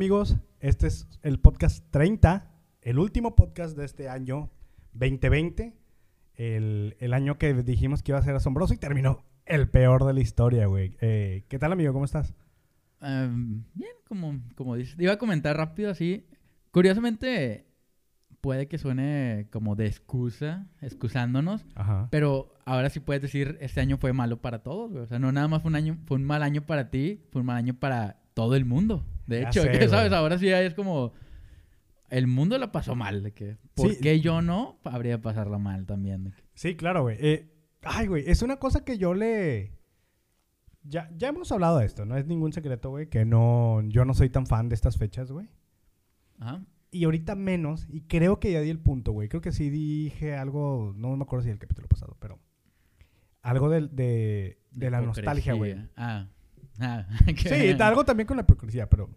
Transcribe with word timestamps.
Hola, 0.00 0.06
¿qué 0.06 0.12
tal 0.12 0.22
amigos? 0.22 0.36
Este 0.60 0.86
es 0.86 1.06
el 1.20 1.40
podcast 1.40 1.84
30, 1.90 2.50
el 2.80 2.98
último 2.98 3.36
podcast 3.36 3.76
de 3.76 3.84
este 3.84 4.08
año 4.08 4.50
2020, 4.94 5.76
el, 6.36 6.96
el 6.98 7.12
año 7.12 7.36
que 7.36 7.52
dijimos 7.52 8.02
que 8.02 8.12
iba 8.12 8.18
a 8.18 8.22
ser 8.22 8.34
asombroso 8.34 8.72
y 8.72 8.78
terminó 8.78 9.26
el 9.44 9.68
peor 9.68 10.06
de 10.06 10.14
la 10.14 10.20
historia, 10.20 10.64
güey. 10.68 10.96
Eh, 11.02 11.44
¿Qué 11.50 11.58
tal 11.58 11.72
amigo? 11.72 11.92
¿Cómo 11.92 12.06
estás? 12.06 12.32
Em, 13.02 13.64
bien, 13.74 13.90
como, 14.08 14.40
como 14.54 14.74
dices. 14.74 14.96
Iba 14.98 15.12
a 15.12 15.18
comentar 15.18 15.54
rápido 15.54 15.90
así. 15.90 16.26
Curiosamente, 16.70 17.66
puede 18.40 18.68
que 18.68 18.78
suene 18.78 19.48
como 19.52 19.76
de 19.76 19.86
excusa, 19.86 20.66
excusándonos, 20.80 21.66
Ajá. 21.74 22.08
pero 22.10 22.54
ahora 22.64 22.88
sí 22.88 23.00
puedes 23.00 23.20
decir, 23.20 23.58
este 23.60 23.82
año 23.82 23.98
fue 23.98 24.14
malo 24.14 24.40
para 24.40 24.62
todos, 24.62 24.92
güey. 24.92 25.02
O 25.02 25.06
sea, 25.06 25.18
no 25.18 25.30
nada 25.30 25.46
más 25.46 25.60
fue 25.60 25.68
un 25.68 25.76
año, 25.76 25.98
fue 26.06 26.16
un 26.16 26.24
mal 26.24 26.42
año 26.42 26.64
para 26.64 26.88
ti, 26.88 27.20
fue 27.30 27.40
un 27.40 27.46
mal 27.48 27.58
año 27.58 27.74
para 27.74 28.22
todo 28.32 28.56
el 28.56 28.64
mundo. 28.64 29.04
De 29.30 29.42
hecho, 29.42 29.62
sé, 29.62 29.70
que, 29.78 29.88
¿sabes? 29.88 30.12
Ahora 30.12 30.38
sí 30.38 30.48
es 30.48 30.74
como, 30.74 31.12
el 32.08 32.26
mundo 32.26 32.58
la 32.58 32.72
pasó 32.72 32.94
mal, 32.94 33.22
de 33.22 33.32
que, 33.32 33.56
¿por 33.74 33.90
Sí. 33.92 33.98
qué 34.02 34.20
yo 34.20 34.42
no 34.42 34.78
habría 34.84 35.12
de 35.12 35.22
pasarla 35.22 35.58
mal 35.58 35.86
también? 35.86 36.24
de 36.24 36.30
que- 36.32 36.42
Sí, 36.54 36.76
claro, 36.76 37.02
güey. 37.02 37.16
Eh, 37.20 37.50
ay, 37.82 38.06
güey, 38.08 38.24
es 38.26 38.42
una 38.42 38.56
cosa 38.56 38.84
que 38.84 38.98
yo 38.98 39.14
le... 39.14 39.72
Ya, 40.82 41.10
ya 41.16 41.28
hemos 41.28 41.52
hablado 41.52 41.78
de 41.78 41.86
esto, 41.86 42.06
no 42.06 42.16
es 42.16 42.26
ningún 42.26 42.52
secreto, 42.52 42.90
güey, 42.90 43.08
que 43.08 43.24
no, 43.24 43.82
yo 43.88 44.04
no 44.04 44.14
soy 44.14 44.30
tan 44.30 44.46
fan 44.46 44.68
de 44.70 44.74
estas 44.74 44.96
fechas, 44.96 45.30
güey. 45.30 45.48
Ajá. 46.38 46.62
Y 46.90 47.04
ahorita 47.04 47.36
menos, 47.36 47.86
y 47.88 48.00
creo 48.00 48.40
que 48.40 48.50
ya 48.50 48.60
di 48.60 48.70
el 48.70 48.80
punto, 48.80 49.12
güey. 49.12 49.28
Creo 49.28 49.40
que 49.42 49.52
sí 49.52 49.70
dije 49.70 50.34
algo, 50.34 50.92
no 50.96 51.14
me 51.16 51.22
acuerdo 51.22 51.44
si 51.44 51.50
el 51.50 51.58
capítulo 51.58 51.86
pasado, 51.86 52.16
pero 52.18 52.40
algo 53.42 53.68
del- 53.70 53.94
de, 53.94 54.58
de, 54.72 54.90
la 54.90 55.00
nostalgia, 55.00 55.52
güey. 55.54 55.76
Ah. 55.96 56.26
Ah. 56.80 57.06
Sí, 57.36 57.76
algo 57.78 58.04
también 58.04 58.26
con 58.26 58.36
la 58.38 58.42
hipocresía, 58.42 58.88
pero 58.88 59.10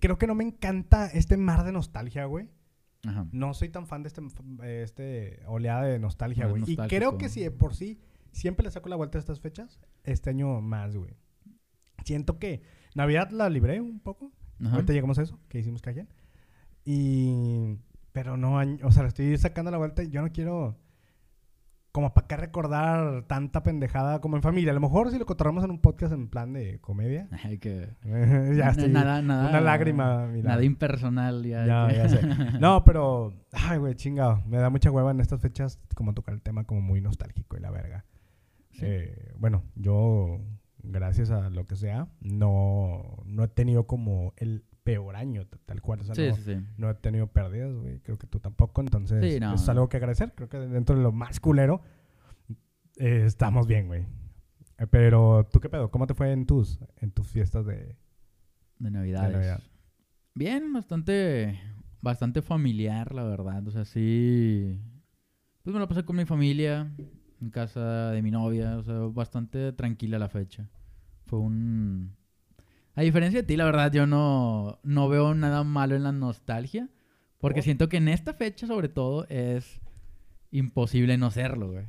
creo 0.00 0.18
que 0.18 0.26
no 0.26 0.34
me 0.34 0.44
encanta 0.44 1.06
este 1.06 1.36
mar 1.36 1.64
de 1.64 1.72
nostalgia, 1.72 2.24
güey. 2.24 2.50
Ajá. 3.06 3.26
No 3.32 3.54
soy 3.54 3.68
tan 3.68 3.86
fan 3.86 4.02
de 4.02 4.08
este, 4.08 4.22
este 4.82 5.42
oleada 5.46 5.84
de 5.84 5.98
nostalgia, 5.98 6.46
güey. 6.46 6.62
Y 6.66 6.76
creo 6.76 7.16
que 7.18 7.28
si 7.28 7.40
de 7.40 7.50
por 7.50 7.74
sí 7.74 8.00
siempre 8.32 8.64
le 8.64 8.70
saco 8.70 8.88
la 8.88 8.96
vuelta 8.96 9.18
a 9.18 9.20
estas 9.20 9.40
fechas, 9.40 9.80
este 10.04 10.30
año 10.30 10.60
más, 10.60 10.96
güey. 10.96 11.16
Siento 12.04 12.38
que 12.38 12.62
Navidad 12.94 13.30
la 13.30 13.48
libré 13.50 13.80
un 13.80 14.00
poco. 14.00 14.32
Ajá. 14.60 14.74
Ahorita 14.74 14.92
llegamos 14.92 15.18
a 15.18 15.22
eso, 15.22 15.38
que 15.48 15.58
hicimos 15.58 15.82
calle. 15.82 16.06
Y... 16.84 17.76
Pero 18.12 18.36
no, 18.36 18.56
o 18.82 18.90
sea, 18.90 19.02
le 19.02 19.08
estoy 19.08 19.36
sacando 19.38 19.70
la 19.70 19.78
vuelta 19.78 20.02
y 20.02 20.08
yo 20.08 20.22
no 20.22 20.32
quiero... 20.32 20.76
Como 21.92 22.12
para 22.12 22.26
qué 22.26 22.36
recordar 22.36 23.24
tanta 23.26 23.62
pendejada 23.62 24.20
como 24.20 24.36
en 24.36 24.42
familia. 24.42 24.72
A 24.72 24.74
lo 24.74 24.80
mejor 24.80 25.10
si 25.10 25.18
lo 25.18 25.26
cotorramos 25.26 25.64
en 25.64 25.70
un 25.70 25.80
podcast 25.80 26.12
en 26.12 26.28
plan 26.28 26.52
de 26.52 26.80
comedia. 26.80 27.28
Ay, 27.44 27.58
que... 27.58 27.96
ya 28.56 28.70
estoy... 28.70 28.88
nada, 28.88 29.22
nada, 29.22 29.48
una 29.48 29.60
lágrima, 29.60 30.26
mira. 30.26 30.50
Nada 30.50 30.64
impersonal 30.64 31.44
ya. 31.44 31.66
Ya, 31.66 31.92
ya 31.92 32.08
sé. 32.08 32.20
No, 32.60 32.84
pero... 32.84 33.32
Ay, 33.52 33.78
güey, 33.78 33.94
chingado. 33.94 34.42
Me 34.46 34.58
da 34.58 34.70
mucha 34.70 34.90
hueva 34.90 35.10
en 35.10 35.20
estas 35.20 35.40
fechas 35.40 35.78
como 35.94 36.14
tocar 36.14 36.34
el 36.34 36.42
tema 36.42 36.64
como 36.64 36.80
muy 36.80 37.00
nostálgico 37.00 37.56
y 37.56 37.60
la 37.60 37.70
verga. 37.70 38.04
Sí. 38.72 38.84
Eh, 38.84 39.32
bueno, 39.38 39.64
yo, 39.74 40.40
gracias 40.82 41.30
a 41.30 41.50
lo 41.50 41.66
que 41.66 41.76
sea, 41.76 42.08
no, 42.20 43.22
no 43.24 43.44
he 43.44 43.48
tenido 43.48 43.86
como 43.86 44.34
el 44.36 44.64
peor 44.88 45.16
año, 45.16 45.46
tal 45.66 45.82
cual. 45.82 46.00
O 46.00 46.04
sea, 46.04 46.14
sí, 46.14 46.28
no, 46.28 46.34
sí, 46.34 46.42
sí. 46.44 46.56
no 46.78 46.88
he 46.88 46.94
tenido 46.94 47.26
pérdidas, 47.26 47.74
güey. 47.74 48.00
Creo 48.00 48.16
que 48.16 48.26
tú 48.26 48.40
tampoco. 48.40 48.80
Entonces, 48.80 49.38
no, 49.38 49.54
es 49.54 49.68
algo 49.68 49.86
que 49.90 49.98
agradecer. 49.98 50.32
Creo 50.34 50.48
que 50.48 50.56
dentro 50.56 50.96
de 50.96 51.02
lo 51.02 51.12
más 51.12 51.40
culero, 51.40 51.82
eh, 52.96 53.24
estamos 53.26 53.66
bien, 53.66 53.86
güey. 53.86 54.06
Eh, 54.78 54.86
Pero, 54.86 55.46
¿tú 55.52 55.60
qué 55.60 55.68
pedo? 55.68 55.90
¿Cómo 55.90 56.06
te 56.06 56.14
fue 56.14 56.32
en 56.32 56.46
tus, 56.46 56.78
en 57.02 57.10
tus 57.10 57.28
fiestas 57.28 57.66
de... 57.66 57.98
De 58.78 58.90
Navidades. 58.90 59.32
Navidad. 59.32 59.60
Bien, 60.34 60.72
bastante, 60.72 61.60
bastante 62.00 62.40
familiar, 62.40 63.14
la 63.14 63.24
verdad. 63.24 63.68
O 63.68 63.70
sea, 63.70 63.84
sí. 63.84 64.80
Pues 65.64 65.74
me 65.74 65.80
lo 65.80 65.88
pasé 65.88 66.02
con 66.06 66.16
mi 66.16 66.24
familia, 66.24 66.90
en 67.42 67.50
casa 67.50 68.10
de 68.12 68.22
mi 68.22 68.30
novia. 68.30 68.78
O 68.78 68.82
sea, 68.82 69.00
bastante 69.12 69.70
tranquila 69.72 70.18
la 70.18 70.30
fecha. 70.30 70.66
Fue 71.26 71.40
un. 71.40 72.16
A 72.98 73.02
diferencia 73.02 73.40
de 73.42 73.46
ti, 73.46 73.56
la 73.56 73.64
verdad, 73.64 73.92
yo 73.92 74.06
no, 74.06 74.78
no 74.82 75.08
veo 75.08 75.34
nada 75.34 75.62
malo 75.64 75.94
en 75.94 76.02
la 76.02 76.12
nostalgia. 76.12 76.88
Porque 77.38 77.60
Oh. 77.60 77.62
siento 77.62 77.88
que 77.88 77.98
en 77.98 78.08
esta 78.08 78.34
fecha, 78.34 78.66
sobre 78.66 78.88
todo, 78.88 79.24
es 79.28 79.80
imposible 80.50 81.16
no 81.18 81.30
serlo, 81.30 81.70
güey. 81.70 81.84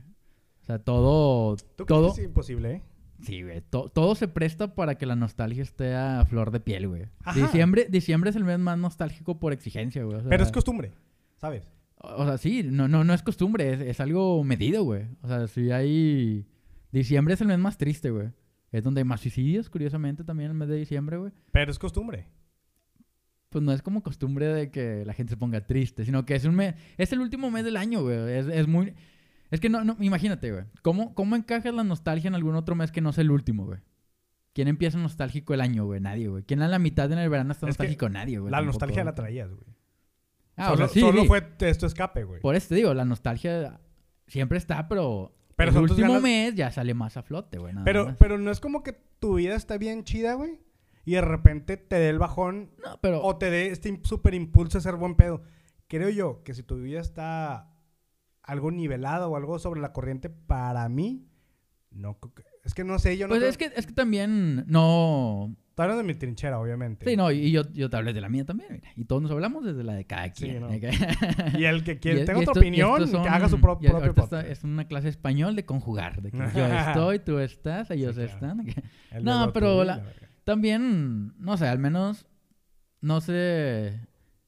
O 0.62 0.66
sea, 0.66 0.80
todo. 0.80 1.56
¿Tú 1.56 1.86
crees 1.86 1.88
todo 1.88 2.14
que 2.14 2.22
es 2.22 2.28
imposible, 2.28 2.72
eh? 2.74 2.82
Sí, 3.22 3.42
güey. 3.42 3.62
To- 3.70 3.90
todo 3.90 4.14
se 4.16 4.28
presta 4.28 4.76
para 4.76 4.96
que 5.00 5.06
la 5.08 5.16
nostalgia 5.16 5.64
esté 5.64 5.96
a 5.96 6.24
flor 6.26 6.52
de 6.52 6.60
piel, 6.60 6.88
güey. 6.88 7.08
Ajá. 7.24 7.40
Diciembre, 7.42 7.88
diciembre 7.90 8.30
es 8.30 8.36
el 8.36 8.44
mes 8.44 8.60
más 8.60 8.78
nostálgico 8.78 9.40
por 9.40 9.52
exigencia, 9.52 10.04
güey. 10.04 10.18
O 10.18 10.22
sea, 10.22 10.30
Pero 10.30 10.44
es 10.44 10.52
costumbre, 10.52 10.92
¿sabes? 11.38 11.68
o 12.02 12.24
sea, 12.26 12.38
sí, 12.38 12.64
no, 12.64 12.88
no, 12.88 13.04
no 13.04 13.14
es 13.14 13.24
costumbre, 13.24 13.74
es, 13.74 13.82
es 13.82 14.00
algo 14.00 14.42
medido, 14.46 14.84
güey. 14.86 15.08
O 15.22 15.28
sea, 15.28 15.48
si 15.48 15.70
hay... 15.72 16.46
Diciembre 16.94 17.34
es 17.34 17.42
el 17.42 17.48
mes 17.48 17.60
más 17.60 17.78
triste, 17.78 18.10
güey. 18.10 18.30
Es 18.72 18.84
donde 18.84 19.02
hay 19.02 19.06
más 19.06 19.22
suicidios, 19.22 19.70
curiosamente, 19.70 20.24
también 20.24 20.52
el 20.52 20.58
mes 20.58 20.70
de 20.70 20.76
diciembre, 20.76 21.18
güey. 21.18 21.32
Pero 21.52 21.72
es 21.72 21.80
costumbre. 21.80 22.28
Pues 23.50 23.64
no 23.64 23.72
es 23.74 23.82
como 23.82 24.04
costumbre 24.04 24.48
de 24.48 24.70
que 24.70 25.04
la 25.06 25.14
gente 25.14 25.32
se 25.32 25.38
ponga 25.38 25.66
triste, 25.66 26.06
sino 26.06 26.26
que 26.26 26.36
es 26.36 26.46
un 26.46 26.56
mes... 26.56 26.76
Es 26.98 27.12
el 27.12 27.20
último 27.20 27.50
mes 27.50 27.66
del 27.66 27.78
año, 27.78 28.04
güey. 28.04 28.18
Es, 28.32 28.48
es 28.48 28.68
muy... 28.68 28.94
Es 29.50 29.60
que 29.60 29.70
no, 29.70 29.84
no, 29.84 29.98
imagínate, 30.00 30.52
güey. 30.52 30.66
¿Cómo, 30.84 31.16
¿Cómo 31.16 31.36
encajas 31.36 31.74
la 31.74 31.84
nostalgia 31.84 32.28
en 32.28 32.36
algún 32.36 32.56
otro 32.56 32.76
mes 32.76 32.92
que 32.92 33.02
no 33.02 33.12
sea 33.12 33.24
el 33.24 33.32
último, 33.32 33.66
güey? 33.66 33.80
¿Quién 34.54 34.68
empieza 34.68 34.98
nostálgico 34.98 35.54
el 35.54 35.62
año, 35.62 35.86
güey? 35.86 36.00
Nadie, 36.00 36.28
güey. 36.28 36.44
¿Quién 36.44 36.62
a 36.62 36.68
la 36.68 36.80
mitad 36.80 37.12
en 37.12 37.18
el 37.20 37.30
verano 37.30 37.52
está 37.52 37.66
Es 37.66 37.72
nostálgico? 37.72 38.10
Nadie, 38.10 38.40
güey. 38.40 38.52
la 38.52 38.58
tampoco, 38.58 38.74
nostalgia 38.74 39.04
la 39.04 39.16
traías, 39.16 39.50
güey. 39.50 39.76
Ah, 40.56 40.68
o 40.68 40.76
solo 40.76 40.88
sea, 40.88 40.94
sí, 40.94 41.00
solo 41.00 41.22
sí. 41.22 41.28
fue 41.28 41.48
esto 41.62 41.88
escape, 41.88 42.24
güey. 42.24 42.42
Por 42.42 42.56
eso 42.56 42.70
te 42.70 42.76
digo, 42.76 42.94
la 42.94 43.06
nostalgia 43.06 43.80
siempre 44.28 44.58
está, 44.58 44.88
pero, 44.88 45.34
Pero 45.60 45.70
el 45.70 45.74
son 45.76 45.84
último 45.84 46.08
ganas- 46.14 46.22
mes 46.24 46.56
ya 46.56 46.72
sale 46.72 46.94
más 46.94 47.18
a 47.18 47.22
flote, 47.24 47.58
güey. 47.60 47.74
Pero, 47.86 48.06
más. 48.08 48.16
pero 48.18 48.38
no 48.38 48.50
es 48.52 48.60
como 48.60 48.82
que 48.82 48.94
tu 49.20 49.36
vida 49.36 49.56
está 49.56 49.78
bien 49.78 50.04
chida, 50.04 50.34
güey. 50.34 50.60
Y 51.06 51.14
de 51.14 51.22
repente 51.22 51.78
te 51.78 51.96
dé 51.98 52.10
el 52.10 52.20
bajón 52.20 52.72
No, 52.84 53.00
pero... 53.02 53.22
o 53.24 53.38
te 53.38 53.50
dé 53.50 53.68
este 53.68 54.00
super 54.04 54.34
impulso 54.34 54.78
a 54.78 54.82
ser 54.82 54.96
buen 54.96 55.16
pedo. 55.16 55.44
Creo 55.88 56.10
yo 56.10 56.44
que 56.44 56.54
si 56.54 56.62
tu 56.64 56.76
vida 56.78 57.00
está 57.00 57.74
algo 58.44 58.72
nivelada 58.72 59.28
o 59.28 59.36
algo 59.36 59.60
sobre 59.60 59.82
la 59.82 59.92
corriente, 59.94 60.30
para 60.30 60.88
mí, 60.90 61.28
no. 61.92 62.18
Es 62.64 62.74
que 62.74 62.84
no 62.84 63.00
sé, 63.00 63.18
yo 63.18 63.28
no. 63.28 63.32
Pues 63.32 63.40
creo- 63.40 63.50
es 63.50 63.58
que, 63.58 63.80
es 63.80 63.86
que 63.88 63.94
también 63.94 64.66
no... 64.68 65.56
Hablando 65.84 66.04
de 66.04 66.08
mi 66.08 66.14
trinchera, 66.14 66.60
obviamente. 66.60 67.10
Sí, 67.10 67.16
no, 67.16 67.32
y 67.32 67.52
yo, 67.52 67.64
yo 67.74 67.90
te 67.90 67.98
hablé 67.98 68.14
de 68.14 68.22
la 68.22 68.30
mía 68.30 68.46
también, 68.46 68.70
mira. 68.74 68.90
Y 68.96 69.06
todos 69.06 69.22
nos 69.22 69.32
hablamos 69.32 69.64
desde 69.64 69.84
la 69.84 69.94
de 69.94 70.06
cada 70.06 70.26
Sí, 70.34 70.46
quien. 70.46 70.60
no. 70.62 70.70
¿eh? 70.72 70.80
Que- 70.80 71.60
Y 71.60 71.66
el 71.66 71.84
que 71.84 72.00
quiere, 72.00 72.24
tenga 72.26 72.40
otra 72.40 72.52
opinión, 72.60 73.10
que 73.10 73.30
haga 73.30 73.48
su 73.50 73.60
pro- 73.62 73.80
propio 73.80 73.98
está- 74.10 74.14
podcast. 74.14 74.48
es 74.48 74.64
una 74.64 74.88
clase 74.88 75.10
español 75.10 75.56
de 75.56 75.66
conjugar, 75.66 76.22
de 76.22 76.32
que 76.32 76.38
yo 76.56 76.66
estoy, 76.66 77.20
tú 77.20 77.40
estás, 77.40 77.90
ellos 77.92 78.16
claro. 78.16 78.32
están. 78.32 78.68
El 79.12 79.24
No, 79.24 79.52
pero 79.54 79.84
la-. 79.84 80.04
También, 80.44 81.34
no 81.38 81.58
sé, 81.58 81.68
al 81.68 81.80
menos, 81.80 82.26
no 83.02 83.22
sé, 83.22 84.00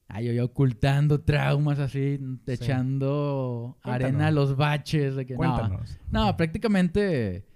ay, 0.08 0.26
yo, 0.26 0.32
yo 0.32 0.44
ocultando 0.46 1.20
traumas 1.20 1.78
así, 1.78 2.18
echando 2.46 3.78
arena 3.82 4.26
a 4.28 4.30
los 4.30 4.56
baches. 4.56 5.14
De 5.16 5.24
que, 5.26 5.34
no, 5.34 5.38
Cuéntanos. 5.38 5.98
no, 6.10 6.36
prácticamente, 6.36 7.46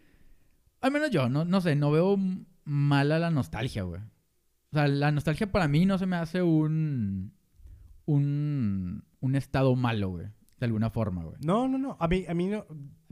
al 0.80 0.90
menos 0.92 1.10
yo, 1.10 1.28
no, 1.28 1.44
no 1.44 1.60
sé, 1.60 1.74
no 1.76 1.90
veo 1.90 2.16
mala 2.66 3.18
la 3.18 3.30
nostalgia, 3.30 3.82
güey. 3.84 4.02
O 4.72 4.76
sea, 4.76 4.86
la 4.88 5.10
nostalgia 5.12 5.50
para 5.50 5.66
mí 5.68 5.86
no 5.86 5.96
se 5.96 6.04
me 6.06 6.16
hace 6.16 6.42
un, 6.42 7.32
un, 8.04 9.04
un 9.20 9.34
estado 9.36 9.74
malo, 9.76 10.10
güey, 10.10 10.26
de 10.58 10.66
alguna 10.66 10.90
forma, 10.90 11.24
güey. 11.24 11.36
No, 11.44 11.68
no, 11.68 11.78
no. 11.78 11.96
A 11.98 12.08
mí, 12.08 12.24
a 12.28 12.34
mí 12.34 12.46
no. 12.48 12.66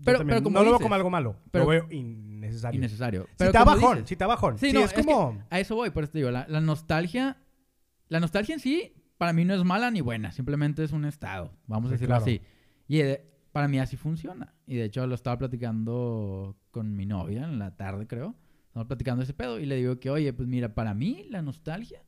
Pero- 0.05 0.19
como 0.19 0.51
no 0.51 0.65
lo 0.65 0.71
veo 0.73 0.81
como 0.81 0.95
algo 0.95 1.09
malo. 1.11 1.37
pero- 1.51 1.65
lo 1.65 1.71
veo 1.71 1.87
innecesario. 1.91 2.79
Innecesario. 2.79 3.23
Si 3.31 3.35
Pero 3.39 3.53
te 3.53 3.59
como 3.59 3.71
bajón, 3.71 3.97
dices- 3.99 4.09
si 4.09 4.17
te 4.17 4.25
bajón. 4.27 4.59
Sí, 4.59 4.67
Sí, 4.71 4.73
no, 4.77 4.81
es 4.81 4.93
como. 4.93 5.39
A 5.51 5.61
eso 5.61 5.75
voy, 5.77 5.91
por 5.91 6.05
eso 6.05 6.13
te 6.13 6.19
digo, 6.19 6.31
la, 6.31 6.47
la 6.49 6.61
nostalgia, 6.61 7.39
la 8.09 8.21
nostalgia 8.21 8.55
en 8.55 8.61
sí, 8.61 8.93
para 9.17 9.33
mí 9.33 9.45
no 9.45 9.55
es 9.55 9.65
mala 9.65 9.91
ni 9.91 10.01
buena, 10.01 10.33
simplemente 10.33 10.83
es 10.85 10.93
un 10.93 11.05
estado, 11.05 11.53
vamos 11.67 11.89
a 11.91 11.93
decirlo 11.93 12.17
claro. 12.17 12.23
así. 12.25 12.43
Y 12.89 12.99
eh, 13.01 13.25
para 13.53 13.69
mí 13.69 13.79
así 13.79 13.97
funciona. 13.97 14.55
Y 14.67 14.75
de 14.77 14.85
hecho 14.85 15.07
lo 15.07 15.15
estaba 15.15 15.39
platicando 15.39 16.57
con 16.71 16.95
mi 16.97 17.07
novia 17.07 17.45
en 17.45 17.59
la 17.59 17.77
tarde, 17.77 18.07
creo. 18.07 18.35
Estamos 18.75 18.89
platicando 18.89 19.23
ese 19.23 19.35
pedo 19.35 19.61
y 19.61 19.67
le 19.67 19.77
digo 19.77 20.01
que, 20.01 20.11
oye, 20.11 20.33
pues 20.33 20.49
mira, 20.49 20.75
para 20.75 20.95
mí 20.95 21.29
la 21.31 21.43
nostalgia. 21.43 22.03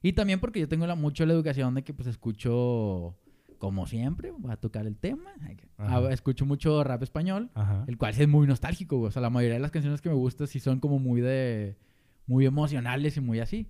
Y 0.00 0.12
también 0.12 0.38
porque 0.38 0.60
yo 0.60 0.68
tengo 0.68 0.86
la, 0.86 0.94
mucho 0.94 1.26
la 1.26 1.32
educación 1.32 1.74
de 1.74 1.82
que 1.82 1.92
pues 1.92 2.06
escucho, 2.06 3.16
como 3.58 3.84
siempre, 3.88 4.30
voy 4.30 4.52
a 4.52 4.56
tocar 4.56 4.86
el 4.86 4.96
tema, 4.96 5.32
Ajá. 5.76 5.96
ah, 5.96 6.12
escucho 6.12 6.46
mucho 6.46 6.84
rap 6.84 7.02
español. 7.02 7.50
Ajá. 7.54 7.84
El 7.88 7.98
cual 7.98 8.14
sí 8.14 8.22
es 8.22 8.28
muy 8.28 8.46
nostálgico, 8.46 8.98
güey. 8.98 9.08
O 9.08 9.10
sea, 9.10 9.20
la 9.22 9.28
mayoría 9.28 9.54
de 9.54 9.60
las 9.60 9.72
canciones 9.72 10.00
que 10.00 10.08
me 10.08 10.14
gustan 10.14 10.46
sí 10.46 10.60
son 10.60 10.78
como 10.78 11.00
muy 11.00 11.20
de... 11.20 11.76
Muy 12.28 12.46
emocionales 12.46 13.16
y 13.16 13.20
muy 13.20 13.40
así. 13.40 13.66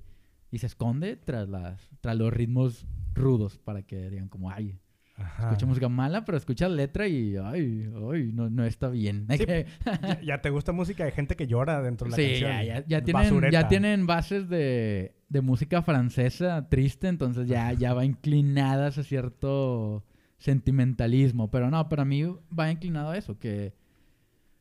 Y 0.50 0.58
se 0.58 0.66
esconde 0.66 1.16
tras 1.16 1.48
las... 1.48 1.88
Tras 2.02 2.14
los 2.14 2.30
ritmos 2.30 2.86
rudos 3.14 3.56
para 3.56 3.84
que 3.84 4.10
digan 4.10 4.28
como, 4.28 4.50
ay, 4.50 4.78
Ajá. 5.18 5.48
escucha 5.48 5.66
música 5.66 5.88
mala, 5.88 6.24
pero 6.24 6.38
escucha 6.38 6.68
letra 6.68 7.06
y, 7.08 7.36
ay, 7.36 7.90
ay, 8.12 8.30
no, 8.32 8.48
no 8.48 8.64
está 8.64 8.88
bien. 8.88 9.26
Sí, 9.30 9.44
ya, 10.02 10.20
ya 10.22 10.40
te 10.40 10.50
gusta 10.50 10.72
música 10.72 11.04
de 11.04 11.10
gente 11.10 11.34
que 11.36 11.46
llora 11.46 11.82
dentro 11.82 12.06
de 12.06 12.10
la 12.12 12.16
Sí, 12.16 12.22
canción. 12.40 12.50
ya, 12.50 12.62
ya, 12.62 12.84
ya 12.86 13.04
tienen, 13.04 13.22
Basureta. 13.24 13.50
ya 13.62 13.68
tienen 13.68 14.06
bases 14.06 14.48
de... 14.48 15.14
de 15.28 15.40
música 15.40 15.82
francesa 15.82 16.68
triste, 16.68 17.08
entonces 17.08 17.48
ya, 17.48 17.72
ya 17.72 17.94
va 17.94 18.04
inclinada 18.04 18.86
hacia 18.88 19.02
cierto 19.02 20.04
sentimentalismo. 20.38 21.50
Pero 21.50 21.70
no, 21.70 21.88
para 21.88 22.04
mí 22.04 22.24
va 22.56 22.70
inclinado 22.70 23.10
a 23.10 23.16
eso, 23.16 23.38
que 23.38 23.74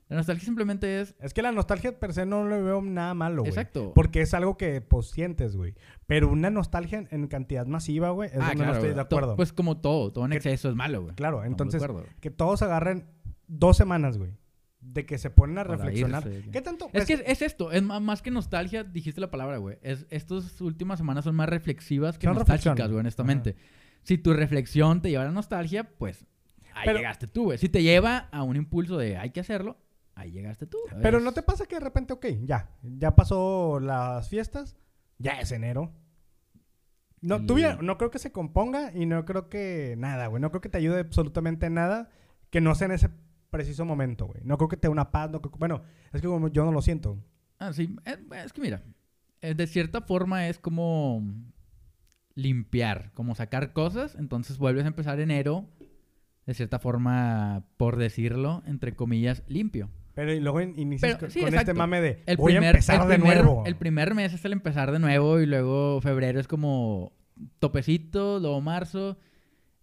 la 0.10 0.16
nostalgia 0.18 0.46
simplemente 0.46 1.02
es... 1.02 1.16
Es 1.20 1.34
que 1.34 1.42
la 1.42 1.52
nostalgia 1.52 2.00
per 2.00 2.14
se 2.14 2.26
no 2.26 2.48
le 2.48 2.62
veo 2.62 2.82
nada 2.82 3.14
malo, 3.14 3.42
güey. 3.42 3.50
Exacto. 3.50 3.92
Porque 3.94 4.22
es 4.22 4.34
algo 4.34 4.58
que 4.58 4.80
pues 4.82 5.08
sientes, 5.08 5.56
güey. 5.58 5.76
Pero 6.06 6.30
una 6.30 6.50
nostalgia 6.50 7.06
en, 7.12 7.28
cantidad 7.28 7.66
masiva, 7.66 8.12
güey, 8.12 8.30
es 8.30 8.36
Ah, 8.42 8.50
donde 8.50 8.66
no 8.66 8.74
estoy 8.74 8.94
de 8.94 9.02
acuerdo. 9.02 9.32
To- 9.32 9.36
Pues 9.36 9.52
como 9.54 9.78
todo, 9.82 10.14
todo 10.14 10.26
en 10.26 10.32
Que- 10.32 10.38
exceso 10.38 10.70
es 10.70 10.76
malo, 10.76 11.04
güey. 11.04 11.16
claro, 11.16 11.44
entonces 11.44 11.84
que 12.22 12.32
todos 12.32 12.62
agarren 12.62 13.06
dos 13.48 13.76
semanas, 13.78 14.18
güey. 14.18 14.32
De 14.80 15.06
que 15.06 15.18
se 15.18 15.30
ponen 15.30 15.58
a 15.58 15.64
Para 15.66 15.76
reflexionar. 15.78 16.26
irse. 16.26 16.50
¿Qué 16.52 16.62
tanto? 16.62 16.86
Es 16.86 16.92
Pues, 16.92 17.06
que 17.06 17.24
es 17.26 17.42
esto, 17.42 17.74
es 17.74 17.84
más 17.84 18.22
que 18.22 18.32
nostalgia, 18.32 18.86
dijiste 18.86 19.20
la 19.20 19.30
palabra, 19.30 19.58
güey. 19.58 19.78
Es, 19.82 20.06
estas 20.10 20.62
últimas 20.62 21.00
semanas 21.00 21.26
son 21.26 21.36
más 21.36 21.50
reflexivas 21.50 22.18
que 22.18 22.28
Son 22.28 22.36
nostálgicas, 22.36 22.88
güey, 22.88 23.00
honestamente. 23.02 23.56
Si 24.04 24.18
tu 24.18 24.32
reflexión 24.34 25.02
te 25.02 25.10
lleva 25.10 25.24
a 25.24 25.26
la 25.26 25.32
nostalgia, 25.34 25.90
pues 25.98 26.26
ahí 26.74 26.84
Pero- 26.86 27.00
llegaste 27.00 27.28
tú, 27.28 27.46
güey. 27.46 27.58
Si 27.58 27.68
te 27.68 27.84
lleva 27.84 28.30
a 28.32 28.44
un 28.44 28.56
impulso 28.56 28.98
de 28.98 29.18
hay 29.18 29.32
que 29.32 29.42
hacerlo, 29.42 29.78
ahí 30.18 30.32
llegaste 30.32 30.66
tú. 30.68 30.78
Pero 31.02 31.20
no 31.20 31.32
te 31.34 31.44
pasa 31.44 31.66
que 31.66 31.76
de 31.76 31.82
repente, 31.82 32.14
ok, 32.14 32.26
ya, 32.44 32.72
ya 32.82 33.16
pasó 33.16 33.80
las 33.80 34.28
fiestas, 34.30 34.76
ya 35.18 35.40
es 35.40 35.52
enero. 35.52 35.94
No, 37.22 37.40
ya- 37.58 37.76
no 37.82 37.98
creo 37.98 38.12
que 38.12 38.20
se 38.20 38.32
componga 38.32 38.92
y 38.94 39.06
no 39.06 39.26
creo 39.26 39.50
que 39.50 39.96
nada, 39.98 40.28
güey. 40.28 40.42
No 40.42 40.50
creo 40.52 40.62
que 40.62 40.70
te 40.70 40.78
ayude 40.78 41.00
absolutamente 41.00 41.70
nada 41.70 42.10
que 42.52 42.62
no 42.62 42.76
sea 42.76 42.86
en 42.86 42.92
ese 42.92 43.10
preciso 43.50 43.86
momento, 43.86 44.28
güey. 44.28 44.42
No 44.44 44.58
creo 44.58 44.70
que 44.70 44.78
te 44.78 44.88
dé 44.88 44.92
una 44.92 45.12
paz, 45.12 45.32
no 45.32 45.42
creo 45.42 45.54
bueno, 45.58 45.82
es 46.14 46.22
que 46.22 46.28
como 46.28 46.48
yo 46.50 46.64
no 46.66 46.72
lo 46.72 46.82
siento. 46.82 47.18
Ah, 47.60 47.74
sí. 47.74 47.96
Es, 48.06 48.20
es 48.46 48.54
que 48.54 48.62
mira, 48.62 48.84
eh, 49.42 49.56
de 49.56 49.66
cierta 49.68 50.02
forma 50.02 50.48
es 50.48 50.60
como 50.60 51.24
limpiar, 52.36 53.12
como 53.14 53.34
sacar 53.36 53.74
cosas. 53.74 54.16
Entonces 54.16 54.58
vuelves 54.60 54.86
a 54.86 54.90
empezar 54.90 55.20
enero, 55.20 55.66
de 56.46 56.54
cierta 56.54 56.78
forma, 56.80 57.66
por 57.78 57.98
decirlo, 57.98 58.62
entre 58.68 58.96
comillas, 58.96 59.44
limpio. 59.48 59.90
Pero 60.18 60.34
y 60.34 60.40
luego 60.40 60.62
in- 60.62 60.74
inicias 60.80 61.12
Pero, 61.12 61.20
con, 61.20 61.30
sí, 61.32 61.42
con 61.42 61.54
este 61.54 61.76
mame 61.76 62.02
de 62.02 62.24
El 62.26 62.38
voy 62.38 62.54
primer, 62.54 62.70
a 62.70 62.70
empezar 62.72 63.04
el 63.04 63.08
de 63.08 63.16
primer- 63.20 63.44
nuevo. 63.44 63.64
El 63.68 63.76
primer 63.76 64.16
mes 64.16 64.34
es 64.34 64.44
el 64.46 64.52
empezar 64.52 64.92
de 64.92 64.98
nuevo 64.98 65.40
y 65.40 65.46
luego 65.46 66.02
febrero 66.02 66.40
es 66.40 66.48
como 66.48 67.14
topecito, 67.60 68.40
luego 68.40 68.60
marzo. 68.60 69.18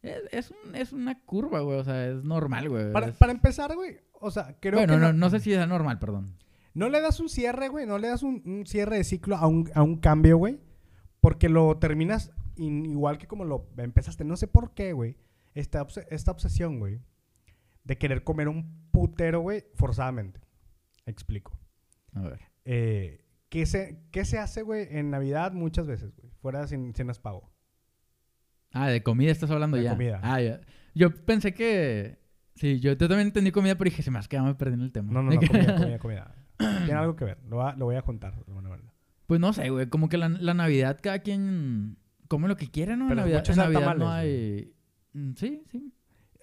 Es, 0.02 0.22
es, 0.32 0.50
un- 0.50 0.74
es 0.74 0.92
una 0.92 1.20
curva, 1.20 1.60
güey. 1.60 1.78
O 1.78 1.84
sea, 1.84 2.08
es 2.08 2.24
normal, 2.24 2.68
güey. 2.68 2.92
para, 2.92 3.06
Es- 3.06 3.16
para 3.16 3.30
empezar, 3.30 3.74
güey, 3.76 3.98
o 4.12 4.30
sea, 4.32 4.56
creo 4.60 4.74
bueno, 4.80 4.94
que 4.94 4.98
no, 5.00 5.12
no 5.12 5.30
sé 5.30 5.38
si 5.40 5.52
es 5.52 5.68
normal, 5.68 5.98
perdón. 6.00 6.36
No 6.74 6.88
le 6.88 7.00
das 7.00 7.20
un 7.20 7.28
cierre, 7.28 7.68
güey. 7.68 7.86
No 7.86 7.98
le 7.98 8.08
das 8.08 8.24
un, 8.24 8.42
un 8.44 8.66
cierre 8.66 8.96
de 8.96 9.04
ciclo 9.04 9.36
a 9.36 9.46
un, 9.46 9.70
a 9.72 9.84
un 9.84 9.98
cambio, 9.98 10.36
güey. 10.36 10.58
Porque 11.20 11.48
lo 11.48 11.76
terminas 11.78 12.32
in- 12.56 12.84
igual 12.86 13.18
que 13.18 13.28
como 13.28 13.44
lo 13.44 13.68
empezaste. 13.78 14.24
No 14.24 14.36
sé 14.36 14.48
por 14.48 14.74
qué, 14.74 14.92
güey. 14.92 15.16
Esta, 15.54 15.86
esta 16.10 16.32
obsesión, 16.32 16.80
güey. 16.80 16.98
De 17.84 17.98
querer 17.98 18.24
comer 18.24 18.48
un 18.48 18.88
putero, 18.90 19.40
güey, 19.40 19.64
forzadamente. 19.74 20.40
Explico. 21.06 21.58
A 22.14 22.22
ver. 22.22 22.40
Eh, 22.64 23.24
¿qué, 23.50 23.66
se, 23.66 24.02
¿Qué 24.10 24.24
se 24.24 24.38
hace, 24.38 24.62
güey, 24.62 24.86
en 24.90 25.10
Navidad 25.10 25.52
muchas 25.52 25.86
veces, 25.86 26.14
güey? 26.16 26.30
Fuera 26.40 26.66
sin 26.66 26.94
cenas 26.94 27.18
pago. 27.18 27.52
Ah, 28.72 28.88
de 28.88 29.02
comida 29.02 29.30
estás 29.30 29.50
hablando 29.50 29.76
De 29.76 29.84
ya. 29.84 29.90
comida. 29.90 30.20
Ah, 30.22 30.40
ya. 30.40 30.60
Yo 30.94 31.14
pensé 31.24 31.54
que. 31.54 32.18
Sí, 32.56 32.80
yo, 32.80 32.92
yo 32.92 32.96
también 33.08 33.28
entendí 33.28 33.50
comida, 33.50 33.76
pero 33.76 33.90
dije, 33.90 34.02
se 34.02 34.10
me 34.10 34.18
has 34.18 34.28
quedado 34.28 34.56
perdiendo 34.56 34.84
el 34.84 34.92
tema. 34.92 35.12
No, 35.12 35.22
no, 35.22 35.30
no, 35.32 35.40
comida, 35.46 35.76
comida, 35.76 35.98
comida. 35.98 36.34
Tiene 36.58 36.92
algo 36.94 37.16
que 37.16 37.24
ver. 37.24 37.38
Lo, 37.48 37.56
va- 37.56 37.74
lo 37.76 37.84
voy 37.86 37.96
a 37.96 38.02
contar. 38.02 38.34
de 38.34 38.42
alguna 38.46 38.68
manera. 38.70 38.92
Pues 39.26 39.40
no 39.40 39.52
sé, 39.52 39.70
güey. 39.70 39.88
Como 39.88 40.08
que 40.08 40.18
la, 40.18 40.28
la 40.28 40.54
Navidad, 40.54 40.98
cada 41.02 41.18
quien 41.20 41.98
come 42.28 42.48
lo 42.48 42.56
que 42.56 42.70
quiere, 42.70 42.96
¿no? 42.96 43.08
Pero 43.08 43.20
en 43.24 43.30
Navidad, 43.56 43.92
en 43.92 43.98
no 43.98 44.10
hay. 44.10 44.72
Mm, 45.12 45.32
Sí, 45.34 45.62
sí. 45.70 45.92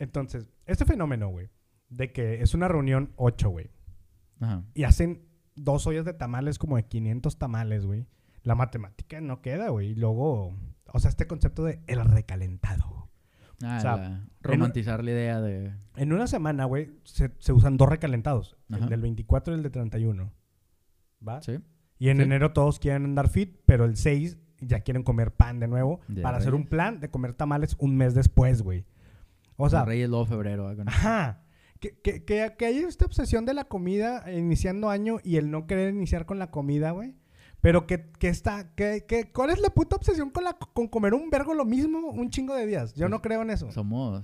Entonces, 0.01 0.49
este 0.65 0.85
fenómeno, 0.85 1.29
güey, 1.29 1.49
de 1.89 2.11
que 2.11 2.41
es 2.41 2.53
una 2.53 2.67
reunión 2.67 3.11
8, 3.17 3.49
güey. 3.49 3.69
Ajá. 4.39 4.63
y 4.73 4.83
hacen 4.85 5.21
dos 5.55 5.85
ollas 5.85 6.03
de 6.03 6.13
tamales 6.13 6.57
como 6.57 6.75
de 6.75 6.83
500 6.87 7.37
tamales, 7.37 7.85
güey. 7.85 8.07
La 8.41 8.55
matemática 8.55 9.21
no 9.21 9.39
queda, 9.41 9.69
güey. 9.69 9.89
Y 9.91 9.95
luego, 9.95 10.57
o 10.87 10.99
sea, 10.99 11.09
este 11.09 11.27
concepto 11.27 11.63
de 11.63 11.79
el 11.85 12.03
recalentado. 12.03 13.07
Ah, 13.63 13.75
O 13.77 13.81
sea, 13.81 13.95
la- 13.97 14.27
romantizar 14.41 15.03
la 15.03 15.11
idea 15.11 15.39
de. 15.41 15.71
En 15.95 16.11
una 16.13 16.25
semana, 16.25 16.65
güey, 16.65 16.89
se, 17.03 17.31
se 17.37 17.53
usan 17.53 17.77
dos 17.77 17.87
recalentados. 17.89 18.57
Ajá. 18.71 18.83
El 18.85 18.89
del 18.89 19.01
24 19.01 19.53
y 19.53 19.57
el 19.57 19.61
de 19.63 19.69
31. 19.69 20.33
¿Va? 21.27 21.39
Sí. 21.43 21.59
Y 21.99 22.09
en 22.09 22.17
Sí. 22.17 22.23
enero 22.23 22.51
todos 22.53 22.79
quieren 22.79 23.05
andar 23.05 23.29
fit, 23.29 23.59
pero 23.67 23.85
el 23.85 23.95
6 23.95 24.39
ya 24.59 24.79
quieren 24.79 25.03
comer 25.03 25.35
pan 25.35 25.59
de 25.59 25.67
nuevo 25.67 25.99
para 26.23 26.37
hacer 26.37 26.55
un 26.55 26.65
plan 26.65 26.99
de 26.99 27.11
comer 27.11 27.33
tamales 27.35 27.75
un 27.77 27.95
mes 27.95 28.15
después, 28.15 28.63
güey. 28.63 28.85
O 29.57 29.69
sea, 29.69 29.85
Reyes 29.85 30.09
luego 30.09 30.25
febrero. 30.25 30.73
Ajá. 30.87 31.43
Que, 31.79 31.99
que, 31.99 32.23
que, 32.25 32.53
que 32.57 32.65
hay 32.65 32.77
esta 32.79 33.05
obsesión 33.05 33.45
de 33.45 33.53
la 33.55 33.63
comida 33.65 34.23
eh, 34.27 34.37
iniciando 34.37 34.89
año 34.89 35.17
y 35.23 35.37
el 35.37 35.49
no 35.49 35.65
querer 35.65 35.93
iniciar 35.93 36.25
con 36.25 36.37
la 36.39 36.51
comida, 36.51 36.91
güey. 36.91 37.15
Pero 37.59 37.85
que, 37.87 38.11
que 38.19 38.27
está... 38.27 38.73
Que, 38.75 39.05
que, 39.07 39.31
¿Cuál 39.31 39.49
es 39.51 39.59
la 39.59 39.69
puta 39.69 39.95
obsesión 39.95 40.29
con, 40.31 40.43
la, 40.43 40.53
con 40.53 40.87
comer 40.87 41.13
un 41.13 41.29
vergo 41.29 41.53
lo 41.53 41.65
mismo 41.65 41.99
un 42.09 42.29
chingo 42.29 42.55
de 42.55 42.65
días? 42.65 42.93
Yo 42.93 43.01
Pues, 43.01 43.11
no 43.11 43.21
creo 43.21 43.41
en 43.43 43.49
eso. 43.51 43.71
Somos. 43.71 44.23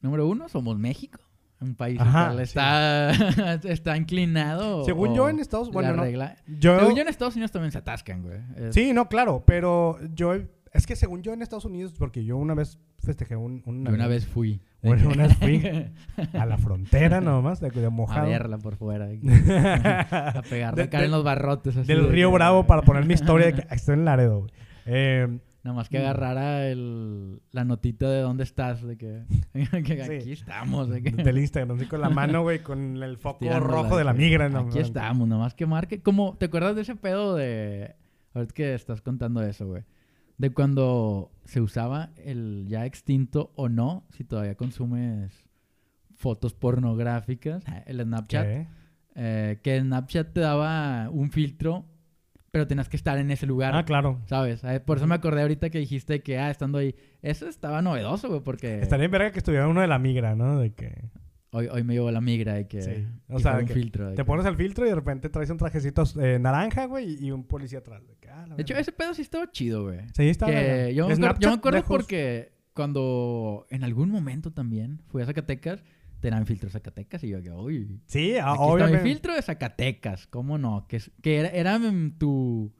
Número 0.00 0.26
uno, 0.26 0.48
somos 0.48 0.78
México. 0.78 1.18
Un 1.60 1.74
país 1.74 1.98
Ajá, 2.00 2.34
sí. 2.36 2.42
está, 2.42 3.10
está 3.64 3.96
inclinado. 3.96 4.84
Según 4.84 5.12
yo 5.14 5.28
en 5.28 5.40
Estados 5.40 5.68
la 5.68 5.72
Bueno, 5.74 5.96
no. 5.96 6.04
Yo... 6.58 6.78
Según 6.78 6.94
yo 6.94 7.02
en 7.02 7.08
Estados 7.08 7.34
Unidos 7.34 7.50
también 7.50 7.72
se 7.72 7.78
atascan, 7.78 8.22
güey. 8.22 8.38
Es- 8.56 8.74
Sí, 8.74 8.92
no, 8.92 9.08
claro. 9.08 9.42
Pero 9.46 9.98
yo... 10.14 10.34
Es 10.72 10.86
que 10.86 10.96
según 10.96 11.22
yo 11.22 11.32
en 11.32 11.42
Estados 11.42 11.64
Unidos, 11.64 11.94
porque 11.98 12.24
yo 12.24 12.36
una 12.36 12.54
vez 12.54 12.78
festejé 12.98 13.36
un, 13.36 13.62
un 13.66 13.84
Yo 13.86 13.92
una 13.92 14.06
vez 14.06 14.26
fui. 14.26 14.60
Bueno, 14.82 15.08
una 15.08 15.26
vez 15.26 15.36
fui 15.38 15.60
a 16.38 16.46
la 16.46 16.56
frontera 16.56 17.20
nomás, 17.20 17.58
de, 17.60 17.70
de 17.70 17.86
a 17.86 17.90
mojado. 17.90 18.28
verla 18.28 18.58
por 18.58 18.76
fuera. 18.76 19.06
a 19.08 20.42
pegarle 20.48 20.82
De- 20.84 20.88
cara 20.88 21.04
en 21.04 21.10
los 21.10 21.24
barrotes. 21.24 21.76
así 21.76 21.86
Del 21.88 22.04
de 22.04 22.08
Río 22.12 22.28
que- 22.30 22.34
Bravo 22.34 22.66
para 22.66 22.82
poner 22.82 23.04
mi 23.04 23.14
historia 23.14 23.46
de 23.46 23.54
que 23.54 23.60
"Ah, 23.68 23.74
estoy 23.74 23.94
en 23.94 24.04
Laredo. 24.04 24.40
güey". 24.40 24.50
Eh, 24.86 25.38
Nada 25.64 25.74
más 25.76 25.88
que 25.88 25.98
agarrara 25.98 26.68
el, 26.68 27.40
la 27.50 27.64
notita 27.64 28.08
de 28.08 28.20
dónde 28.20 28.44
estás, 28.44 28.80
de 28.82 28.96
que, 28.96 29.24
que 29.52 30.04
Sí. 30.06 30.12
aquí 30.12 30.32
estamos. 30.32 30.88
De 30.88 31.02
que, 31.02 31.10
del 31.10 31.38
Instagram, 31.38 31.76
así 31.76 31.86
con 31.86 32.00
la 32.00 32.08
mano, 32.08 32.42
güey, 32.42 32.60
con 32.60 33.02
el 33.02 33.18
foco 33.18 33.40
tirándola, 33.40 33.66
rojo 33.82 33.98
de 33.98 34.04
la 34.04 34.12
migra. 34.14 34.48
¿no? 34.48 34.60
Aquí 34.60 34.78
estamos, 34.78 35.26
nada 35.28 35.40
más 35.42 35.54
que 35.54 35.66
marque. 35.66 36.00
Como, 36.00 36.36
¿te 36.38 36.46
acuerdas 36.46 36.76
de 36.76 36.82
ese 36.82 36.94
pedo 36.94 37.34
de... 37.34 37.96
Ahorita 38.34 38.54
que 38.54 38.74
estás 38.74 39.02
contando 39.02 39.42
eso, 39.42 39.66
güey. 39.66 39.82
De 40.38 40.50
cuando 40.50 41.30
se 41.44 41.60
usaba 41.60 42.10
el 42.16 42.66
ya 42.68 42.86
extinto 42.86 43.52
o 43.56 43.68
no, 43.68 44.04
si 44.10 44.24
todavía 44.24 44.54
consumes 44.54 45.44
fotos 46.14 46.54
pornográficas, 46.54 47.64
el 47.86 48.00
Snapchat. 48.00 48.66
Eh, 49.20 49.58
que 49.62 49.80
Snapchat 49.80 50.32
te 50.32 50.40
daba 50.40 51.10
un 51.10 51.30
filtro, 51.30 51.84
pero 52.52 52.66
tenías 52.66 52.88
que 52.88 52.96
estar 52.96 53.18
en 53.18 53.30
ese 53.30 53.46
lugar. 53.46 53.74
Ah, 53.74 53.84
claro. 53.84 54.20
¿Sabes? 54.26 54.62
Eh, 54.64 54.80
Por 54.80 54.98
eso 54.98 55.06
me 55.06 55.16
acordé 55.16 55.42
ahorita 55.42 55.70
que 55.70 55.78
dijiste 55.78 56.22
que, 56.22 56.38
ah, 56.38 56.50
estando 56.50 56.78
ahí. 56.78 56.94
Eso 57.20 57.48
estaba 57.48 57.82
novedoso, 57.82 58.28
güey, 58.28 58.40
porque 58.40 58.80
Estaría 58.80 59.06
en 59.06 59.10
verga 59.10 59.32
que 59.32 59.38
estuviera 59.38 59.66
uno 59.66 59.80
de 59.80 59.88
la 59.88 59.98
migra, 59.98 60.36
¿no? 60.36 60.58
De 60.60 60.72
que 60.72 61.10
hoy, 61.50 61.66
hoy 61.68 61.82
me 61.84 61.94
llevó 61.94 62.10
la 62.10 62.20
migra 62.20 62.60
y 62.60 62.66
que. 62.66 62.82
Sí. 62.82 63.06
O 63.28 63.38
y 63.38 63.42
sea, 63.42 63.52
fue 63.52 63.60
un 63.62 63.66
que 63.68 63.74
filtro. 63.74 64.04
de 64.06 64.10
te 64.12 64.16
que- 64.22 64.24
pones 64.24 64.46
el 64.46 64.56
filtro 64.56 64.84
y 64.86 64.88
de 64.88 64.94
repente 64.94 65.28
traes 65.28 65.50
un 65.50 65.56
trajecito 65.58 66.04
eh, 66.20 66.38
naranja, 66.38 66.86
güey, 66.86 67.24
y 67.24 67.30
un 67.30 67.44
policía 67.44 67.78
atrás. 67.80 68.02
De, 68.06 68.14
ah, 68.30 68.46
De 68.56 68.62
hecho, 68.62 68.74
ese 68.76 68.92
pedo 68.92 69.14
sí 69.14 69.22
estaba 69.22 69.50
chido, 69.50 69.84
güey. 69.84 70.00
Sí, 70.14 70.28
está 70.28 70.46
que 70.46 70.92
yo, 70.94 71.06
me 71.08 71.14
acuerdo, 71.14 71.38
yo 71.40 71.48
me 71.50 71.54
acuerdo 71.56 71.84
porque 71.86 72.52
cuando 72.74 73.66
en 73.70 73.84
algún 73.84 74.10
momento 74.10 74.52
también 74.52 75.00
fui 75.08 75.22
a 75.22 75.26
Zacatecas, 75.26 75.82
tenían 76.20 76.46
filtro 76.46 76.68
de 76.68 76.72
Zacatecas 76.72 77.22
y 77.24 77.28
yo 77.28 77.42
que, 77.42 77.50
uy, 77.50 78.00
Sí, 78.06 78.36
ah, 78.36 78.52
aquí 78.52 78.52
está 78.52 78.64
mi 78.66 78.72
obviamente. 78.72 79.02
filtro 79.02 79.34
de 79.34 79.42
Zacatecas, 79.42 80.26
¿cómo 80.26 80.58
no? 80.58 80.86
Que, 80.88 81.00
que 81.22 81.38
era, 81.38 81.48
era 81.50 81.80
tu, 82.18 82.72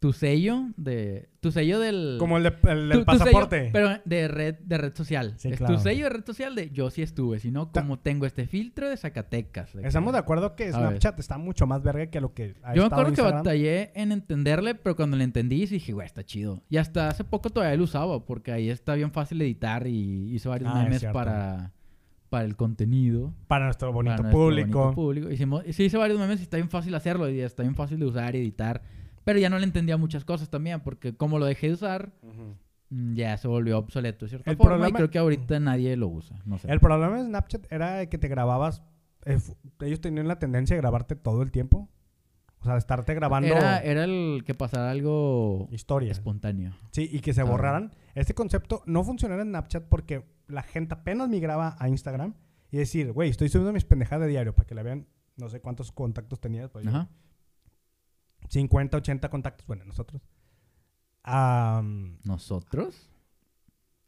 tu 0.00 0.14
sello 0.14 0.70
de... 0.78 1.28
Tu 1.40 1.52
sello 1.52 1.78
del... 1.78 2.16
Como 2.18 2.38
el, 2.38 2.42
de- 2.44 2.56
el 2.70 2.88
del 2.88 2.98
tu- 3.00 3.04
tu 3.04 3.12
sello, 3.12 3.24
pasaporte. 3.24 3.68
pero 3.70 3.90
de 4.06 4.28
red, 4.28 4.54
de 4.60 4.78
red 4.78 4.94
social. 4.94 5.34
Sí, 5.36 5.50
es 5.50 5.58
claro. 5.58 5.74
tu 5.76 5.80
sello 5.82 6.04
de 6.04 6.10
red 6.10 6.24
social 6.24 6.54
de 6.54 6.70
yo 6.70 6.88
sí 6.90 7.02
estuve, 7.02 7.38
sino 7.38 7.68
Ta- 7.68 7.82
como 7.82 7.98
tengo 7.98 8.24
este 8.24 8.46
filtro 8.46 8.88
de 8.88 8.96
Zacatecas. 8.96 9.74
de 9.74 9.82
que- 9.82 9.88
Estamos 9.88 10.14
de 10.14 10.18
acuerdo 10.18 10.56
que 10.56 10.72
Snapchat 10.72 11.18
está 11.20 11.36
mucho 11.36 11.66
más 11.66 11.82
verga 11.82 12.06
que 12.06 12.20
lo 12.22 12.32
que 12.32 12.54
ha 12.62 12.74
Yo 12.74 12.82
me 12.82 12.86
acuerdo 12.86 13.12
que 13.12 13.20
batallé 13.22 13.92
en 13.94 14.12
entenderle, 14.12 14.74
pero 14.74 14.96
cuando 14.96 15.18
le 15.18 15.24
entendí 15.24 15.66
dije, 15.66 15.92
güey, 15.92 16.06
está 16.06 16.24
chido. 16.24 16.62
Y 16.70 16.78
hasta 16.78 17.08
hace 17.08 17.22
poco 17.22 17.50
todavía 17.50 17.76
lo 17.76 17.84
usaba, 17.84 18.24
porque 18.24 18.52
ahí 18.52 18.70
está 18.70 18.94
bien 18.94 19.12
fácil 19.12 19.40
editar 19.42 19.86
y 19.86 20.34
hice 20.34 20.48
varios 20.48 20.70
Ah, 20.74 20.78
es 20.82 20.84
memes 20.84 21.04
para, 21.12 21.72
para 22.30 22.46
el 22.46 22.56
contenido. 22.56 23.34
Para 23.48 23.66
nuestro 23.66 23.92
bonito 23.92 24.12
para 24.16 24.22
nuestro 24.22 24.40
público. 24.46 24.78
bonito 24.80 24.94
público. 24.94 25.30
Hicimos, 25.30 25.62
sí 25.72 25.84
hice 25.84 25.98
varios 25.98 26.18
memes 26.18 26.40
y 26.40 26.44
está 26.44 26.56
bien 26.56 26.70
fácil 26.70 26.94
hacerlo 26.94 27.28
y 27.28 27.40
está 27.40 27.62
bien 27.64 27.74
fácil 27.74 27.98
de 27.98 28.06
usar 28.06 28.34
y 28.34 28.38
editar. 28.38 28.80
Pero 29.30 29.38
ya 29.38 29.48
no 29.48 29.58
le 29.58 29.64
entendía 29.64 29.96
muchas 29.96 30.24
cosas 30.24 30.50
también, 30.50 30.80
porque 30.80 31.14
como 31.16 31.38
lo 31.38 31.46
dejé 31.46 31.68
de 31.68 31.74
usar, 31.74 32.10
Ujú. 32.22 32.56
mm, 32.90 33.14
ya 33.14 33.36
se 33.36 33.46
volvió 33.46 33.78
obsoleto 33.78 34.24
de 34.24 34.30
cierta 34.30 34.50
El 34.50 34.56
forma 34.56 34.72
y 34.74 34.78
problema- 34.78 34.96
creo 34.96 35.10
que 35.10 35.18
ahorita 35.20 35.60
nadie 35.60 35.96
lo 35.96 36.08
usa. 36.08 36.36
No 36.44 36.58
sé. 36.58 36.68
El 36.68 36.80
problema 36.80 37.16
de 37.18 37.24
Snapchat 37.26 37.70
era 37.72 38.04
que 38.06 38.18
te 38.18 38.26
grababas. 38.28 38.82
eh, 39.26 39.38
ellos 39.82 40.00
tenían 40.00 40.26
la 40.26 40.38
tendencia 40.38 40.74
de 40.74 40.80
grabarte 40.82 41.14
todo 41.14 41.42
el 41.42 41.50
tiempo. 41.52 41.88
O 42.60 42.64
sea, 42.64 42.72
de 42.72 42.78
estarte 42.80 43.14
grabando 43.14 43.48
Era, 43.54 43.78
era 43.78 44.04
el 44.04 44.42
que 44.44 44.54
pasara 44.54 44.90
algo 44.90 45.68
historias. 45.70 46.16
espontáneo. 46.18 46.72
Sí, 46.90 47.08
y 47.12 47.20
que 47.20 47.32
se 47.34 47.42
Ah. 47.42 47.44
borraran. 47.44 47.92
Este 48.14 48.34
concepto 48.34 48.82
no 48.86 49.04
funcionaba 49.04 49.42
en 49.42 49.48
Snapchat 49.48 49.84
porque 49.88 50.24
la 50.48 50.62
gente 50.62 50.94
apenas 50.94 51.28
migraba 51.28 51.76
a 51.78 51.88
Instagram 51.88 52.34
y 52.72 52.78
decir, 52.78 53.12
güey, 53.12 53.30
estoy 53.30 53.48
subiendo 53.48 53.72
mis 53.72 53.84
pendejadas 53.84 54.24
de 54.26 54.30
diario 54.32 54.54
para 54.54 54.66
que 54.66 54.74
la 54.74 54.82
vean. 54.82 55.06
No 55.36 55.48
sé 55.48 55.60
cuántos 55.60 55.92
contactos 55.92 56.40
tenías. 56.40 56.68
pues, 56.70 56.84
yo, 56.84 56.90
Ajá. 56.90 57.08
50, 58.48 58.96
80 58.96 59.28
contactos. 59.28 59.66
Bueno, 59.66 59.84
nosotros. 59.84 60.22
Am, 61.22 62.18
¿Nosotros? 62.24 63.08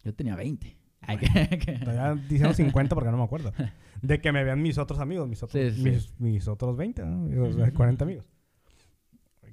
Yo 0.03 0.15
tenía 0.15 0.35
20. 0.37 0.77
Ay, 1.03 1.19
que- 1.19 1.59
que- 1.59 1.79
todavía 1.79 2.15
diciendo 2.29 2.55
50 2.55 2.95
porque 2.95 3.11
no 3.11 3.17
me 3.19 3.25
acuerdo. 3.25 3.53
De 4.03 4.21
que 4.21 4.33
me 4.33 4.43
vean 4.43 4.61
mis 4.63 4.79
otros 4.79 4.99
amigos, 4.99 5.29
mis 5.29 5.43
otros, 5.43 5.63
Sí, 5.63 5.71
sí, 5.77 5.83
mis, 5.89 6.21
mis 6.21 6.49
otros 6.49 6.77
20, 6.77 7.05
¿no? 7.05 7.45
O 7.49 7.53
sea, 7.53 7.73
40 7.73 8.05
amigos. 8.05 8.27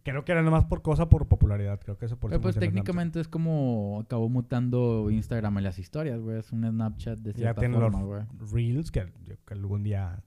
Creo 0.03 0.23
que 0.25 0.31
era 0.31 0.41
nomás 0.41 0.63
por 0.65 0.81
cosa, 0.81 1.09
por 1.09 1.27
popularidad. 1.27 1.79
Creo 1.81 1.97
que 1.97 2.05
eso 2.05 2.17
por 2.17 2.31
Pero 2.31 2.41
pues 2.41 2.55
técnicamente 2.57 3.19
es 3.19 3.27
como 3.27 3.99
acabó 4.03 4.29
mutando 4.29 5.11
Instagram 5.11 5.57
en 5.59 5.63
las 5.65 5.77
historias, 5.77 6.19
güey. 6.21 6.39
Es 6.39 6.51
un 6.51 6.67
Snapchat 6.67 7.19
de 7.19 7.33
Ya 7.33 7.37
cierta 7.37 7.59
tiene 7.59 7.77
los 7.77 7.91
forma, 7.91 8.03
güey. 8.03 8.23
Reels 8.51 8.91
que, 8.91 9.11
que 9.45 9.53
algún 9.53 9.83
día... 9.83 10.23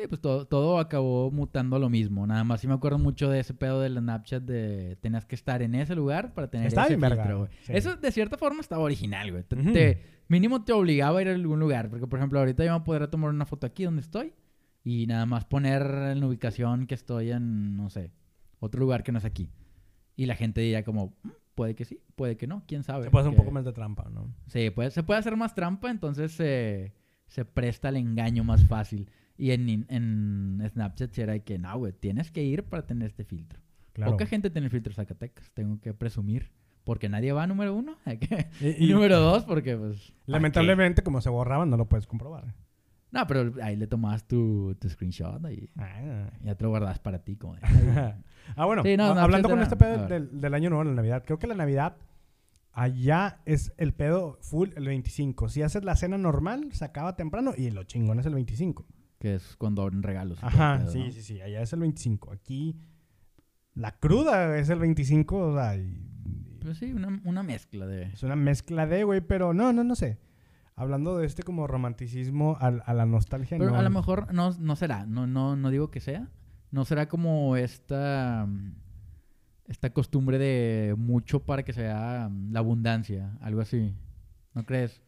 Sí, 0.00 0.06
pues 0.08 0.20
todo, 0.20 0.46
todo 0.46 0.78
acabó 0.78 1.30
mutando 1.30 1.76
a 1.76 1.78
lo 1.78 1.88
mismo. 1.90 2.26
Nada 2.26 2.42
más 2.44 2.60
sí 2.60 2.66
me 2.68 2.74
acuerdo 2.74 2.98
mucho 2.98 3.28
de 3.28 3.40
ese 3.40 3.52
pedo 3.54 3.80
del 3.80 3.98
Snapchat 3.98 4.42
de 4.42 4.96
tenías 5.00 5.26
que 5.26 5.34
estar 5.34 5.60
en 5.62 5.74
ese 5.74 5.94
lugar 5.94 6.32
para 6.32 6.48
tener 6.48 6.66
Estaba 6.68 6.86
ese 6.86 6.94
bien 6.96 7.00
verga, 7.02 7.22
filtro, 7.22 7.38
güey. 7.40 7.50
sí. 7.62 7.72
Eso 7.74 7.96
de 7.96 8.10
cierta 8.12 8.38
forma 8.38 8.60
estaba 8.60 8.82
original, 8.82 9.30
güey. 9.30 9.42
Te- 9.44 9.56
Ujú. 9.56 9.72
te- 9.72 10.02
mínimo 10.28 10.64
te 10.64 10.72
obligaba 10.72 11.18
a 11.18 11.22
ir 11.22 11.28
a 11.28 11.32
algún 11.34 11.60
lugar. 11.60 11.90
Porque, 11.90 12.06
por 12.06 12.18
ejemplo, 12.18 12.38
ahorita 12.38 12.64
yo 12.64 12.72
me 12.78 12.84
podría 12.84 13.10
tomar 13.10 13.30
una 13.30 13.44
foto 13.46 13.66
aquí 13.66 13.84
donde 13.84 14.00
estoy 14.00 14.32
y 14.84 15.06
nada 15.06 15.26
más 15.26 15.44
poner 15.44 15.82
en 15.82 16.20
la 16.20 16.26
ubicación 16.26 16.86
que 16.86 16.94
estoy 16.94 17.30
en, 17.32 17.76
no 17.76 17.90
sé, 17.90 18.10
otro 18.58 18.80
lugar 18.80 19.02
que 19.02 19.12
no 19.12 19.18
es 19.18 19.24
aquí. 19.24 19.50
Y 20.16 20.26
la 20.26 20.34
gente 20.36 20.60
diría 20.62 20.82
como, 20.84 21.16
"Mm, 21.22 21.28
puede 21.54 21.74
que 21.74 21.84
sí, 21.84 22.00
puede 22.16 22.36
que 22.38 22.46
no, 22.46 22.62
quién 22.66 22.82
sabe. 22.84 23.04
Se 23.04 23.10
puede 23.10 23.22
hacer 23.24 23.32
un 23.32 23.36
poco 23.44 23.50
más 23.50 23.64
de 23.66 23.72
trampa, 23.74 24.08
¿no? 24.10 24.32
Sí, 24.46 24.70
puede- 24.70 24.90
se 24.90 25.02
puede 25.02 25.20
hacer 25.20 25.36
más 25.36 25.54
trampa, 25.54 25.90
entonces 25.90 26.32
se 26.32 26.94
se 27.26 27.44
presta 27.44 27.86
al 27.88 27.96
engaño 27.96 28.42
más 28.42 28.64
fácil. 28.66 29.08
Y 29.40 29.52
en, 29.52 29.86
en 29.88 30.62
Snapchat 30.70 31.16
era 31.18 31.38
que, 31.38 31.58
no, 31.58 31.78
güey, 31.78 31.92
tienes 31.94 32.30
que 32.30 32.42
ir 32.42 32.64
para 32.64 32.86
tener 32.86 33.08
este 33.08 33.24
filtro. 33.24 33.58
Claro. 33.94 34.12
Poca 34.12 34.26
gente 34.26 34.50
tiene 34.50 34.66
el 34.66 34.70
filtro 34.70 34.92
Zacatecas, 34.92 35.50
tengo 35.52 35.80
que 35.80 35.94
presumir. 35.94 36.50
Porque 36.84 37.08
nadie 37.08 37.32
va 37.32 37.46
número 37.46 37.74
uno. 37.74 37.96
Y- 38.60 38.90
y 38.90 38.92
número 38.92 39.18
dos, 39.18 39.44
porque 39.44 39.76
pues... 39.78 40.12
¿para 40.26 40.38
Lamentablemente, 40.38 41.02
como 41.02 41.22
se 41.22 41.30
borraban, 41.30 41.70
no 41.70 41.78
lo 41.78 41.88
puedes 41.88 42.06
comprobar. 42.06 42.54
No, 43.12 43.26
pero 43.26 43.54
ahí 43.62 43.76
le 43.76 43.86
tomabas 43.86 44.28
tu, 44.28 44.76
tu 44.78 44.88
screenshot 44.90 45.40
y 45.50 45.70
Ah, 45.76 46.30
ya 46.44 46.54
te 46.54 46.64
lo 46.64 46.70
guardabas 46.70 46.98
para 46.98 47.20
ti. 47.24 47.36
Como 47.36 47.56
Ah, 48.56 48.64
bueno, 48.66 48.82
Sí, 48.82 48.96
no, 48.96 49.04
hablando 49.04 49.48
con 49.48 49.60
este 49.60 49.76
pedo 49.76 50.06
del, 50.06 50.38
del 50.38 50.54
año 50.54 50.68
nuevo, 50.68 50.84
la 50.84 50.92
Navidad, 50.92 51.24
creo 51.24 51.38
que 51.38 51.46
la 51.46 51.54
Navidad 51.54 51.96
allá 52.72 53.40
es 53.46 53.72
el 53.78 53.92
pedo 53.94 54.38
full 54.42 54.68
el 54.76 54.86
25. 54.86 55.48
Si 55.48 55.62
haces 55.62 55.82
la 55.84 55.96
cena 55.96 56.18
normal, 56.18 56.68
se 56.72 56.84
acaba 56.84 57.16
temprano 57.16 57.52
y 57.56 57.70
lo 57.70 57.84
chingón 57.84 58.20
es 58.20 58.26
el 58.26 58.34
25. 58.34 58.86
Que 59.20 59.36
es 59.36 59.54
cuando 59.56 59.82
abren 59.82 60.02
regalos. 60.02 60.42
Ajá, 60.42 60.84
sí, 60.88 60.98
¿no? 61.04 61.10
sí, 61.12 61.22
sí, 61.22 61.40
allá 61.40 61.60
es 61.62 61.72
el 61.72 61.80
25. 61.80 62.32
Aquí 62.32 62.76
la 63.74 63.92
cruda 63.92 64.58
es 64.58 64.68
el 64.70 64.78
25, 64.80 65.36
o 65.36 65.54
sea, 65.54 65.76
y- 65.76 65.80
y- 66.24 66.58
Pues 66.60 66.78
sí, 66.78 66.92
una, 66.92 67.20
una 67.24 67.42
mezcla 67.44 67.86
de... 67.86 68.04
es 68.04 68.22
una 68.24 68.34
mezcla 68.34 68.86
de, 68.86 69.04
güey, 69.04 69.20
pero 69.20 69.54
no, 69.54 69.72
no, 69.72 69.84
no 69.84 69.94
sé. 69.94 70.18
Hablando 70.74 71.18
de 71.18 71.26
este 71.26 71.42
como 71.42 71.66
romanticismo 71.66 72.56
al- 72.60 72.82
a, 72.86 72.94
la 72.94 73.04
nostalgia, 73.06 73.58
Pero 73.58 73.70
no. 73.72 73.76
a 73.78 73.82
lo 73.82 73.90
mejor 73.90 74.32
no, 74.32 74.50
no 74.58 74.74
será, 74.74 75.04
no, 75.06 75.26
no, 75.26 75.54
no 75.54 75.70
digo 75.70 75.90
que 75.90 76.00
sea. 76.00 76.30
No 76.70 76.84
será 76.86 77.06
como 77.08 77.56
esta, 77.56 78.46
mm, 78.48 78.72
esta 79.68 79.90
costumbre 79.92 80.38
de 80.38 80.94
mucho 80.96 81.40
para 81.44 81.62
que 81.62 81.72
sea 81.74 82.28
mm, 82.30 82.52
la 82.52 82.60
abundancia, 82.60 83.36
algo 83.42 83.60
así. 83.60 83.94
¿No 84.54 84.64
crees? 84.64 85.02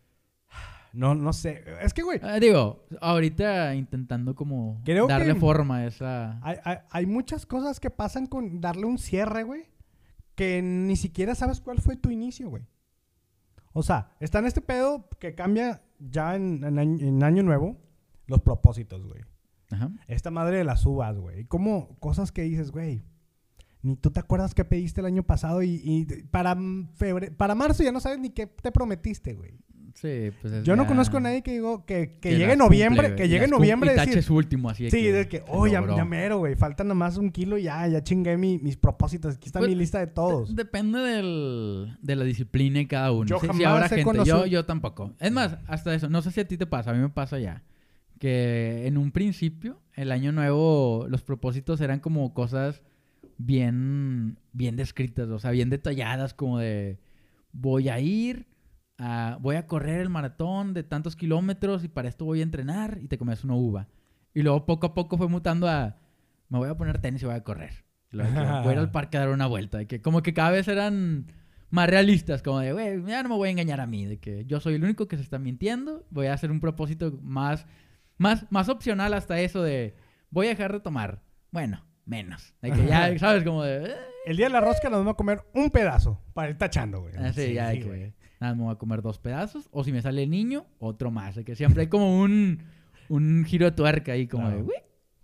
No, 0.92 1.14
no 1.14 1.32
sé. 1.32 1.64
Es 1.82 1.94
que, 1.94 2.02
güey, 2.02 2.20
Ah, 2.22 2.38
digo, 2.38 2.84
ahorita 3.00 3.74
intentando 3.74 4.34
como 4.34 4.80
Creo 4.84 5.06
darle 5.06 5.34
que- 5.34 5.40
forma 5.40 5.78
a 5.78 5.86
esa... 5.86 6.38
Hay, 6.42 6.56
hay- 6.64 6.78
hay 6.90 7.06
muchas 7.06 7.46
cosas 7.46 7.80
que 7.80 7.90
pasan 7.90 8.26
con 8.26 8.60
darle 8.60 8.84
un 8.86 8.98
cierre, 8.98 9.42
güey, 9.42 9.64
que 10.34 10.60
ni 10.62 10.96
siquiera 10.96 11.34
sabes 11.34 11.60
cuál 11.60 11.80
fue 11.80 11.96
tu 11.96 12.10
inicio, 12.10 12.48
güey. 12.50 12.64
O 13.72 13.82
sea, 13.82 14.10
está 14.20 14.38
en 14.40 14.46
este 14.46 14.60
pedo 14.60 15.08
que 15.18 15.34
cambia 15.34 15.82
ya 15.98 16.36
en, 16.36 16.62
en 16.62 16.78
año, 16.78 17.06
en 17.06 17.22
año 17.24 17.42
nuevo 17.42 17.78
los 18.26 18.42
propósitos, 18.42 19.06
güey. 19.06 19.22
Ajá. 19.70 19.90
Esta 20.08 20.30
madre 20.30 20.58
de 20.58 20.64
las 20.64 20.84
uvas, 20.84 21.16
güey. 21.18 21.46
Como 21.46 21.96
cosas 21.98 22.32
que 22.32 22.42
dices, 22.42 22.70
güey. 22.70 23.02
Ni 23.80 23.96
tú 23.96 24.10
te 24.10 24.20
acuerdas 24.20 24.54
qué 24.54 24.64
pediste 24.64 25.00
el 25.00 25.06
año 25.06 25.22
pasado 25.22 25.62
y, 25.62 25.80
y 25.82 26.04
para, 26.30 26.54
febre- 26.54 27.34
para 27.34 27.54
marzo 27.54 27.82
ya 27.82 27.90
no 27.92 27.98
sabes 28.00 28.18
ni 28.20 28.28
qué 28.30 28.46
te 28.46 28.70
prometiste, 28.70 29.32
güey. 29.34 29.58
Sí, 29.94 30.30
pues 30.40 30.52
es 30.54 30.64
Yo 30.64 30.74
no 30.74 30.82
ya- 30.84 30.88
conozco 30.88 31.18
a 31.18 31.20
nadie 31.20 31.42
que 31.42 31.52
digo 31.52 31.84
que, 31.84 32.12
que 32.14 32.18
que 32.20 32.30
llegue 32.32 32.46
las 32.48 32.58
noviembre, 32.58 33.08
cumple, 33.08 33.16
que 33.22 33.28
llegue 33.28 33.40
las 33.42 33.50
cum- 33.50 33.58
noviembre 33.58 33.90
y 33.90 33.92
y 33.92 33.96
decir, 33.96 34.12
tache 34.14 34.22
su 34.22 34.34
último, 34.34 34.70
así 34.70 34.84
de 34.84 34.90
Sí, 34.90 35.02
de 35.06 35.28
que, 35.28 35.42
oh, 35.48 35.66
ya, 35.66 35.80
logró". 35.80 35.96
ya 35.96 36.04
mero, 36.04 36.38
güey. 36.38 36.54
Falta 36.56 36.82
nomás 36.82 37.16
un 37.18 37.30
kilo 37.30 37.58
y 37.58 37.64
ya, 37.64 37.86
ya 37.88 38.02
chingué 38.02 38.36
mi- 38.36 38.58
mis 38.58 38.76
propósitos. 38.76 39.36
Aquí 39.36 39.46
está 39.46 39.58
Pues, 39.58 39.68
mi 39.70 39.74
lista 39.76 39.98
de 40.00 40.06
todos. 40.06 40.54
De- 40.56 40.64
depende 40.64 40.98
del, 40.98 41.96
de 42.00 42.16
la 42.16 42.24
disciplina 42.24 42.78
de 42.78 42.88
cada 42.88 43.12
uno. 43.12 43.26
Yo 43.26 43.36
Sí, 43.38 43.42
sí, 43.42 43.46
jamás 43.48 43.66
habrá 43.66 43.86
he 43.86 43.88
gente. 43.90 44.04
conocido- 44.04 44.40
Yo, 44.40 44.46
yo 44.46 44.64
tampoco. 44.64 45.12
Es 45.20 45.30
más, 45.30 45.58
hasta 45.66 45.94
eso. 45.94 46.08
No 46.08 46.22
sé 46.22 46.30
si 46.30 46.40
a 46.40 46.48
ti 46.48 46.56
te 46.56 46.66
pasa. 46.66 46.90
A 46.90 46.94
mí 46.94 47.00
me 47.00 47.08
pasa 47.10 47.38
ya. 47.38 47.62
Que 48.18 48.86
en 48.86 48.96
un 48.98 49.10
principio, 49.12 49.80
el 49.94 50.10
año 50.12 50.32
nuevo, 50.32 51.06
los 51.08 51.22
propósitos 51.22 51.80
eran 51.80 52.00
como 52.00 52.32
cosas 52.34 52.80
bien, 53.38 54.38
bien 54.52 54.76
descritas. 54.76 55.28
O 55.28 55.38
sea, 55.38 55.50
bien 55.50 55.70
detalladas. 55.70 56.34
Como 56.34 56.58
de, 56.58 56.98
voy 57.52 57.88
a 57.88 58.00
ir, 58.00 58.46
a- 59.02 59.38
voy 59.40 59.56
a 59.56 59.66
correr 59.66 60.00
el 60.00 60.08
maratón 60.08 60.74
de 60.74 60.82
tantos 60.82 61.16
kilómetros 61.16 61.82
y 61.84 61.88
para 61.88 62.08
esto 62.08 62.24
voy 62.24 62.40
a 62.40 62.42
entrenar 62.44 62.98
y 63.02 63.08
te 63.08 63.18
comes 63.18 63.42
una 63.44 63.54
uva. 63.54 63.88
Y 64.34 64.42
luego 64.42 64.64
poco 64.64 64.86
a 64.86 64.94
poco 64.94 65.18
fue 65.18 65.28
mutando 65.28 65.68
a, 65.68 65.96
me 66.48 66.58
voy 66.58 66.68
a 66.68 66.76
poner 66.76 66.98
tenis 67.00 67.22
y 67.22 67.26
voy 67.26 67.34
a 67.34 67.42
correr. 67.42 67.84
Luego 68.10 68.32
que 68.32 68.40
voy 68.40 68.68
a 68.68 68.72
ir 68.72 68.78
al 68.78 68.90
parque 68.92 69.16
a 69.16 69.20
dar 69.20 69.30
una 69.30 69.46
vuelta. 69.46 69.78
De 69.78 69.86
que 69.86 70.00
como 70.00 70.22
que 70.22 70.32
cada 70.34 70.50
vez 70.50 70.68
eran 70.68 71.26
más 71.70 71.88
realistas. 71.88 72.42
Como 72.42 72.60
de, 72.60 72.72
güey, 72.72 73.02
ya 73.06 73.22
no 73.22 73.30
me 73.30 73.34
voy 73.36 73.48
a 73.48 73.52
engañar 73.52 73.80
a 73.80 73.86
mí. 73.86 74.04
De 74.06 74.18
que 74.18 74.44
yo 74.46 74.60
soy 74.60 74.74
el 74.74 74.84
único 74.84 75.08
que 75.08 75.16
se 75.16 75.22
está 75.22 75.38
mintiendo. 75.38 76.06
Voy 76.10 76.26
a 76.26 76.34
hacer 76.34 76.50
un 76.50 76.60
propósito 76.60 77.18
más, 77.22 77.66
más, 78.18 78.46
más 78.50 78.68
opcional 78.68 79.14
hasta 79.14 79.40
eso 79.40 79.62
de, 79.62 79.96
voy 80.30 80.46
a 80.46 80.50
dejar 80.50 80.72
de 80.72 80.80
tomar. 80.80 81.22
Bueno, 81.50 81.84
menos. 82.04 82.54
De 82.62 82.70
que 82.70 82.86
ya, 82.86 83.18
¿sabes? 83.18 83.44
Como 83.44 83.62
de... 83.64 83.86
"Eh". 83.86 83.96
El 84.26 84.36
día 84.36 84.46
de 84.46 84.52
la 84.52 84.60
rosca 84.60 84.88
nos 84.88 85.00
vamos 85.00 85.14
a 85.14 85.16
comer 85.16 85.40
un 85.52 85.70
pedazo 85.70 86.22
para 86.32 86.50
ir 86.50 86.56
tachando, 86.58 87.00
güey. 87.00 87.14
Ah, 87.18 87.32
sí, 87.32 87.54
ya 87.54 87.68
de 87.70 87.78
que, 87.80 87.84
güey. 87.84 88.14
Nada, 88.42 88.54
me 88.54 88.62
voy 88.64 88.72
a 88.72 88.76
comer 88.78 89.00
dos 89.02 89.18
pedazos. 89.18 89.68
O 89.72 89.82
si 89.84 89.92
me 89.92 90.02
sale 90.02 90.22
el 90.24 90.30
niño, 90.30 90.66
otro 90.78 91.10
más. 91.10 91.34
De 91.36 91.44
que 91.44 91.56
siempre 91.56 91.82
hay 91.82 91.88
como 91.88 92.20
un, 92.20 92.58
un 93.08 93.44
giro 93.46 93.64
de 93.66 93.72
tuerca 93.72 94.12
ahí, 94.12 94.26
como 94.26 94.50
de. 94.50 94.62
"Uy". 94.62 94.74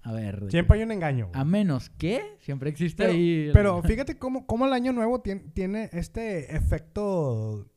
A 0.03 0.13
ver. 0.13 0.47
Siempre 0.51 0.75
que- 0.77 0.81
hay 0.81 0.87
un 0.87 0.93
engaño. 0.93 1.29
A 1.35 1.45
menos 1.45 1.91
que 1.91 2.23
siempre 2.41 2.71
existe 2.71 3.03
Pero, 3.03 3.13
ahí. 3.15 3.51
pero 3.53 3.83
fíjate 3.83 4.17
cómo, 4.19 4.47
cómo 4.47 4.65
el 4.67 4.73
año 4.73 4.93
nuevo 4.93 5.23
tien- 5.23 5.53
tiene 5.53 5.91
este 5.93 6.57
efecto 6.57 7.69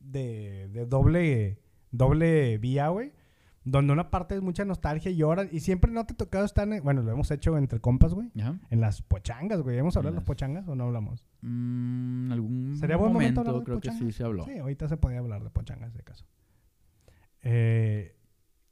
de, 0.00 0.68
de 0.68 0.84
doble, 0.86 1.58
doble 1.90 2.58
vía, 2.58 2.88
güey. 2.88 3.12
Donde 3.70 3.92
una 3.92 4.10
parte 4.10 4.34
es 4.34 4.42
mucha 4.42 4.64
nostalgia 4.64 5.10
y 5.10 5.16
lloras. 5.16 5.48
Y 5.52 5.60
siempre 5.60 5.90
no 5.90 6.04
te 6.06 6.14
ha 6.14 6.16
tocado 6.16 6.44
estar 6.44 6.70
en... 6.70 6.82
Bueno, 6.82 7.02
lo 7.02 7.10
hemos 7.12 7.30
hecho 7.30 7.56
entre 7.58 7.80
compas, 7.80 8.14
güey. 8.14 8.30
Ajá. 8.40 8.58
En 8.70 8.80
las 8.80 9.02
pochangas, 9.02 9.60
güey. 9.62 9.78
¿Hemos 9.78 9.96
hablado 9.96 10.14
de 10.14 10.20
las 10.20 10.26
pochangas 10.26 10.66
o 10.68 10.74
no 10.74 10.84
hablamos? 10.84 11.24
Mm, 11.42 12.32
algún 12.32 12.76
¿Sería 12.78 12.96
buen 12.96 13.12
momento 13.12 13.40
momento, 13.42 13.58
de 13.58 13.64
creo 13.64 13.80
que 13.80 13.90
sí 13.90 13.96
pochangas? 13.96 14.14
se 14.14 14.24
habló. 14.24 14.44
Sí, 14.44 14.58
ahorita 14.58 14.88
se 14.88 14.96
podía 14.96 15.18
hablar 15.18 15.42
de 15.44 15.50
pochangas 15.50 15.94
de 15.94 16.02
caso. 16.02 16.24
Eh, 17.42 18.14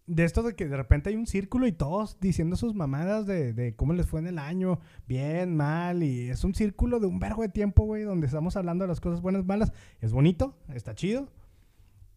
de 0.07 0.25
esto 0.25 0.43
de 0.43 0.55
que 0.55 0.67
de 0.67 0.77
repente 0.77 1.11
hay 1.11 1.17
un 1.17 1.27
círculo 1.27 1.67
y 1.67 1.73
todos 1.73 2.19
diciendo 2.21 2.57
sus 2.57 2.75
mamadas 2.75 3.27
de, 3.27 3.53
de 3.53 3.75
cómo 3.75 3.93
les 3.93 4.07
fue 4.07 4.21
en 4.21 4.29
el 4.29 4.39
año, 4.39 4.79
bien, 5.09 5.57
mal, 5.57 6.03
y 6.03 6.31
es 6.31 6.45
un 6.45 6.55
círculo 6.55 7.01
de 7.01 7.07
un 7.07 7.19
vergo 7.19 7.43
de 7.43 7.49
tiempo, 7.49 7.85
güey, 7.85 8.05
donde 8.05 8.27
estamos 8.27 8.57
hablando 8.57 8.85
de 8.85 8.89
las 8.89 9.01
cosas 9.01 9.21
buenas, 9.21 9.45
malas. 9.45 9.73
Es 10.01 10.13
bonito, 10.13 10.57
está 10.73 10.95
chido, 10.95 11.29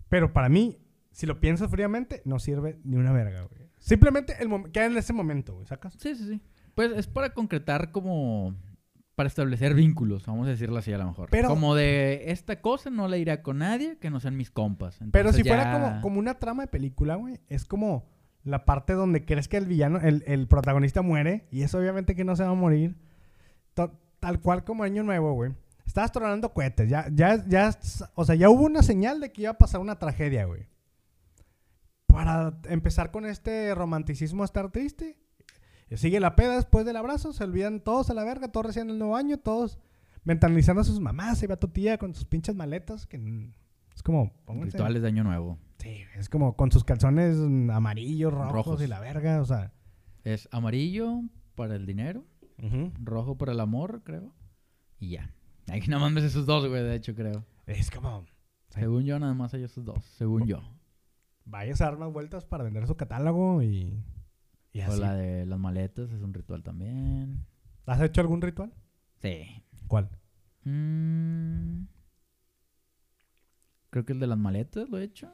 pero 0.08 0.34
para 0.34 0.50
mí, 0.50 0.78
si 1.12 1.26
lo 1.26 1.40
pienso 1.40 1.68
fríamente, 1.70 2.22
no 2.26 2.40
sirve 2.40 2.80
ni 2.84 2.98
una 2.98 3.12
verga, 3.12 3.42
güey. 3.44 3.70
Simplemente 3.78 4.36
el 4.40 4.50
queda 4.72 4.86
en 4.86 4.98
ese 4.98 5.14
momento, 5.14 5.56
güey, 5.56 5.66
¿sacas? 5.68 5.94
Sí, 6.00 6.16
sí, 6.16 6.28
sí. 6.28 6.42
Pues 6.76 6.92
es 6.92 7.08
para 7.08 7.34
concretar 7.34 7.92
como... 7.92 8.56
Para 9.16 9.28
establecer 9.28 9.74
vínculos, 9.74 10.26
vamos 10.26 10.48
a 10.48 10.52
decirlo 10.52 10.78
así 10.78 10.94
a 10.94 10.98
lo 10.98 11.06
mejor. 11.08 11.28
Pero- 11.30 11.50
como 11.50 11.76
de 11.76 12.32
esta 12.32 12.62
cosa 12.62 12.90
no 12.90 13.10
la 13.10 13.18
iré 13.18 13.42
con 13.42 13.58
nadie 13.58 13.98
que 13.98 14.10
no 14.10 14.22
sean 14.22 14.38
mis 14.38 14.50
compas. 14.50 14.98
Pero 15.12 15.34
si 15.34 15.44
fuera 15.44 15.74
como, 15.74 16.02
como 16.02 16.20
una 16.20 16.40
trama 16.40 16.64
de 16.64 16.68
película, 16.68 17.16
güey, 17.16 17.42
es 17.50 17.66
como 17.66 18.08
la 18.44 18.64
parte 18.64 18.94
donde 18.94 19.26
crees 19.26 19.50
que 19.50 19.58
el 19.58 19.66
villano, 19.66 20.00
el, 20.00 20.24
el 20.26 20.48
protagonista 20.48 21.02
muere, 21.02 21.48
y 21.52 21.64
es 21.64 21.76
obviamente 21.76 22.16
que 22.16 22.24
no 22.24 22.38
se 22.38 22.44
va 22.44 22.52
a 22.52 22.54
morir. 22.54 22.96
Tal 23.74 24.40
cual 24.42 24.64
como 24.64 24.84
Año 24.84 25.04
Nuevo, 25.04 25.34
güey. 25.34 25.52
Estabas 25.86 26.12
tronando 26.12 26.54
cohetes, 26.54 26.90
ya, 26.90 27.08
ya, 27.12 27.44
ya, 27.48 27.78
o 28.16 28.24
sea, 28.24 28.36
ya 28.36 28.50
hubo 28.50 28.64
una 28.64 28.84
señal 28.84 29.20
de 29.20 29.32
que 29.32 29.42
iba 29.42 29.52
a 29.52 29.58
pasar 29.58 29.82
una 29.82 29.98
tragedia, 30.00 30.46
güey. 30.46 30.68
Para 32.10 32.60
empezar 32.66 33.12
con 33.12 33.26
este 33.26 33.74
romanticismo 33.76 34.42
a 34.44 34.46
estar 34.46 34.72
triste. 34.72 35.18
Sigue 35.96 36.20
la 36.20 36.36
peda 36.36 36.56
después 36.56 36.86
del 36.86 36.98
abrazo, 36.98 37.34
se 37.34 37.44
olvidan 37.44 37.80
todos 37.82 38.10
a 38.10 38.14
la 38.14 38.24
verga, 38.24 38.52
todos 38.52 38.66
recién 38.68 38.90
el 38.90 39.00
nuevo 39.00 39.16
año, 39.16 39.38
todos 39.38 39.80
mentalizando 40.24 40.82
a 40.82 40.86
sus 40.86 41.00
mamás. 41.00 41.40
Se 41.40 41.48
va 41.48 41.56
tu 41.58 41.68
tía 41.70 41.98
con 41.98 42.14
sus 42.14 42.26
pinches 42.26 42.56
maletas, 42.56 43.08
que 43.08 43.18
es 43.96 44.04
como... 44.04 44.32
pónganse- 44.46 44.74
Rituales 44.74 45.02
de 45.02 45.08
Año 45.08 45.24
Nuevo. 45.24 45.58
Sí, 45.80 46.04
es 46.16 46.30
como 46.30 46.56
con 46.56 46.72
sus 46.72 46.84
calzones 46.84 47.38
amarillos, 47.72 48.34
rojos, 48.34 48.52
Rojos. 48.54 48.82
y 48.84 48.88
la 48.88 49.00
verga, 49.00 49.42
o 49.42 49.46
sea... 49.46 49.72
Es 50.24 50.50
amarillo 50.52 51.22
para 51.56 51.76
el 51.76 51.86
dinero, 51.86 52.26
rojo 53.02 53.38
para 53.38 53.54
el 53.54 53.60
amor, 53.60 54.02
creo. 54.04 54.34
Y 55.00 55.12
ya. 55.12 55.34
Nada 55.88 56.00
más 56.02 56.14
ves 56.14 56.26
esos 56.26 56.46
dos, 56.46 56.68
güey, 56.68 56.84
de 56.84 56.96
hecho, 56.96 57.16
creo. 57.16 57.46
Es 57.66 57.90
como... 57.90 58.26
Según 58.70 59.04
yo, 59.06 59.18
nada 59.18 59.34
más 59.34 59.54
hay 59.56 59.64
esos 59.64 59.84
dos. 59.86 60.04
Según 60.18 60.46
yo. 60.46 60.62
Vayas 61.46 61.82
a 61.82 61.86
dar 61.86 61.98
más 61.98 62.12
vueltas 62.12 62.46
para 62.46 62.64
vender 62.64 62.86
su 62.88 62.96
catálogo 62.96 63.62
y... 63.64 64.04
y 64.74 64.82
O 64.82 64.86
así. 64.86 65.00
la 65.02 65.16
de 65.16 65.46
las 65.46 65.60
maletas 65.60 66.12
es 66.12 66.22
un 66.22 66.34
ritual 66.34 66.64
también. 66.64 67.46
¿Has 67.86 68.02
hecho 68.02 68.22
algún 68.22 68.42
ritual? 68.42 68.72
Sí. 69.22 69.64
¿Cuál? 69.88 70.10
Mm, 70.64 71.86
Creo 73.90 74.06
que 74.06 74.14
el 74.14 74.20
de 74.20 74.28
las 74.28 74.38
maletas 74.38 74.88
lo 74.90 75.00
he 75.00 75.04
hecho. 75.04 75.34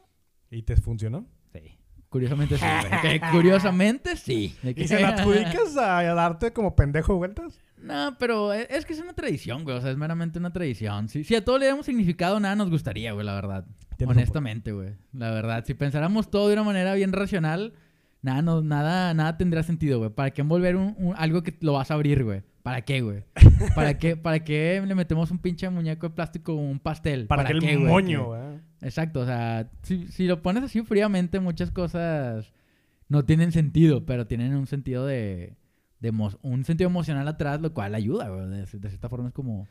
¿Y 0.49 0.63
te 0.63 0.77
funcionó? 0.77 1.25
Sí. 1.53 1.77
Curiosamente 2.07 2.57
sí. 2.57 2.63
curiosamente 3.31 4.15
sí. 4.15 4.55
De 4.63 4.73
que- 4.73 4.83
¿Y 4.83 4.87
se 4.87 5.01
la 5.01 5.09
adjudicas 5.09 5.75
a, 5.75 5.97
a 5.99 6.13
darte 6.13 6.53
como 6.53 6.73
pendejo 6.75 7.17
vueltas? 7.17 7.59
No, 7.77 8.15
pero 8.17 8.53
e- 8.53 8.67
es 8.69 8.85
que 8.85 8.93
es 8.93 9.01
una 9.01 9.11
tradición, 9.13 9.65
güey. 9.65 9.75
O 9.77 9.81
sea, 9.81 9.91
es 9.91 9.97
meramente 9.97 10.39
una 10.39 10.53
tradición. 10.53 11.09
Si, 11.09 11.25
si 11.25 11.35
a 11.35 11.43
todo 11.43 11.57
le 11.57 11.65
damos 11.65 11.85
significado, 11.87 12.39
nada 12.39 12.55
nos 12.55 12.69
gustaría, 12.69 13.11
güey, 13.11 13.25
la 13.25 13.33
verdad. 13.35 13.65
Honestamente, 14.05 14.71
güey. 14.71 14.93
La 15.13 15.31
verdad. 15.31 15.63
Si 15.65 15.73
pensáramos 15.73 16.29
todo 16.29 16.47
de 16.47 16.53
una 16.53 16.63
manera 16.63 16.93
bien 16.95 17.13
racional, 17.13 17.73
nada, 18.21 18.41
no, 18.41 18.61
nada, 18.61 19.13
nada 19.13 19.37
tendría 19.37 19.63
sentido, 19.63 19.99
güey. 19.99 20.09
¿Para 20.09 20.31
qué 20.31 20.41
envolver 20.41 20.75
un, 20.75 20.95
un- 20.97 21.13
algo 21.17 21.41
que 21.43 21.55
lo 21.61 21.73
vas 21.73 21.91
a 21.91 21.93
abrir, 21.93 22.23
güey? 22.23 22.43
¿Para 22.63 22.81
qué, 22.81 23.01
güey? 23.01 23.23
¿Para 23.75 23.97
qué, 23.97 24.17
¿Para 24.17 24.43
qué 24.43 24.83
le 24.85 24.95
metemos 24.95 25.29
un 25.31 25.37
pinche 25.37 25.69
muñeco 25.69 26.09
de 26.09 26.15
plástico 26.15 26.53
o 26.53 26.57
un 26.57 26.79
pastel? 26.79 27.27
Para, 27.27 27.45
que 27.45 27.59
qué, 27.59 27.73
el 27.73 27.79
güey? 27.79 27.89
moño, 27.91 28.35
¿eh? 28.35 28.59
Exacto, 28.81 29.21
o 29.21 29.25
sea, 29.25 29.69
si, 29.83 30.07
si 30.07 30.25
lo 30.27 30.41
pones 30.41 30.63
así 30.63 30.81
fríamente, 30.81 31.39
muchas 31.39 31.71
cosas 31.71 32.51
no 33.07 33.23
tienen 33.23 33.51
sentido, 33.51 34.05
pero 34.05 34.25
tienen 34.27 34.55
un 34.55 34.65
sentido 34.67 35.05
de, 35.05 35.55
de 35.99 36.09
un 36.41 36.65
sentido 36.65 36.89
emocional 36.89 37.27
atrás, 37.27 37.61
lo 37.61 37.71
cual 37.73 37.93
ayuda, 37.93 38.29
güey. 38.29 38.47
De, 38.49 38.57
de 38.65 38.89
cierta 38.89 39.09
forma 39.09 39.27
es 39.27 39.33
como 39.33 39.67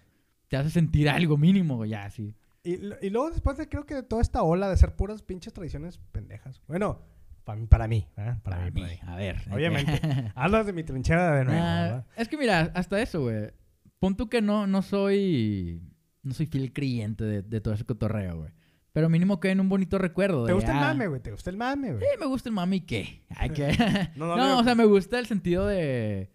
te 0.48 0.56
hace 0.56 0.70
sentir 0.70 1.08
algo 1.08 1.36
mínimo, 1.36 1.76
güey, 1.76 1.90
ya, 1.90 2.08
sí. 2.10 2.34
Y, 2.64 2.80
y 3.06 3.10
luego 3.10 3.30
después 3.30 3.56
de 3.58 3.68
creo 3.68 3.86
que 3.86 4.02
toda 4.02 4.22
esta 4.22 4.42
ola 4.42 4.68
de 4.68 4.76
ser 4.76 4.96
puras 4.96 5.22
pinches 5.22 5.52
tradiciones 5.52 5.98
pendejas. 6.12 6.62
Bueno, 6.66 7.02
pa- 7.44 7.56
para 7.68 7.86
mí, 7.86 8.08
¿eh? 8.16 8.34
Para, 8.42 8.64
mí, 8.64 8.70
para 8.70 8.86
mí. 8.92 8.98
a 9.06 9.16
ver. 9.16 9.36
Obviamente. 9.52 10.00
Hablas 10.34 10.66
de 10.66 10.72
mi 10.72 10.82
trinchera 10.82 11.36
de 11.36 11.44
nuevo, 11.44 11.60
Ah, 11.62 12.04
es 12.16 12.28
que 12.28 12.36
mira, 12.38 12.72
hasta 12.74 13.00
eso, 13.00 13.20
güey. 13.22 13.50
Pon 13.98 14.16
tú 14.16 14.28
que 14.28 14.40
no, 14.42 14.66
no 14.66 14.82
soy 14.82 15.80
no 16.22 16.32
soy 16.32 16.46
fiel 16.46 16.72
creyente 16.72 17.22
de, 17.24 17.42
de 17.42 17.60
todo 17.60 17.74
ese 17.74 17.84
cotorreo, 17.84 18.38
güey. 18.38 18.50
Pero 18.92 19.08
mínimo 19.08 19.40
que 19.40 19.50
en 19.50 19.60
un 19.60 19.68
bonito 19.68 19.98
recuerdo. 19.98 20.46
¿Te 20.46 20.52
gusta 20.52 20.70
el 20.72 20.78
ah, 20.78 20.80
mame, 20.88 21.08
güey? 21.08 21.20
¿Te 21.20 21.32
gusta 21.32 21.50
el 21.50 21.56
mame, 21.56 21.92
güey? 21.92 22.00
Sí, 22.00 22.18
me 22.18 22.26
gusta 22.26 22.48
el 22.48 22.54
mami, 22.54 22.80
¿qué? 22.80 23.24
Ay, 23.36 23.50
¿qué? 23.50 23.76
No, 24.16 24.26
no, 24.28 24.36
no, 24.38 24.48
no. 24.48 24.58
o 24.60 24.64
sea, 24.64 24.74
me 24.74 24.84
gusta 24.84 25.18
el 25.18 25.26
sentido 25.26 25.66
de... 25.66 26.30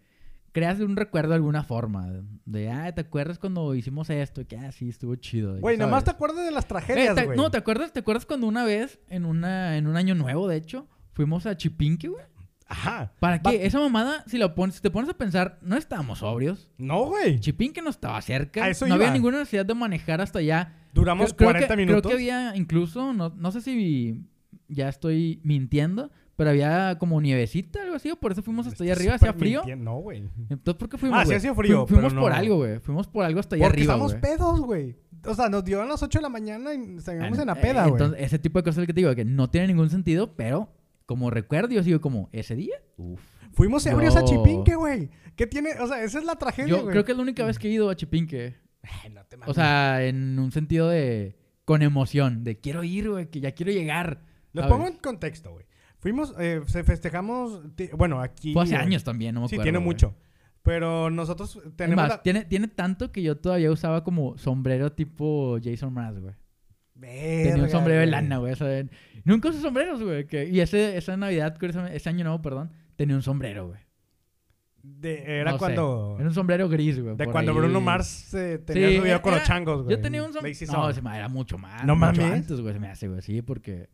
Creas 0.52 0.80
un 0.80 0.96
recuerdo 0.96 1.30
de 1.30 1.36
alguna 1.36 1.64
forma. 1.64 2.08
De, 2.46 2.70
ah, 2.72 2.92
¿te 2.94 3.02
acuerdas 3.02 3.38
cuando 3.38 3.76
hicimos 3.76 4.10
esto? 4.10 4.46
Que, 4.48 4.58
ah, 4.58 4.72
sí, 4.72 4.90
estuvo 4.90 5.16
chido. 5.16 5.60
Güey, 5.60 5.78
nomás 5.78 6.04
te 6.04 6.12
acuerdas 6.12 6.44
de 6.46 6.52
las 6.52 6.68
tragedias, 6.68 7.16
güey. 7.26 7.38
no, 7.38 7.52
¿te 7.52 7.58
acuerdas? 7.58 7.94
¿Te 7.94 8.00
acuerdas 8.00 8.26
cuando 8.26 8.48
una 8.48 8.64
vez, 8.66 9.00
en, 9.10 9.26
una, 9.26 9.78
en 9.78 9.86
un 9.88 9.96
año 9.96 10.16
nuevo, 10.16 10.48
de 10.48 10.58
hecho, 10.58 10.88
fuimos 11.14 11.46
a 11.46 11.56
Chipinque, 11.56 12.08
güey? 12.08 12.24
Ajá. 12.68 13.12
¿Para 13.20 13.38
Va- 13.40 13.52
qué? 13.52 13.66
Esa 13.66 13.80
mamada, 13.80 14.24
si, 14.28 14.38
lo 14.38 14.54
pones, 14.56 14.76
si 14.76 14.82
te 14.82 14.92
pones 14.92 15.10
a 15.10 15.14
pensar, 15.16 15.58
no 15.62 15.76
estábamos 15.76 16.20
sobrios. 16.20 16.70
No, 16.78 17.06
güey. 17.06 17.40
Chipinque 17.40 17.82
no 17.82 17.90
estaba 17.90 18.22
cerca. 18.22 18.64
A 18.66 18.70
eso 18.70 18.88
no 18.88 18.94
había 18.96 19.12
ninguna 19.12 19.40
necesidad 19.40 19.66
de 19.66 19.74
manejar 19.74 20.22
hasta 20.22 20.40
allá. 20.40 20.76
Duramos 20.94 21.34
Creo- 21.34 21.50
creo 21.50 21.50
40 21.50 21.68
que- 21.68 21.78
minutos. 21.78 22.02
Creo 22.02 22.10
que 22.18 22.32
había 22.32 22.56
incluso, 22.56 23.14
no, 23.14 23.30
no 23.36 23.52
sé 23.52 23.62
si 23.62 24.24
ya 24.68 24.88
estoy 24.90 25.40
mintiendo, 25.44 26.12
pero 26.40 26.52
había 26.52 26.98
como 27.00 27.20
nievecita, 27.20 27.82
algo 27.82 27.96
así, 27.98 28.10
o 28.12 28.16
por 28.16 28.32
eso 28.32 28.42
fuimos 28.42 28.66
hasta 28.66 28.82
allá 28.82 28.94
arriba, 28.94 29.16
hacía 29.16 29.34
frío. 29.34 29.62
No, 29.78 29.98
güey. 30.00 30.24
Entonces, 30.50 30.76
¿por 30.80 30.88
qué 30.88 30.98
fuimos? 30.98 31.20
Ah, 31.20 31.24
sí 31.24 31.26
güey? 31.28 31.38
hacía 31.38 31.54
frío, 31.54 31.82
Fu- 31.86 31.96
Fuimos 31.96 32.14
pero 32.14 32.22
por 32.22 32.32
no. 32.32 32.38
algo, 32.38 32.56
güey. 32.56 32.80
Fuimos 32.80 33.08
por 33.10 33.26
algo 33.26 33.42
hasta 33.42 33.58
allá 33.58 33.66
Porque 33.66 33.82
arriba, 33.82 33.94
estamos 33.96 34.12
güey. 34.14 34.22
pedos, 34.22 34.62
güey. 34.62 34.96
O 35.26 35.34
sea, 35.36 35.50
nos 35.50 35.66
dio 35.66 35.82
a 35.82 35.86
las 35.86 36.02
8 36.02 36.20
de 36.20 36.24
la 36.24 36.30
mañana 36.30 36.74
y 36.74 37.02
salimos 37.02 37.38
en 37.40 37.48
la 37.48 37.54
eh, 37.54 37.62
peda, 37.62 37.82
güey. 37.88 37.92
Entonces, 37.92 38.22
ese 38.24 38.40
tipo 38.40 38.58
de 38.60 38.64
cosas 38.64 38.86
que 38.88 38.94
te 38.94 39.02
digo, 39.02 39.14
que 39.16 39.26
no 39.26 39.50
tiene 39.50 39.68
ningún 39.68 39.90
sentido, 39.90 40.38
pero 40.38 40.72
como 41.06 41.30
recuerdo, 41.30 41.74
yo 41.74 41.84
sigo 41.84 42.00
como, 42.00 42.30
¿ese 42.32 42.56
día? 42.56 42.76
Uf. 42.96 43.20
Fuimos 43.52 43.86
ebrios 43.86 44.16
a 44.16 44.22
Yo- 44.22 44.28
Chipinque, 44.28 44.76
güey. 44.76 45.10
¿Qué 45.36 45.46
tiene? 45.46 45.72
O 45.82 45.88
sea, 45.88 46.02
esa 46.06 46.20
es 46.20 46.24
la 46.24 46.38
tragedia, 46.38 46.70
Yo 46.70 46.82
güey. 46.84 46.92
creo 46.94 47.04
que 47.04 47.12
es 47.12 47.18
la 47.18 47.24
única 47.24 47.46
vez 47.46 47.60
que 47.60 47.68
he 47.68 47.72
ido 47.72 47.90
a 47.90 47.96
Chipinque. 47.98 48.56
No 49.14 49.26
te 49.26 49.36
O 49.36 49.40
mames. 49.40 49.56
sea, 49.56 50.06
en 50.06 50.40
un 50.40 50.54
sentido 50.54 50.88
de... 50.88 51.36
Con 51.66 51.82
emoción, 51.82 52.44
de 52.46 52.60
quiero 52.60 52.84
ir, 52.84 53.10
güey, 53.12 53.30
que 53.30 53.42
ya 53.42 53.52
quiero 53.52 53.72
llegar. 53.74 54.24
Lo 54.54 54.68
pongo 54.68 54.88
en 54.88 54.94
contexto, 54.98 55.52
güey. 55.52 55.66
Fuimos, 56.00 56.34
eh, 56.40 56.62
se 56.68 56.84
festejamos, 56.84 57.62
bueno, 57.98 58.22
aquí... 58.22 58.54
Fue 58.54 58.64
hace 58.64 58.76
eh, 58.76 58.78
años 58.78 59.04
también, 59.04 59.36
no 59.36 59.42
me 59.42 59.48
Sí, 59.50 59.56
tiene 59.58 59.78
güey. 59.80 59.84
mucho. 59.86 60.16
Pero 60.64 61.10
nosotros 61.10 61.60
tenemos 61.76 62.04
más, 62.04 62.10
la... 62.10 62.22
tiene, 62.22 62.46
tiene 62.46 62.68
tanto 62.68 63.12
que 63.12 63.22
yo 63.22 63.38
todavía 63.38 63.72
usaba 63.72 64.04
como 64.04 64.38
sombrero 64.38 64.92
tipo 64.92 65.58
Jason 65.64 65.94
Mraz, 65.94 66.20
güey. 66.20 66.34
Tenía 67.00 67.64
un 67.64 67.70
sombrero 67.70 68.02
de 68.02 68.08
lana, 68.08 68.38
güey. 68.40 68.54
o 68.54 68.56
sea, 68.56 68.86
nunca 69.24 69.50
usé 69.50 69.62
sombreros, 69.62 70.04
güey. 70.04 70.26
que- 70.28 70.50
Y 70.50 70.60
ese, 70.60 70.98
esa 70.98 71.16
Navidad, 71.16 71.58
ese 71.94 72.10
año 72.10 72.24
nuevo, 72.26 72.42
perdón, 72.42 72.72
tenía 72.98 73.16
un 73.16 73.22
sombrero, 73.22 73.68
güey. 73.68 73.80
De- 74.82 75.40
era 75.40 75.52
No 75.52 75.58
sé. 75.58 75.60
cuando... 75.60 76.16
Era 76.20 76.28
un 76.30 76.34
sombrero 76.34 76.68
gris, 76.70 77.00
güey. 77.02 77.16
De 77.16 77.26
cuando 77.26 77.52
ahí. 77.52 77.58
Bruno 77.58 77.80
Mars 77.82 78.34
eh, 78.34 78.60
tenía 78.60 78.90
Sí, 78.90 78.98
su 78.98 79.04
video 79.04 79.22
con 79.22 79.34
los 79.34 79.44
changos, 79.44 79.84
güey. 79.84 79.96
Yo 79.96 80.02
tenía 80.02 80.24
un 80.24 80.32
sombrero. 80.34 80.58
No, 80.74 80.94
se 80.94 81.02
me- 81.02 81.16
era 81.18 81.28
mucho 81.30 81.58
más. 81.58 81.84
No 81.86 81.96
mucho 81.96 82.22
mames. 82.22 82.34
antes, 82.42 82.60
güey, 82.62 82.74
se 82.74 82.80
me 82.80 82.88
hace, 82.90 83.08
güey. 83.08 83.22
Sí, 83.22 83.42
porque. 83.42 83.90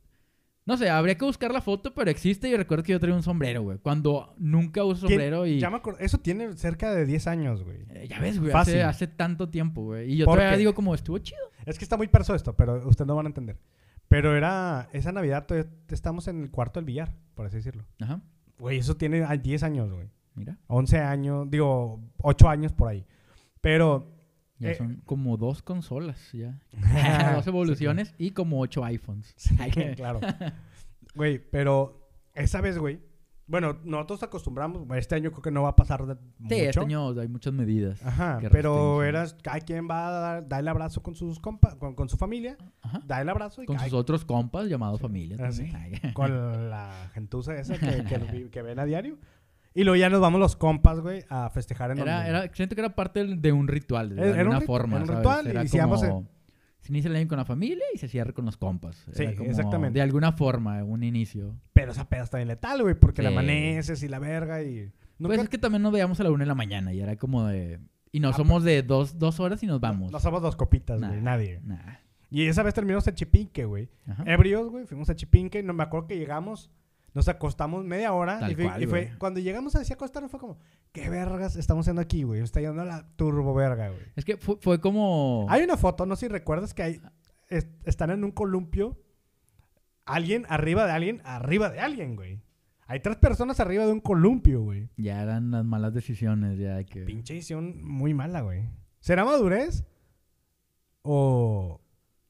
No 0.67 0.77
sé, 0.77 0.89
habría 0.89 1.15
que 1.15 1.25
buscar 1.25 1.51
la 1.53 1.61
foto, 1.61 1.93
pero 1.93 2.09
existe 2.09 2.49
y 2.49 2.55
recuerdo 2.57 2.83
que 2.83 2.91
yo 2.93 2.99
traía 2.99 3.15
un 3.15 3.21
sombrero, 3.21 3.61
güey. 3.61 3.77
Cuando 3.77 4.33
nunca 4.37 4.83
uso 4.83 5.05
¿Quién- 5.05 5.19
sombrero 5.19 5.45
y. 5.45 5.59
Ya 5.59 5.69
me 5.69 5.77
acuerdo. 5.77 5.99
Eso 5.99 6.17
tiene 6.17 6.53
cerca 6.57 6.91
de 6.93 7.05
10 7.05 7.27
años, 7.27 7.63
güey. 7.63 7.85
Eh, 7.91 8.07
ya 8.09 8.19
ves, 8.19 8.39
güey, 8.39 8.51
hace, 8.51 8.81
hace 8.81 9.05
tanto 9.07 9.47
tiempo, 9.49 9.83
güey. 9.83 10.11
Y 10.11 10.17
yo 10.17 10.25
¿Por 10.25 10.37
todavía 10.37 10.53
qué? 10.55 10.59
digo 10.59 10.73
como, 10.73 10.95
estuvo 10.95 11.19
chido. 11.19 11.39
Es 11.67 11.77
que 11.77 11.85
está 11.85 11.97
muy 11.97 12.07
perso 12.07 12.33
esto, 12.33 12.55
pero 12.55 12.87
ustedes 12.87 13.07
no 13.07 13.15
van 13.15 13.27
a 13.27 13.29
entender. 13.29 13.59
Pero 14.07 14.35
era... 14.35 14.87
Esa 14.93 15.11
Navidad 15.11 15.45
todavía 15.45 15.69
estamos 15.89 16.27
en 16.27 16.41
el 16.43 16.51
cuarto 16.51 16.79
del 16.79 16.85
billar, 16.85 17.15
por 17.35 17.45
así 17.45 17.57
decirlo. 17.57 17.85
Ajá, 17.99 18.21
Güey, 18.57 18.77
eso 18.79 18.95
tiene 18.97 19.23
ah, 19.23 19.35
10 19.35 19.63
años, 19.63 19.91
güey. 19.91 20.09
mira. 20.35 20.57
11 20.67 20.99
años, 20.99 21.49
digo, 21.49 21.99
8 22.23 22.49
años 22.49 22.71
por 22.73 22.87
ahí. 22.87 23.05
Pero... 23.61 24.14
Ya 24.59 24.71
Eh, 24.71 24.75
son 24.75 25.01
como 25.05 25.35
dos 25.37 25.61
consolas, 25.61 26.31
ya. 26.31 26.59
dos 27.35 27.43
Sí, 27.43 27.49
evoluciones 27.49 28.13
y 28.17 28.31
como 28.31 28.59
ocho 28.61 28.83
iPhones. 28.85 29.33
Sí, 29.37 29.55
claro. 29.95 30.19
Güey, 31.15 31.39
pero 31.51 32.07
esa 32.33 32.61
vez, 32.61 32.77
güey. 32.77 32.99
Bueno, 33.47 33.77
nosotros 33.83 34.23
acostumbramos. 34.23 34.87
Este 34.97 35.13
año 35.13 35.29
creo 35.29 35.43
que 35.43 35.51
no 35.51 35.61
va 35.61 35.69
a 35.69 35.75
pasar 35.75 36.03
de 36.07 36.15
Sí, 36.15 36.21
mucho. 36.39 36.55
este 36.55 36.79
año 36.79 37.09
hay 37.19 37.27
muchas 37.27 37.53
medidas. 37.53 38.03
Ajá, 38.03 38.39
pero 38.51 39.03
eras 39.03 39.35
cada 39.43 39.59
quien 39.59 39.87
va 39.87 40.07
a 40.07 40.11
dar, 40.11 40.47
dar 40.47 40.61
el 40.61 40.67
abrazo 40.67 41.03
con 41.03 41.13
sus 41.13 41.39
compas, 41.39 41.75
con, 41.75 41.93
con 41.93 42.09
su 42.09 42.17
familia, 42.17 42.57
Ajá. 42.81 43.01
da 43.05 43.21
el 43.21 43.29
abrazo 43.29 43.61
y 43.61 43.67
Con 43.67 43.77
sus 43.79 43.93
otros 43.93 44.25
compas 44.25 44.67
llamados 44.67 44.99
familia. 44.99 45.37
Ah, 45.39 45.51
con 46.13 46.69
la 46.71 47.11
gentuza 47.13 47.53
esa 47.55 47.77
que, 47.77 48.03
que, 48.05 48.49
que 48.49 48.61
ven 48.63 48.79
a 48.79 48.85
diario. 48.85 49.19
Y 49.75 49.83
luego 49.83 49.97
ya 49.97 50.09
nos 50.09 50.21
vamos 50.21 50.39
los 50.39 50.55
compas, 50.55 51.01
güey, 51.01 51.23
a 51.29 51.49
festejar 51.49 51.91
en 51.91 51.99
Era, 51.99 52.27
era, 52.27 52.49
siento 52.53 52.73
que 52.75 52.81
era 52.81 52.95
parte 52.95 53.23
de 53.25 53.51
un 53.51 53.67
ritual, 53.67 54.09
de 54.09 54.15
Era- 54.15 54.25
era 54.25 54.33
un 54.33 54.39
alguna 54.55 54.61
forma. 54.61 54.95
era 54.95 55.01
un 55.03 55.07
¿sabes? 55.07 55.19
ritual, 55.19 55.47
Era 55.47 55.65
como- 56.09 56.27
Se 56.79 56.91
inicia 56.91 57.09
el 57.09 57.15
año 57.15 57.27
con 57.27 57.37
la 57.37 57.45
familia 57.45 57.83
y 57.93 57.97
se 57.97 58.07
cierra 58.07 58.31
con 58.31 58.45
los 58.45 58.57
compas. 58.57 58.95
Sí, 59.11 59.23
Era 59.23 59.35
como 59.35 59.49
exactamente. 59.49 59.93
De 59.97 60.01
alguna 60.01 60.31
forma, 60.31 60.83
un 60.83 61.03
inicio. 61.03 61.55
Pero 61.73 61.91
esa 61.91 62.07
peda 62.07 62.23
está 62.23 62.37
bien 62.37 62.47
letal, 62.47 62.81
güey, 62.83 62.95
porque 62.95 63.21
la 63.21 63.29
Sí. 63.29 63.35
amaneces 63.35 64.01
y 64.03 64.07
la 64.07 64.19
verga 64.19 64.61
y... 64.63 64.91
Nunca- 65.17 65.35
Pues 65.35 65.39
es 65.43 65.49
que 65.49 65.57
también 65.57 65.81
nos 65.81 65.91
veíamos 65.91 66.19
a 66.19 66.23
la 66.23 66.31
una 66.31 66.43
de 66.43 66.47
la 66.47 66.55
mañana 66.55 66.93
y 66.93 67.01
era 67.01 67.15
como 67.17 67.45
de... 67.47 67.79
Y 68.11 68.19
no 68.21 68.29
Ah, 68.29 68.33
somos 68.33 68.63
de 68.63 68.81
dos, 68.83 69.19
dos 69.19 69.39
horas 69.41 69.61
y 69.63 69.67
nos 69.67 69.81
vamos. 69.81 70.09
No 70.11 70.19
somos 70.21 70.41
dos 70.41 70.55
copitas, 70.55 71.01
Nah, 71.01 71.09
güey, 71.09 71.21
nadie. 71.21 71.59
nah. 71.65 71.95
Y 72.29 72.45
esa 72.45 72.63
vez 72.63 72.73
terminamos 72.73 73.05
en 73.07 73.15
Chipinque, 73.15 73.65
güey. 73.65 73.89
Ebrios, 74.25 74.69
güey, 74.69 74.85
fuimos 74.85 75.09
a 75.09 75.15
Chipinque. 75.15 75.63
No 75.63 75.73
me 75.73 75.83
acuerdo 75.83 76.07
que 76.07 76.17
llegamos, 76.17 76.69
nos 77.15 77.27
acostamos 77.27 77.83
media 77.83 78.13
hora. 78.13 78.39
Tal 78.39 78.51
y, 78.51 78.55
fue, 78.55 78.63
cual, 78.65 78.83
y 78.83 78.85
fue- 78.85 79.05
güey. 79.05 79.17
cuando 79.17 79.39
llegamos 79.39 79.75
a 79.75 79.81
acostarnos 79.81 80.29
fue 80.29 80.39
como, 80.39 80.59
¿qué 80.91 81.09
vergas 81.09 81.55
estamos 81.55 81.85
haciendo 81.85 82.01
aquí, 82.03 82.21
güey? 82.21 82.41
Está 82.41 82.61
yendo 82.61 82.83
a 82.83 82.85
la 82.85 83.07
turbo 83.15 83.55
verga, 83.55 83.89
güey. 83.89 84.01
Es 84.15 84.23
que 84.25 84.37
fue, 84.37 84.57
fue 84.61 84.79
como... 84.79 85.47
Hay 85.49 85.63
una 85.63 85.77
foto, 85.77 86.05
no 86.05 86.15
sé 86.15 86.27
si 86.27 86.31
recuerdas 86.31 86.73
que 86.75 86.83
hay, 86.83 87.01
es- 87.49 87.67
están 87.85 88.11
en 88.11 88.23
un 88.23 88.31
columpio, 88.31 89.01
alguien 90.05 90.45
arriba 90.49 90.85
de 90.85 90.91
alguien, 90.91 91.21
arriba 91.23 91.69
de 91.71 91.79
alguien, 91.79 92.15
güey. 92.15 92.41
Hay 92.87 92.99
tres 92.99 93.15
personas 93.15 93.59
arriba 93.59 93.85
de 93.87 93.91
un 93.93 93.99
columpio, 94.01 94.61
güey. 94.61 94.89
Ya 94.97 95.19
eran 95.23 95.49
las 95.49 95.65
malas 95.65 95.91
decisiones, 95.93 96.59
ya 96.59 96.83
que... 96.83 97.01
Pinche 97.01 97.33
edición 97.33 97.81
muy 97.83 98.13
mala, 98.13 98.41
güey. 98.41 98.69
¿Será 98.99 99.25
madurez? 99.25 99.83
O... 101.01 101.81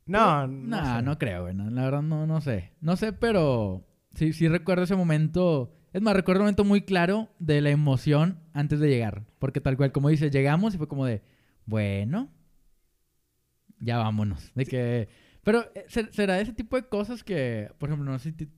No, 0.05 0.45
no, 0.47 0.67
Nah, 0.77 0.97
sé. 0.97 1.01
no 1.01 1.17
creo, 1.17 1.41
güey. 1.43 1.55
no, 1.55 1.69
la 1.71 1.83
verdad 1.85 2.03
no, 2.03 2.27
no 2.27 2.39
sé. 2.39 2.71
No 2.79 2.95
sé, 2.95 3.11
pero 3.11 3.83
sí, 4.15 4.33
sí 4.33 4.47
recuerdo 4.47 4.83
ese 4.83 4.95
momento 4.95 5.73
Es 5.93 6.01
más, 6.01 6.15
recuerdo 6.15 6.41
un 6.41 6.45
momento 6.45 6.63
muy 6.65 6.81
claro 6.81 7.29
de 7.39 7.61
la 7.61 7.69
emoción 7.69 8.39
antes 8.53 8.79
de 8.79 8.89
llegar. 8.89 9.25
Porque 9.39 9.61
tal 9.61 9.77
cual, 9.77 9.91
como 9.91 10.09
dices, 10.09 10.31
llegamos 10.31 10.75
y 10.75 10.77
fue 10.77 10.87
como 10.87 11.05
de, 11.05 11.23
bueno, 11.65 12.31
ya 13.79 13.97
vámonos. 13.97 14.51
De 14.55 14.65
que... 14.65 15.09
Pero 15.43 15.63
eh, 15.75 15.85
se- 15.87 16.11
será 16.11 16.39
ese 16.39 16.53
tipo 16.53 16.75
de 16.75 16.87
cosas 16.87 17.23
que, 17.23 17.69
por 17.77 17.89
ejemplo, 17.89 18.11
no 18.11 18.17
sé 18.19 18.31
si 18.31 18.49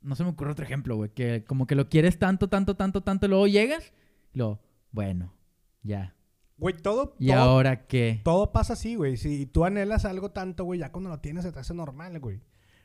no 0.00 0.14
se 0.14 0.22
me 0.22 0.30
ocurre 0.30 0.52
otro 0.52 0.64
ejemplo, 0.64 0.94
güey, 0.96 1.10
que 1.12 1.44
como 1.44 1.66
que 1.66 1.74
lo 1.74 1.88
quieres 1.88 2.18
tanto, 2.18 2.48
tanto, 2.48 2.76
tanto, 2.76 3.02
tanto, 3.02 3.26
y 3.26 3.28
luego 3.28 3.46
llegas 3.48 3.92
y 4.32 4.38
luego, 4.38 4.60
bueno, 4.92 5.34
ya. 5.82 6.14
Güey, 6.56 6.76
todo, 6.76 7.16
¿Y 7.18 7.28
todo, 7.28 7.36
ahora 7.36 7.86
qué? 7.86 8.20
todo 8.24 8.52
pasa 8.52 8.74
así, 8.74 8.94
güey. 8.94 9.16
Si 9.16 9.46
tú 9.46 9.64
anhelas 9.64 10.04
algo 10.04 10.30
tanto, 10.30 10.64
güey, 10.64 10.80
ya 10.80 10.92
cuando 10.92 11.10
lo 11.10 11.18
tienes 11.20 11.44
se 11.44 11.52
te 11.52 11.58
hace 11.58 11.74
normal, 11.74 12.18
güey. 12.20 12.40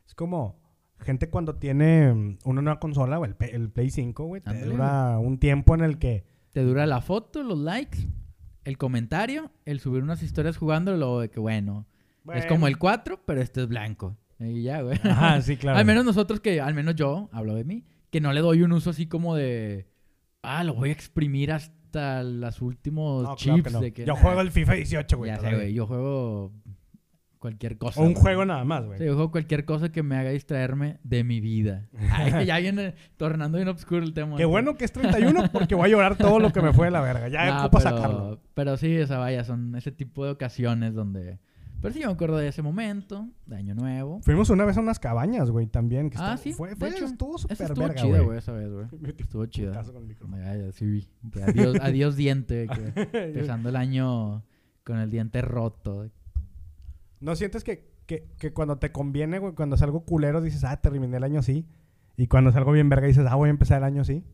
Es 0.08 0.16
como 0.16 0.63
gente 1.04 1.30
cuando 1.30 1.56
tiene 1.56 2.14
mm, 2.14 2.38
una 2.46 2.62
nueva 2.62 2.80
consola, 2.80 3.18
güey, 3.18 3.34
el, 3.40 3.50
el 3.50 3.70
Play 3.70 3.90
5, 3.90 4.26
güey, 4.26 4.42
te 4.42 4.66
dura 4.66 5.20
un 5.20 5.38
tiempo 5.38 5.76
en 5.76 5.82
el 5.82 6.00
que... 6.00 6.26
Te 6.52 6.62
dura 6.62 6.86
la 6.86 7.02
foto, 7.02 7.44
los 7.44 7.58
likes, 7.58 8.08
el 8.64 8.78
comentario, 8.78 9.52
el 9.66 9.80
subir 9.80 10.04
unas 10.04 10.22
historias 10.22 10.58
jugando, 10.58 10.96
luego 10.96 11.22
de 11.22 11.30
que, 11.30 11.40
bueno, 11.40 11.88
es 12.34 12.46
como 12.46 12.68
el 12.68 12.78
4, 12.78 13.22
pero 13.26 13.42
este 13.42 13.62
es 13.62 13.68
blanco. 13.68 14.18
Y 14.40 14.64
ya, 14.64 14.82
güey. 14.82 15.00
Ajá, 15.04 15.42
sí, 15.42 15.58
claro. 15.58 15.78
Al 15.80 15.86
menos 15.86 16.06
nosotros 16.06 16.40
que, 16.40 16.60
al 16.62 16.74
menos 16.74 16.96
yo, 16.96 17.30
hablo 17.32 17.56
de 17.56 17.64
mí, 17.64 17.86
que 18.10 18.22
no 18.22 18.34
le 18.34 18.42
doy 18.42 18.62
un 18.62 18.72
uso 18.72 18.90
así 18.90 19.08
como 19.08 19.36
de, 19.36 19.88
ah, 20.42 20.64
lo 20.64 20.74
voy 20.74 20.90
a 20.90 20.92
exprimir 20.94 21.52
hasta 21.52 22.24
los 22.24 22.62
últimos 22.62 23.24
No, 23.24 23.36
claro 23.36 23.58
chips. 23.58 23.68
que 23.68 23.74
no. 23.74 23.82
de 23.82 23.94
que, 23.94 24.06
Yo 24.06 24.14
nah, 24.14 24.22
juego 24.22 24.42
el 24.42 24.52
FIFA 24.52 24.74
18, 24.74 25.18
güey. 25.18 25.32
Ya 25.32 25.40
sé, 25.40 25.56
güey, 25.56 25.74
yo 25.74 25.88
juego 25.88 26.52
cualquier 27.44 27.78
cosa. 27.78 28.00
O 28.00 28.06
un 28.06 28.14
güey. 28.14 28.24
juego 28.24 28.46
nada 28.46 28.64
más, 28.64 28.86
güey. 28.86 28.98
Sí, 28.98 29.04
yo 29.04 29.16
juego 29.16 29.30
cualquier 29.30 29.66
cosa 29.66 29.92
que 29.92 30.02
me 30.02 30.16
haga 30.16 30.30
distraerme 30.30 31.00
de 31.04 31.26
mi 31.26 31.42
vida. 31.42 31.90
Ay, 32.12 32.46
ya 32.46 32.58
viene 32.60 32.96
tornando 33.18 33.58
bien 33.58 33.68
oscuro 33.68 34.02
el 34.02 34.14
tema. 34.14 34.38
Qué 34.38 34.44
¿no? 34.44 34.50
bueno 34.50 34.76
que 34.76 34.86
es 34.86 34.94
31 34.94 35.52
porque 35.52 35.76
voy 35.76 35.90
a 35.90 35.92
llorar 35.92 36.16
todo 36.16 36.40
lo 36.40 36.54
que 36.54 36.62
me 36.62 36.72
fue 36.72 36.86
de 36.88 36.92
la 36.92 37.02
verga. 37.02 37.28
Ya 37.28 37.46
No, 37.54 37.60
ocupa 37.66 37.80
pero, 37.80 37.96
sacarlo. 37.98 38.42
Pero 38.54 38.78
sí, 38.78 38.98
o 38.98 39.08
sea, 39.08 39.18
vaya, 39.18 39.44
son 39.44 39.76
ese 39.76 39.92
tipo 39.92 40.24
de 40.24 40.32
ocasiones 40.32 40.94
donde... 40.94 41.38
Pero 41.82 41.94
sí, 41.94 42.00
yo 42.00 42.08
me 42.08 42.14
acuerdo 42.14 42.38
de 42.38 42.48
ese 42.48 42.62
momento, 42.62 43.28
de 43.46 43.58
Año 43.58 43.76
Nuevo. 43.76 44.22
Fuimos 44.22 44.50
una 44.50 44.64
vez 44.64 44.78
a 44.78 44.80
unas 44.80 45.00
cabañas, 45.00 45.52
güey, 45.52 45.68
también. 45.68 46.10
Que 46.10 46.18
Ah, 46.18 46.38
sí, 46.38 46.54
Fue, 46.54 46.76
de 46.76 46.88
hecho, 46.88 47.04
estuvo 47.04 47.36
Esa 47.36 47.42
súper 47.50 47.68
estuvo 47.68 47.88
verga, 47.88 48.02
chida, 48.02 48.10
güey. 48.10 48.26
güey, 48.26 48.38
esa 48.38 48.54
vez, 48.54 48.72
güey. 48.72 48.86
Estuvo. 49.18 49.46
Ya, 49.48 50.56
ya, 50.56 50.72
sí. 50.72 51.06
que 51.30 51.44
adiós, 51.44 51.78
adiós 51.82 52.16
diente. 52.16 52.68
que 52.68 53.28
empezando 53.28 53.68
el 53.68 53.76
año 53.76 54.46
con 54.86 55.00
el 55.00 55.12
diente 55.12 55.42
roto. 55.42 56.10
¿No 57.24 57.38
sientes 57.38 57.64
que, 57.64 57.90
que, 58.06 58.28
que 58.38 58.52
cuando 58.52 58.78
te 58.80 58.92
conviene, 58.92 59.40
güey, 59.40 59.54
cuando 59.54 59.78
es 59.78 59.82
algo 59.82 60.04
culero, 60.04 60.42
dices, 60.42 60.66
ah, 60.66 60.82
terminé 60.82 61.16
el 61.16 61.24
año 61.24 61.40
así? 61.40 61.66
Y 62.18 62.28
cuando 62.28 62.50
es 62.50 62.56
algo 62.58 62.74
bien 62.74 62.90
verga, 62.90 63.08
dices, 63.08 63.26
ah, 63.30 63.36
voy 63.36 63.48
a 63.48 63.52
empezar 63.52 63.78
el 63.78 63.86
año 63.86 64.02
así. 64.02 64.26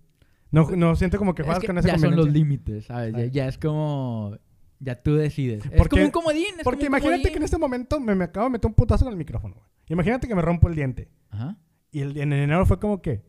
No, 0.50 0.68
no 0.72 0.96
sientes 0.96 1.20
como 1.20 1.36
que 1.36 1.44
Es 1.44 1.46
juegas 1.46 1.62
que 1.62 1.68
con 1.68 1.78
esa 1.78 1.90
ya 1.90 2.00
son 2.00 2.16
los 2.16 2.32
límites, 2.32 2.86
¿sabes? 2.86 3.32
Ya, 3.32 3.48
es 3.48 3.60
como... 3.60 4.36
Ya 4.80 4.96
tú 5.04 5.16
decides. 5.16 5.64
Es 5.72 5.88
como 5.88 6.04
un 6.04 6.10
comodín. 6.10 6.46
es 6.58 6.64
Porque 6.64 6.86
como 6.86 6.98
imagínate 6.98 7.18
comodín. 7.18 7.32
que 7.34 7.38
en 7.38 7.44
este 7.44 7.58
momento 7.60 8.00
me, 8.00 8.16
me 8.16 8.24
acabo 8.24 8.46
de 8.46 8.52
meter 8.54 8.68
un 8.68 8.74
putazo 8.74 9.06
con 9.06 9.12
el 9.12 9.18
micrófono, 9.18 9.54
güey. 9.56 9.68
Imagínate 9.90 10.28
que 10.28 10.34
me 10.34 10.42
rompo 10.42 10.68
el 10.68 10.76
diente. 10.76 11.10
Ajá. 11.30 11.58
Y 11.92 12.00
el, 12.00 12.18
en 12.18 12.34
enero 12.34 12.66
fue 12.66 12.80
como 12.80 13.02
que... 13.04 13.22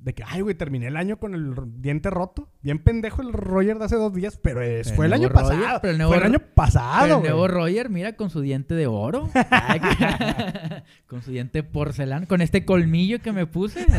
De 0.00 0.14
que, 0.14 0.22
ay, 0.26 0.40
güey, 0.42 0.54
terminé 0.54 0.86
el 0.86 0.96
año 0.96 1.18
con 1.18 1.34
el 1.34 1.54
diente 1.82 2.08
roto. 2.08 2.48
Bien 2.62 2.78
pendejo 2.78 3.20
el 3.20 3.32
Roger 3.32 3.78
de 3.78 3.84
hace 3.84 3.96
dos 3.96 4.14
días, 4.14 4.38
pero 4.42 4.62
es- 4.62 4.92
fue 4.94 5.06
el 5.06 5.12
año 5.12 5.28
Roger, 5.28 5.58
pasado. 5.58 5.78
pero 5.82 5.92
el 5.92 5.98
nuevo 5.98 6.12
fue 6.12 6.18
el 6.18 6.24
año 6.26 6.38
Pero 6.38 6.54
pasado, 6.54 7.16
el 7.16 7.22
nuevo 7.22 7.38
güey. 7.40 7.50
Roger, 7.50 7.90
mira, 7.90 8.12
con 8.14 8.30
su 8.30 8.40
diente 8.40 8.74
de 8.74 8.86
oro. 8.86 9.28
Con 11.08 11.22
su 11.22 11.30
diente 11.30 11.62
porcelana. 11.62 12.26
Con 12.26 12.40
este 12.42 12.64
colmillo 12.64 13.20
que 13.20 13.32
me 13.32 13.46
puse. 13.46 13.84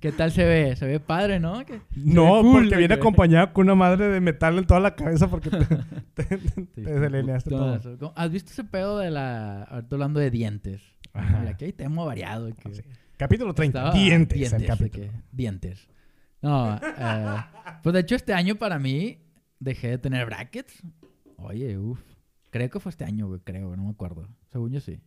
¿Qué 0.00 0.12
tal 0.12 0.32
se 0.32 0.44
ve? 0.44 0.76
Se 0.76 0.86
ve 0.86 1.00
padre, 1.00 1.40
¿no? 1.40 1.64
Que- 1.64 1.78
se 1.78 1.82
No, 1.96 2.42
cool, 2.42 2.62
porque 2.64 2.76
viene 2.76 2.94
güey. 2.96 3.00
acompañado 3.00 3.52
con 3.52 3.66
una 3.66 3.74
madre 3.74 4.08
de 4.08 4.20
metal 4.20 4.58
en 4.58 4.66
toda 4.66 4.80
la 4.80 4.94
cabeza 4.94 5.28
porque 5.28 5.50
te, 5.50 6.24
te, 6.24 6.38
Sí, 6.38 6.66
te 6.74 6.80
delineaste 7.00 7.50
todo. 7.50 7.72
putazo. 7.78 7.98
¿Cómo- 7.98 8.12
¿Has 8.16 8.30
visto 8.30 8.52
ese 8.52 8.64
pedo 8.64 8.98
de 8.98 9.10
la... 9.10 9.62
Ahorita 9.64 9.96
hablando 9.96 10.20
de 10.20 10.30
dientes. 10.30 10.82
Ajá. 11.12 11.38
Mira, 11.38 11.50
aquí 11.52 11.64
hay 11.66 11.72
tema 11.72 12.04
variado. 12.04 12.48
que- 12.54 12.74
Sí. 12.74 12.82
Capítulo 13.16 13.54
30. 13.54 13.78
Estaba- 13.78 13.98
dientes, 13.98 14.36
dientes, 14.38 14.52
el 14.52 14.60
de 14.60 14.66
capítulo. 14.66 15.04
que- 15.04 15.12
dientes. 15.32 15.88
No, 16.42 16.76
eh, 16.76 17.36
pues 17.82 17.92
de 17.94 18.00
hecho 18.00 18.14
este 18.14 18.34
año 18.34 18.56
para 18.56 18.78
mí 18.78 19.18
dejé 19.58 19.88
de 19.88 19.98
tener 19.98 20.26
brackets. 20.26 20.82
Oye, 21.38 21.78
uff. 21.78 22.00
Creo 22.50 22.70
que 22.70 22.80
fue 22.80 22.90
este 22.90 23.04
año, 23.04 23.26
güey, 23.26 23.40
creo, 23.40 23.74
no 23.76 23.84
me 23.84 23.90
acuerdo. 23.90 24.28
Según 24.50 24.70
yo 24.72 24.80
sí. 24.80 25.00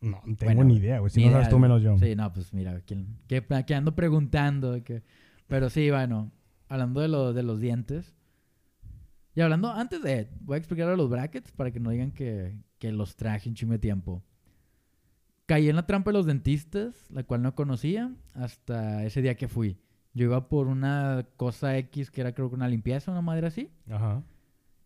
No, 0.00 0.20
no 0.24 0.36
tengo 0.36 0.54
Bueno, 0.54 0.64
ni 0.64 0.76
idea, 0.76 0.98
güey. 1.00 1.10
Si 1.10 1.24
no 1.24 1.32
sabes 1.32 1.48
tú 1.50 1.58
menos 1.58 1.82
yo. 1.82 1.98
Sí, 1.98 2.14
no, 2.16 2.32
pues 2.32 2.54
mira, 2.54 2.80
¿quién, 2.86 3.18
qué, 3.26 3.44
qué 3.66 3.74
ando 3.74 3.94
preguntando? 3.94 4.82
que- 4.82 5.02
Pero 5.46 5.68
sí, 5.68 5.90
bueno, 5.90 6.30
hablando 6.68 7.00
de, 7.00 7.08
lo- 7.08 7.32
de 7.34 7.42
los 7.42 7.60
dientes. 7.60 8.14
Y 9.34 9.40
hablando, 9.42 9.70
antes 9.72 10.02
de, 10.02 10.28
voy 10.40 10.54
a 10.54 10.58
explicar 10.58 10.88
a 10.88 10.96
los 10.96 11.08
brackets 11.10 11.52
para 11.52 11.70
que 11.70 11.80
no 11.80 11.90
digan 11.90 12.12
que, 12.12 12.56
que 12.78 12.92
los 12.92 13.16
traje 13.16 13.48
un 13.48 13.54
chingo 13.54 13.72
de 13.72 13.78
tiempo. 13.78 14.22
Caí 15.50 15.68
en 15.68 15.74
la 15.74 15.84
trampa 15.84 16.12
de 16.12 16.16
los 16.16 16.26
dentistas, 16.26 16.94
la 17.10 17.24
cual 17.24 17.42
no 17.42 17.56
conocía 17.56 18.12
hasta 18.34 19.04
ese 19.04 19.20
día 19.20 19.34
que 19.34 19.48
fui. 19.48 19.80
Yo 20.14 20.26
iba 20.26 20.48
por 20.48 20.68
una 20.68 21.26
cosa 21.36 21.76
X 21.76 22.12
que 22.12 22.20
era 22.20 22.32
creo 22.36 22.50
que 22.50 22.54
una 22.54 22.68
limpieza, 22.68 23.10
una 23.10 23.20
madre 23.20 23.48
así. 23.48 23.68
Ajá. 23.90 24.22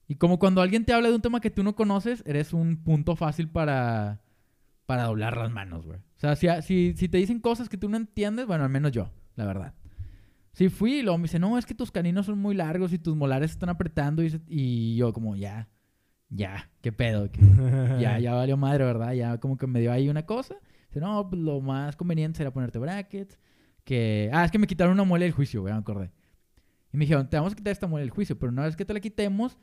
Y 0.09 0.14
como 0.14 0.38
cuando 0.38 0.62
alguien 0.62 0.87
te 0.87 0.94
habla 0.94 1.11
de 1.11 1.16
un 1.16 1.20
tema 1.20 1.40
que 1.42 1.50
tú 1.50 1.62
no 1.62 1.77
conoces, 1.77 2.22
eres 2.24 2.55
un 2.55 2.83
punto 2.83 3.14
fácil 3.14 3.50
para, 3.50 4.22
para 4.87 5.05
doblar 5.05 5.37
las 5.37 5.50
manos, 5.50 5.85
güey. 5.85 5.98
O 5.98 6.20
sea, 6.20 6.35
si, 6.35 6.48
si, 6.62 6.94
si 6.96 7.11
te 7.11 7.18
dicen 7.18 7.40
cosas 7.40 7.68
que 7.68 7.77
tú 7.77 7.90
no 7.90 7.98
entiendes, 7.98 8.46
bueno, 8.46 8.64
al 8.64 8.70
menos 8.70 8.90
yo, 8.90 9.11
la 9.37 9.44
verdad. 9.44 9.74
Sí 10.55 10.70
fui 10.70 11.00
y 11.00 11.03
luego 11.03 11.18
me 11.18 11.24
dice, 11.24 11.38
no, 11.38 11.59
es 11.59 11.66
que 11.66 11.74
tus 11.74 11.90
caninos 11.90 12.24
son 12.24 12.38
muy 12.38 12.55
largos 12.55 12.94
y 12.94 12.98
tus 12.98 13.14
molares 13.14 13.50
están 13.50 13.68
apretando. 13.68 14.22
Y, 14.22 14.96
yo 14.96 15.12
como, 15.12 15.37
ya, 15.37 15.68
ya, 16.28 16.70
qué 16.80 16.92
pedo. 16.92 17.28
ya, 18.00 18.18
ya 18.18 18.34
valió 18.34 18.56
madre, 18.56 18.84
¿verdad? 18.84 19.12
Ya 19.12 19.38
como 19.38 19.56
que 19.56 19.66
me 19.66 19.80
dio 19.80 19.92
ahí 19.92 20.08
una 20.08 20.26
cosa. 20.26 20.56
Dice, 20.88 21.00
no, 21.00 21.28
pues 21.28 21.40
lo 21.40 21.60
más 21.60 21.96
conveniente 21.96 22.38
será 22.38 22.52
ponerte 22.52 22.78
brackets. 22.78 23.38
Que, 23.84 24.30
ah, 24.32 24.44
es 24.44 24.50
que 24.50 24.58
me 24.58 24.66
quitaron 24.66 24.94
una 24.94 25.04
muela 25.04 25.24
del 25.24 25.32
juicio, 25.32 25.60
güey, 25.60 25.72
me 25.74 25.78
acordé. 25.80 26.10
Y 26.92 26.96
me 26.96 27.04
dijeron, 27.04 27.28
te 27.28 27.37
vamos 27.37 27.52
a 27.52 27.56
quitar 27.56 27.72
esta 27.72 27.87
muela 27.87 28.02
del 28.02 28.10
juicio, 28.10 28.38
pero 28.38 28.50
una 28.52 28.64
vez 28.64 28.76
que 28.76 28.84
te 28.84 28.94
la 28.94 29.00
quitemos, 29.00 29.58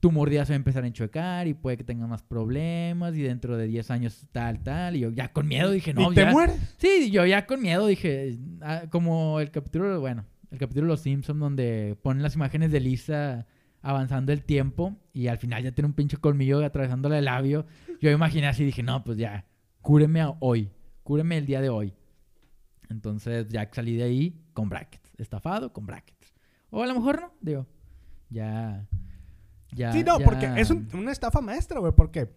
tu 0.00 0.10
mordida 0.10 0.44
se 0.44 0.52
va 0.52 0.54
a 0.54 0.56
empezar 0.56 0.84
a 0.84 0.86
enchuecar 0.86 1.46
y 1.46 1.54
puede 1.54 1.76
que 1.76 1.84
tengas 1.84 2.08
más 2.08 2.22
problemas 2.22 3.14
y 3.14 3.22
dentro 3.22 3.56
de 3.56 3.66
10 3.66 3.90
años 3.90 4.26
tal, 4.32 4.62
tal. 4.62 4.96
Y 4.96 5.00
yo 5.00 5.10
ya 5.10 5.32
con 5.32 5.46
miedo 5.46 5.70
dije, 5.70 5.94
no, 5.94 6.10
¿Y 6.10 6.14
te 6.14 6.22
ya- 6.22 6.32
mueres? 6.32 6.74
Sí, 6.78 7.10
yo 7.10 7.24
ya 7.24 7.46
con 7.46 7.62
miedo 7.62 7.86
dije, 7.86 8.36
ah, 8.62 8.82
como 8.90 9.40
el 9.40 9.50
capítulo, 9.50 10.00
bueno, 10.00 10.24
el 10.50 10.58
capítulo 10.58 10.86
de 10.86 10.92
Los 10.92 11.00
Simpsons 11.02 11.38
donde 11.38 11.96
ponen 12.02 12.22
las 12.22 12.34
imágenes 12.34 12.72
de 12.72 12.80
Lisa 12.80 13.46
avanzando 13.82 14.32
el 14.32 14.44
tiempo 14.44 14.96
y 15.12 15.28
al 15.28 15.38
final 15.38 15.62
ya 15.62 15.72
tiene 15.72 15.86
un 15.88 15.94
pinche 15.94 16.16
colmillo 16.16 16.64
atravesándole 16.64 17.18
el 17.18 17.24
labio. 17.26 17.66
Yo 18.00 18.10
imaginé 18.10 18.46
así, 18.48 18.64
dije, 18.64 18.82
no, 18.82 19.02
pues 19.04 19.16
ya, 19.18 19.44
cúreme 19.80 20.22
hoy, 20.40 20.70
cúreme 21.02 21.38
el 21.38 21.46
día 21.46 21.60
de 21.60 21.68
hoy. 21.70 21.94
Entonces 22.88 23.48
ya 23.48 23.68
salí 23.72 23.96
de 23.96 24.04
ahí 24.04 24.42
con 24.52 24.68
brackets, 24.68 25.14
estafado 25.18 25.72
con 25.72 25.86
brackets. 25.86 26.34
O 26.70 26.82
a 26.82 26.86
lo 26.86 26.94
mejor 26.94 27.20
no, 27.20 27.32
digo, 27.40 27.66
ya, 28.28 28.86
ya. 29.72 29.92
sí, 29.92 30.02
no, 30.04 30.18
ya- 30.18 30.24
porque 30.24 30.50
es 30.56 30.70
un- 30.70 30.88
una 30.94 31.12
estafa 31.12 31.40
maestra, 31.40 31.78
güey. 31.80 31.92
Porque 31.92 32.30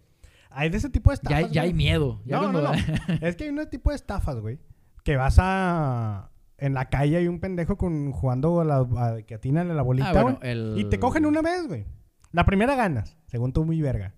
hay 0.50 0.70
de 0.70 0.76
ese 0.78 0.90
tipo 0.90 1.10
de 1.10 1.16
Ya, 1.16 1.38
estafas. 1.40 1.52
ya 1.52 1.62
hay 1.62 1.68
güey. 1.70 1.76
miedo. 1.76 2.20
Ya 2.24 2.40
No, 2.40 2.52
no, 2.52 2.60
no. 2.62 2.72
es 3.20 3.36
que 3.36 3.44
hay 3.44 3.50
un 3.50 3.68
tipo 3.68 3.90
de 3.90 3.96
estafas, 3.96 4.38
güey. 4.40 4.58
Que 5.02 5.16
vas 5.16 5.36
a. 5.38 6.30
En 6.64 6.74
la 6.74 6.88
calle 6.88 7.16
hay 7.18 7.28
un 7.28 7.40
pendejo 7.40 7.76
con, 7.76 8.10
jugando 8.12 8.60
a 8.60 8.64
la, 8.64 8.76
a, 8.78 9.22
que 9.22 9.34
atínale 9.34 9.74
la 9.74 9.82
bolita, 9.82 10.10
Ah, 10.10 10.22
bueno, 10.22 10.38
güey. 10.40 10.50
el- 10.50 10.74
Y 10.78 10.84
te 10.84 10.98
cogen 10.98 11.26
una 11.26 11.42
vez, 11.42 11.66
güey. 11.68 11.84
La 12.32 12.44
primera 12.46 12.74
ganas, 12.74 13.16
según 13.26 13.52
tú, 13.52 13.64
muy 13.64 13.80
verga. 13.82 14.14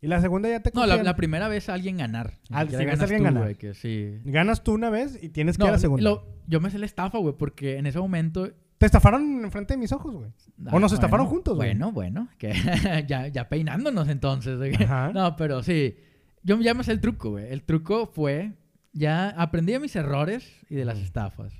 Y 0.00 0.06
la 0.06 0.20
segunda 0.20 0.48
ya 0.48 0.60
te 0.60 0.70
No, 0.74 0.86
la, 0.86 1.02
la 1.02 1.16
primera 1.16 1.48
vez 1.48 1.68
alguien 1.68 1.96
ganar. 1.96 2.34
Ah, 2.50 2.60
a 2.60 2.64
ganas 2.66 3.00
alguien 3.00 3.18
tú, 3.18 3.24
ganar. 3.24 3.56
que 3.56 3.74
sí. 3.74 4.20
Ganas 4.24 4.62
tú 4.62 4.74
una 4.74 4.90
vez 4.90 5.18
y 5.20 5.30
tienes 5.30 5.56
que 5.58 5.64
ir 5.64 5.68
a 5.70 5.72
la 5.72 5.78
segunda. 5.78 6.04
lo- 6.04 6.24
yo 6.46 6.60
me 6.60 6.70
sé 6.70 6.78
la 6.78 6.86
estafa, 6.86 7.18
güey, 7.18 7.34
porque 7.36 7.78
en 7.78 7.86
ese 7.86 7.98
momento... 7.98 8.48
Te 8.78 8.86
estafaron 8.86 9.42
enfrente 9.44 9.74
de 9.74 9.78
mis 9.78 9.90
ojos, 9.90 10.14
güey. 10.14 10.30
O 10.70 10.78
nos 10.78 10.92
estafaron 10.92 11.26
juntos, 11.26 11.56
güey. 11.56 11.70
Bueno, 11.70 11.90
bueno, 11.90 12.28
que 12.38 12.52
ya, 13.08 13.26
ya 13.26 13.48
peinándonos 13.48 14.08
entonces. 14.08 14.60
Ajá. 14.82 15.10
No, 15.12 15.34
pero 15.34 15.64
sí. 15.64 15.96
Yo 16.44 16.60
ya 16.60 16.74
me 16.74 16.84
sé 16.84 16.92
el 16.92 17.00
truco, 17.00 17.30
güey. 17.30 17.50
El 17.50 17.64
truco 17.64 18.06
fue... 18.06 18.52
Ya 18.92 19.30
aprendí 19.30 19.72
de 19.72 19.80
mis 19.80 19.94
errores 19.96 20.48
y 20.70 20.74
de 20.76 20.84
las 20.84 20.98
estafas. 20.98 21.52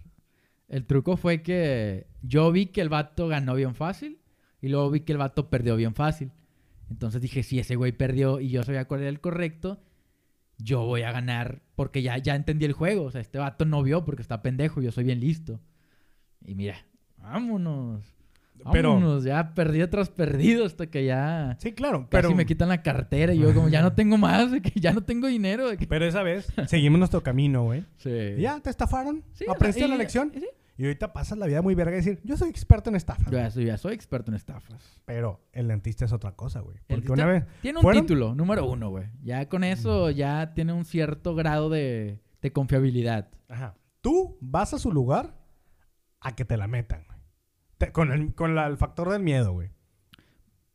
El 0.69 0.85
truco 0.85 1.17
fue 1.17 1.43
que 1.43 2.07
yo 2.23 2.51
vi 2.53 2.67
que 2.67 2.81
el 2.81 2.89
vato 2.89 3.27
ganó 3.29 3.55
bien 3.55 3.75
fácil 3.75 4.19
y 4.61 4.69
luego 4.69 4.91
vi 4.91 5.01
que 5.01 5.13
el 5.13 5.19
vato 5.19 5.49
perdió 5.49 5.77
bien 5.77 5.95
fácil. 5.95 6.31
Entonces 6.91 7.21
dije, 7.21 7.43
si 7.43 7.59
ese 7.59 7.77
güey 7.77 7.93
perdió 7.93 8.41
y 8.41 8.51
yo 8.51 8.63
sabía 8.63 8.87
cuál 8.87 9.01
era 9.01 9.09
el 9.11 9.21
correcto, 9.21 9.81
yo 10.59 10.85
voy 10.85 11.03
a 11.03 11.13
ganar 11.13 11.63
porque 11.77 12.03
ya, 12.03 12.19
ya 12.19 12.35
entendí 12.35 12.65
el 12.67 12.73
juego. 12.73 13.05
O 13.05 13.11
sea, 13.11 13.21
este 13.21 13.39
vato 13.39 13.65
no 13.65 13.83
vio 13.83 14.05
porque 14.05 14.23
está 14.23 14.43
pendejo, 14.43 14.83
yo 14.83 14.91
soy 14.93 15.05
bien 15.05 15.21
listo. 15.21 15.61
Y 16.45 16.55
mira, 16.55 16.77
vámonos. 17.17 18.05
Pero- 18.73 18.95
Vámonos, 18.95 19.23
ya 19.23 19.55
perdido 19.55 19.89
tras 19.89 20.11
perdido 20.11 20.65
hasta 20.67 20.89
que 20.89 21.05
ya 21.05 21.57
Sí, 21.61 21.73
claro, 21.75 22.09
casi 22.11 22.35
me 22.35 22.45
quitan 22.45 22.69
la 22.71 22.83
cartera 22.83 23.33
y 23.33 23.39
yo 23.39 23.55
como 23.55 23.69
ya 23.69 23.83
no 23.83 23.93
tengo 23.93 24.19
más, 24.19 24.51
de 24.51 24.61
que 24.61 24.81
ya 24.81 24.93
no 24.93 25.01
tengo 25.05 25.29
dinero. 25.29 25.69
de 25.69 25.77
que- 25.77 25.87
pero 25.87 26.05
esa 26.05 26.25
vez 26.25 26.53
seguimos 26.67 26.99
nuestro 26.99 27.23
camino, 27.23 27.63
güey. 27.63 27.85
Sí. 27.99 28.11
Y 28.11 28.41
Ya, 28.41 28.59
te 28.59 28.69
estafaron, 28.71 29.23
Sí, 29.33 29.45
o 29.45 29.47
sea, 29.47 29.55
aprendiste 29.55 29.87
y- 29.87 29.89
la 29.89 29.97
lección. 29.97 30.33
sí. 30.35 30.45
Y 30.79 30.85
ahorita 30.85 31.13
pasas 31.13 31.37
la 31.39 31.47
vida 31.47 31.61
muy 31.61 31.75
verga 31.75 31.93
y 31.93 31.97
decir, 31.97 32.21
yo 32.25 32.37
soy 32.37 32.49
experto 32.51 32.89
en 32.89 32.95
estafas. 32.97 33.27
Yo 33.31 33.37
ya 33.39 33.51
soy, 33.51 33.65
ya 33.67 33.77
soy 33.77 33.95
experto 33.95 34.31
en 34.31 34.37
estafas. 34.37 35.01
Pero 35.05 35.45
el 35.53 35.67
dentista 35.69 36.05
es 36.05 36.13
otra 36.13 36.37
cosa, 36.37 36.61
güey. 36.61 36.77
El 36.89 37.01
Porque 37.03 37.13
una 37.13 37.27
vez... 37.27 37.45
Tiene 37.63 37.79
un 37.79 37.83
¿Fueron? 37.83 38.03
título, 38.07 38.35
número 38.37 38.65
uno, 38.65 38.89
güey. 38.91 39.07
Ya 39.23 39.49
con 39.49 39.65
eso 39.65 40.11
ya 40.11 40.55
tiene 40.55 40.73
un 40.73 40.85
cierto 40.85 41.35
grado 41.35 41.69
de, 41.69 42.21
de 42.41 42.53
confiabilidad. 42.53 43.29
Ajá. 43.49 43.75
Tú 44.01 44.39
vas 44.41 44.73
a 44.73 44.79
su 44.79 44.93
lugar 44.93 45.37
a 46.21 46.37
que 46.37 46.45
te 46.45 46.57
la 46.57 46.69
metan, 46.69 47.05
güey. 47.09 47.19
Te- 47.79 47.91
con 47.93 48.13
el, 48.13 48.33
con 48.37 48.55
la- 48.55 48.69
el 48.69 48.77
factor 48.77 49.11
del 49.11 49.21
miedo, 49.23 49.53
güey. 49.53 49.71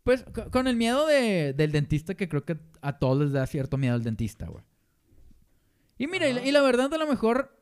Pues 0.04 0.26
co- 0.34 0.52
con 0.52 0.68
el 0.68 0.76
miedo 0.76 1.08
de- 1.08 1.54
del 1.54 1.72
dentista, 1.72 2.14
que 2.16 2.28
creo 2.28 2.44
que 2.44 2.58
a 2.82 3.00
todos 3.00 3.18
les 3.20 3.32
da 3.32 3.48
cierto 3.48 3.78
miedo 3.78 3.96
el 3.96 4.04
dentista, 4.04 4.48
güey. 4.48 4.66
Y 5.98 6.08
mira, 6.08 6.28
y 6.28 6.34
la, 6.34 6.46
y 6.46 6.52
la 6.52 6.62
verdad, 6.62 6.94
a 6.94 6.98
lo 6.98 7.08
mejor 7.08 7.58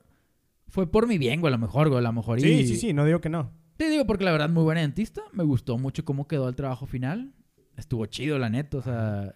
fue 0.72 0.90
por 0.90 1.08
mi 1.08 1.18
bien, 1.18 1.42
güey, 1.42 1.54
a 1.54 1.58
lo 1.58 1.62
mejor, 1.62 1.90
güey, 1.90 2.00
a 2.00 2.02
lo 2.02 2.14
mejor. 2.14 2.40
Sí, 2.42 2.50
y- 2.50 2.68
sí, 2.68 2.76
sí, 2.78 2.94
no 2.94 3.06
digo 3.06 3.22
que 3.22 3.30
no. 3.30 3.52
Te 3.78 3.90
digo, 3.90 4.06
porque 4.06 4.24
la 4.24 4.32
verdad, 4.32 4.50
muy 4.50 4.64
buena 4.64 4.82
dentista. 4.82 5.22
Me 5.34 5.44
gustó 5.44 5.78
mucho 5.78 6.06
cómo 6.06 6.28
quedó 6.28 6.48
el 6.48 6.56
trabajo 6.56 6.86
final. 6.86 7.34
Estuvo 7.78 8.06
chido, 8.06 8.38
la 8.40 8.50
neta. 8.50 8.78
O 8.78 8.82
sea, 8.82 9.36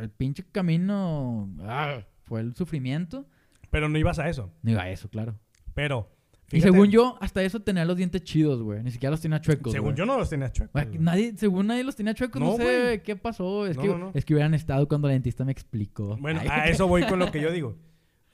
el 0.00 0.10
pinche 0.10 0.44
camino 0.50 1.48
ah, 1.62 2.00
fue 2.24 2.40
el 2.40 2.54
sufrimiento. 2.54 3.26
Pero 3.70 3.88
no 3.88 3.98
ibas 3.98 4.18
a 4.18 4.28
eso. 4.28 4.52
No 4.62 4.72
iba 4.72 4.82
a 4.82 4.90
eso, 4.90 5.08
claro. 5.08 5.38
Pero... 5.74 6.10
Y 6.52 6.60
según 6.60 6.90
yo, 6.90 7.16
hasta 7.20 7.42
eso 7.42 7.60
tenía 7.60 7.84
los 7.84 7.96
dientes 7.96 8.22
chidos, 8.22 8.62
güey. 8.62 8.82
Ni 8.82 8.90
siquiera 8.90 9.10
los 9.10 9.20
tenía 9.20 9.40
chuecos. 9.40 9.72
Según 9.72 9.90
güey. 9.90 9.96
yo 9.98 10.06
no 10.06 10.18
los 10.18 10.28
tenías 10.28 10.52
chuecos. 10.52 10.72
Güey, 10.72 10.98
nadie, 10.98 11.32
según 11.36 11.66
nadie 11.66 11.82
los 11.82 11.96
tenía 11.96 12.14
chuecos, 12.14 12.40
no, 12.40 12.50
No, 12.52 12.56
sé 12.58 12.62
güey. 12.62 13.02
qué 13.02 13.16
pasó. 13.16 13.66
Es, 13.66 13.76
No, 13.76 13.82
que, 13.82 13.88
no, 13.88 14.10
es 14.14 14.24
que 14.24 14.34
hubieran 14.34 14.54
estado 14.54 14.86
cuando 14.86 15.08
la 15.08 15.14
dentista 15.14 15.44
me 15.44 15.52
explicó. 15.52 16.16
Bueno, 16.18 16.40
Ay, 16.42 16.48
a 16.48 16.64
eso 16.68 16.86
voy 16.86 17.04
con 17.06 17.18
lo 17.18 17.30
que 17.32 17.40
yo 17.40 17.50
digo. 17.50 17.76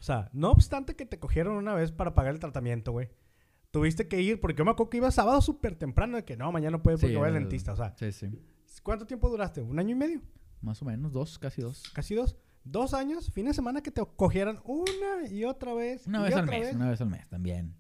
O 0.00 0.02
sea, 0.02 0.30
no 0.32 0.50
obstante 0.50 0.96
que 0.96 1.04
te 1.06 1.18
cogieron 1.18 1.56
una 1.56 1.74
vez 1.74 1.92
para 1.92 2.14
pagar 2.14 2.32
el 2.34 2.40
tratamiento, 2.40 2.90
güey. 2.92 3.10
Tuviste 3.70 4.08
que 4.08 4.20
ir, 4.20 4.40
porque 4.40 4.56
yo 4.58 4.64
me 4.64 4.72
acuerdo 4.72 4.90
que 4.90 4.96
iba 4.96 5.10
sábado 5.10 5.40
súper 5.42 5.76
temprano, 5.76 6.16
de 6.16 6.24
que 6.24 6.36
no, 6.36 6.50
mañana 6.50 6.78
no 6.78 6.82
puede 6.82 6.96
porque 6.96 7.12
Sí, 7.12 7.16
voy 7.16 7.28
al 7.28 7.34
dentista. 7.34 7.72
O 7.72 7.76
sea, 7.76 7.94
Sí, 7.96 8.10
sí. 8.10 8.28
¿cuánto 8.82 9.06
tiempo 9.06 9.28
duraste? 9.28 9.60
¿Un 9.60 9.78
año 9.78 9.90
y 9.90 9.94
medio? 9.94 10.22
Más 10.62 10.80
o 10.82 10.84
menos, 10.84 11.12
dos, 11.12 11.38
casi 11.38 11.62
dos. 11.62 11.84
¿Casi 11.94 12.14
dos? 12.14 12.36
¿Dos 12.64 12.94
años? 12.94 13.30
¿Fin 13.32 13.46
de 13.46 13.54
semana 13.54 13.82
que 13.82 13.90
te 13.90 14.02
cogieran 14.16 14.60
una 14.64 15.26
y 15.30 15.44
otra 15.44 15.72
vez? 15.74 16.06
Una 16.06 16.22
vez 16.22 16.34
al 16.34 16.46
mes, 16.46 16.60
vez? 16.60 16.74
una 16.74 16.90
vez 16.90 17.00
al 17.00 17.08
mes 17.08 17.28
también. 17.28 17.74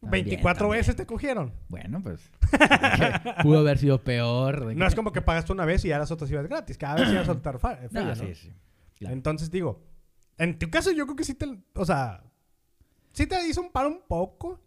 También, 0.00 0.26
24 0.26 0.60
también. 0.66 0.80
veces 0.80 0.96
te 0.96 1.06
cogieron. 1.06 1.52
Bueno, 1.68 2.02
pues. 2.02 2.30
pudo 3.42 3.58
haber 3.60 3.78
sido 3.78 4.02
peor. 4.02 4.74
No 4.74 4.86
es 4.86 4.94
como 4.94 5.12
que 5.12 5.22
pagaste 5.22 5.52
una 5.52 5.64
vez 5.64 5.84
y 5.84 5.92
ahora 5.92 6.00
las 6.00 6.10
otras 6.10 6.30
ibas 6.30 6.46
gratis. 6.46 6.76
Cada 6.78 6.94
vez 6.96 7.08
ibas 7.10 7.22
a 7.22 7.26
soltar 7.26 7.58
fa- 7.58 7.76
feria, 7.76 8.00
No, 8.02 8.08
¿no? 8.08 8.14
sí, 8.16 8.34
sí. 8.34 8.52
claro. 8.98 9.14
Entonces 9.14 9.50
digo, 9.50 9.82
en 10.38 10.58
tu 10.58 10.70
caso 10.70 10.90
yo 10.92 11.04
creo 11.06 11.16
que 11.16 11.24
sí 11.24 11.34
te... 11.34 11.46
O 11.74 11.84
sea, 11.84 12.22
sí 13.12 13.26
te 13.26 13.46
hizo 13.48 13.60
un 13.62 13.70
paro 13.70 13.88
un 13.88 14.00
poco. 14.08 14.60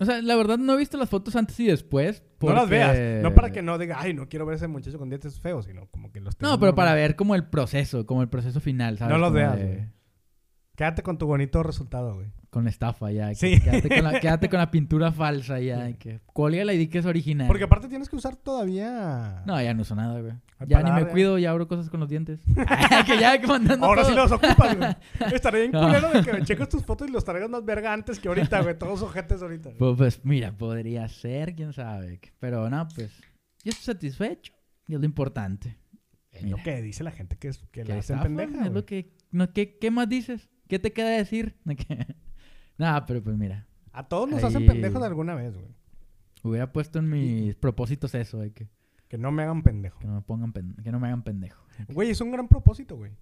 O 0.00 0.04
sea, 0.04 0.22
la 0.22 0.36
verdad 0.36 0.58
no 0.58 0.74
he 0.74 0.76
visto 0.76 0.96
las 0.96 1.08
fotos 1.10 1.34
antes 1.34 1.58
y 1.58 1.66
después. 1.66 2.22
No 2.40 2.52
las 2.52 2.68
veas. 2.68 3.22
No 3.22 3.34
para 3.34 3.50
que 3.50 3.62
no 3.62 3.78
diga, 3.78 3.96
ay, 3.98 4.14
no 4.14 4.28
quiero 4.28 4.46
ver 4.46 4.52
a 4.54 4.56
ese 4.56 4.68
muchacho 4.68 4.96
con 4.98 5.08
dientes 5.08 5.40
feos, 5.40 5.64
sino 5.64 5.86
como 5.90 6.12
que 6.12 6.20
los 6.20 6.40
No, 6.40 6.60
pero 6.60 6.74
para 6.74 6.94
ver 6.94 7.16
como 7.16 7.34
el 7.34 7.46
proceso, 7.48 8.06
como 8.06 8.22
el 8.22 8.28
proceso 8.28 8.60
final, 8.60 8.96
¿sabes? 8.98 9.12
No 9.12 9.18
los 9.18 9.28
Como 9.28 9.36
veas, 9.38 9.56
de- 9.56 9.64
güey. 9.66 9.86
Quédate 10.76 11.02
con 11.02 11.18
tu 11.18 11.26
bonito 11.26 11.64
resultado, 11.64 12.14
güey. 12.14 12.28
Con 12.50 12.64
la 12.64 12.70
estafa 12.70 13.10
ya. 13.12 13.28
que- 13.28 13.34
Sí. 13.34 13.60
Quédate 13.60 13.88
con 13.88 14.04
la, 14.04 14.20
quédate 14.20 14.48
con 14.48 14.58
la 14.58 14.70
pintura 14.70 15.12
falsa 15.12 15.60
ya. 15.60 15.92
Que, 15.92 16.20
Cuélgala 16.32 16.72
y 16.72 16.78
di 16.78 16.88
que 16.88 16.98
es 16.98 17.04
original. 17.06 17.46
Porque 17.46 17.64
aparte 17.64 17.88
tienes 17.88 18.08
que 18.08 18.16
usar 18.16 18.36
todavía... 18.36 19.42
No, 19.46 19.60
ya 19.60 19.74
no 19.74 19.82
uso 19.82 19.94
nada, 19.94 20.18
güey. 20.20 20.32
Ya 20.66 20.82
ni 20.82 20.90
me 20.90 21.06
cuido, 21.08 21.38
ya 21.38 21.50
abro 21.50 21.68
cosas 21.68 21.90
con 21.90 22.00
los 22.00 22.08
dientes. 22.08 22.40
que 23.06 23.18
ya 23.20 23.38
que 23.38 23.46
mandando 23.46 23.84
Ahora 23.86 24.04
sí 24.04 24.14
los 24.14 24.32
ocupas, 24.32 24.76
güey. 24.76 24.96
Estaría 25.32 25.60
bien 25.60 25.72
No. 25.72 25.82
culero 25.82 26.10
de 26.10 26.22
que 26.24 26.32
me 26.32 26.42
cheques 26.42 26.68
tus 26.68 26.84
fotos 26.84 27.08
y 27.08 27.12
los 27.12 27.24
traigas 27.24 27.50
más 27.50 27.64
verga 27.64 27.92
antes 27.92 28.18
que 28.18 28.28
ahorita, 28.28 28.62
güey. 28.62 28.78
Todos 28.78 29.02
ojetes 29.02 29.42
ahorita. 29.42 29.70
Pues, 29.78 29.96
pues, 29.96 30.24
mira, 30.24 30.50
podría 30.56 31.06
ser, 31.08 31.54
quién 31.54 31.72
sabe. 31.74 32.20
Pero 32.40 32.68
no, 32.70 32.88
pues 32.94 33.10
yo 33.62 33.70
estoy 33.70 33.94
satisfecho 33.94 34.52
y 34.86 34.94
es 34.94 35.00
lo 35.00 35.04
importante. 35.06 35.76
Es 36.30 36.42
lo 36.48 36.56
que 36.56 36.80
dice 36.82 37.04
la 37.04 37.10
gente 37.10 37.36
que, 37.36 37.48
es, 37.48 37.58
que 37.70 37.82
Que 37.82 37.84
la 37.84 37.98
hacen 37.98 38.20
pendeja, 38.20 38.66
es 38.66 38.72
lo 38.72 38.84
que, 38.86 39.12
no, 39.30 39.52
¿qué, 39.52 39.76
¿Qué 39.78 39.90
más 39.90 40.08
dices? 40.08 40.48
¿Qué 40.68 40.78
te 40.78 40.92
queda 40.92 41.08
decir? 41.10 41.56
Nada, 42.78 43.04
pero 43.06 43.22
pues 43.22 43.36
mira, 43.36 43.66
A 43.92 44.06
todos 44.08 44.28
nos 44.30 44.42
hacen 44.44 44.62
Ahí- 44.62 44.68
pendejos 44.68 45.02
alguna 45.02 45.34
vez, 45.34 45.54
güey. 45.54 45.74
hubiera 46.44 46.72
puesto 46.72 47.00
en 47.00 47.10
mis 47.10 47.54
propósitos 47.56 48.14
eso, 48.14 48.38
de 48.38 48.52
que, 48.52 48.68
Que 49.08 49.18
no 49.18 49.32
me 49.32 49.42
hagan 49.42 49.62
pendejo. 49.62 49.98
que 49.98 50.06
no 50.06 50.14
me 50.14 50.20
pongan 50.22 50.52
pen- 50.52 50.76
que 50.82 50.92
no 50.92 51.00
me 51.00 51.08
hagan 51.08 51.22
pendejo. 51.24 51.62
Güey, 51.88 52.10
es 52.10 52.20
un 52.20 52.30
gran 52.30 52.46
propósito, 52.48 52.96
güey. 52.96 53.12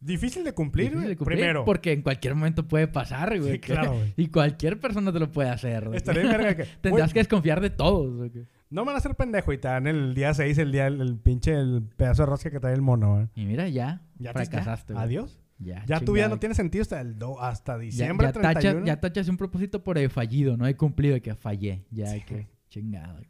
Difícil 0.00 0.42
de 0.42 0.52
cumplir, 0.52 0.86
Difícil 0.86 0.98
güey. 1.04 1.08
de 1.10 1.16
cumplir, 1.16 1.38
Primero. 1.38 1.64
Porque 1.64 1.92
en 1.92 2.02
cualquier 2.02 2.34
momento 2.34 2.66
puede 2.66 2.88
pasar, 2.88 3.38
güey. 3.38 3.52
Sí, 3.52 3.58
claro, 3.60 3.92
güey. 3.94 4.12
Y 4.16 4.26
cualquier 4.28 4.80
persona 4.80 5.12
te 5.12 5.20
lo 5.20 5.30
puede 5.30 5.48
hacer. 5.48 5.88
que- 5.90 5.96
Estaría 5.96 6.24
verga 6.24 6.56
que... 6.56 6.64
Tendrás 6.82 7.06
güey, 7.06 7.12
que 7.14 7.20
desconfiar 7.20 7.60
de 7.60 7.70
todos. 7.70 8.30
que- 8.32 8.46
No 8.68 8.82
me 8.82 8.86
van 8.86 8.96
a 8.96 8.98
hacer 8.98 9.14
pendejo 9.14 9.52
y 9.52 9.58
te 9.58 9.68
dan 9.68 9.86
el 9.86 10.12
día 10.14 10.34
6, 10.34 10.58
el 10.58 10.72
día, 10.72 10.88
el, 10.88 11.00
el 11.00 11.18
pinche, 11.18 11.54
el 11.54 11.82
pedazo 11.96 12.22
de 12.24 12.26
rosca 12.26 12.50
que 12.50 12.58
trae 12.58 12.74
el 12.74 12.82
mono, 12.82 13.14
güey. 13.14 13.28
Y 13.36 13.46
mira, 13.46 13.68
ya, 13.68 14.02
Ya 14.18 14.32
te- 14.32 14.44
fracasaste. 14.44 14.92
güey. 14.94 15.04
Adiós. 15.04 15.38
Ya, 15.62 15.84
Ya 15.86 16.00
tu 16.00 16.12
vida 16.12 16.28
no 16.28 16.38
tiene 16.38 16.54
sentido 16.54 16.82
hasta, 16.82 17.00
el 17.00 17.18
do- 17.18 17.40
hasta 17.40 17.74
Ya, 17.74 17.78
diciembre 17.78 18.26
ya, 18.28 18.32
tacha- 18.32 18.60
31. 18.60 18.86
ya 18.86 19.00
tachas 19.00 19.28
un 19.28 19.36
propósito 19.36 19.82
por 19.84 19.98
el 19.98 20.10
fallido, 20.10 20.56
no 20.56 20.66
he 20.66 20.76
cumplido, 20.76 21.20
que 21.22 21.34
fallé. 21.34 21.84
Ya, 21.90 22.06
Sí. 22.08 22.22
que 22.22 22.48
chingada. 22.68 23.20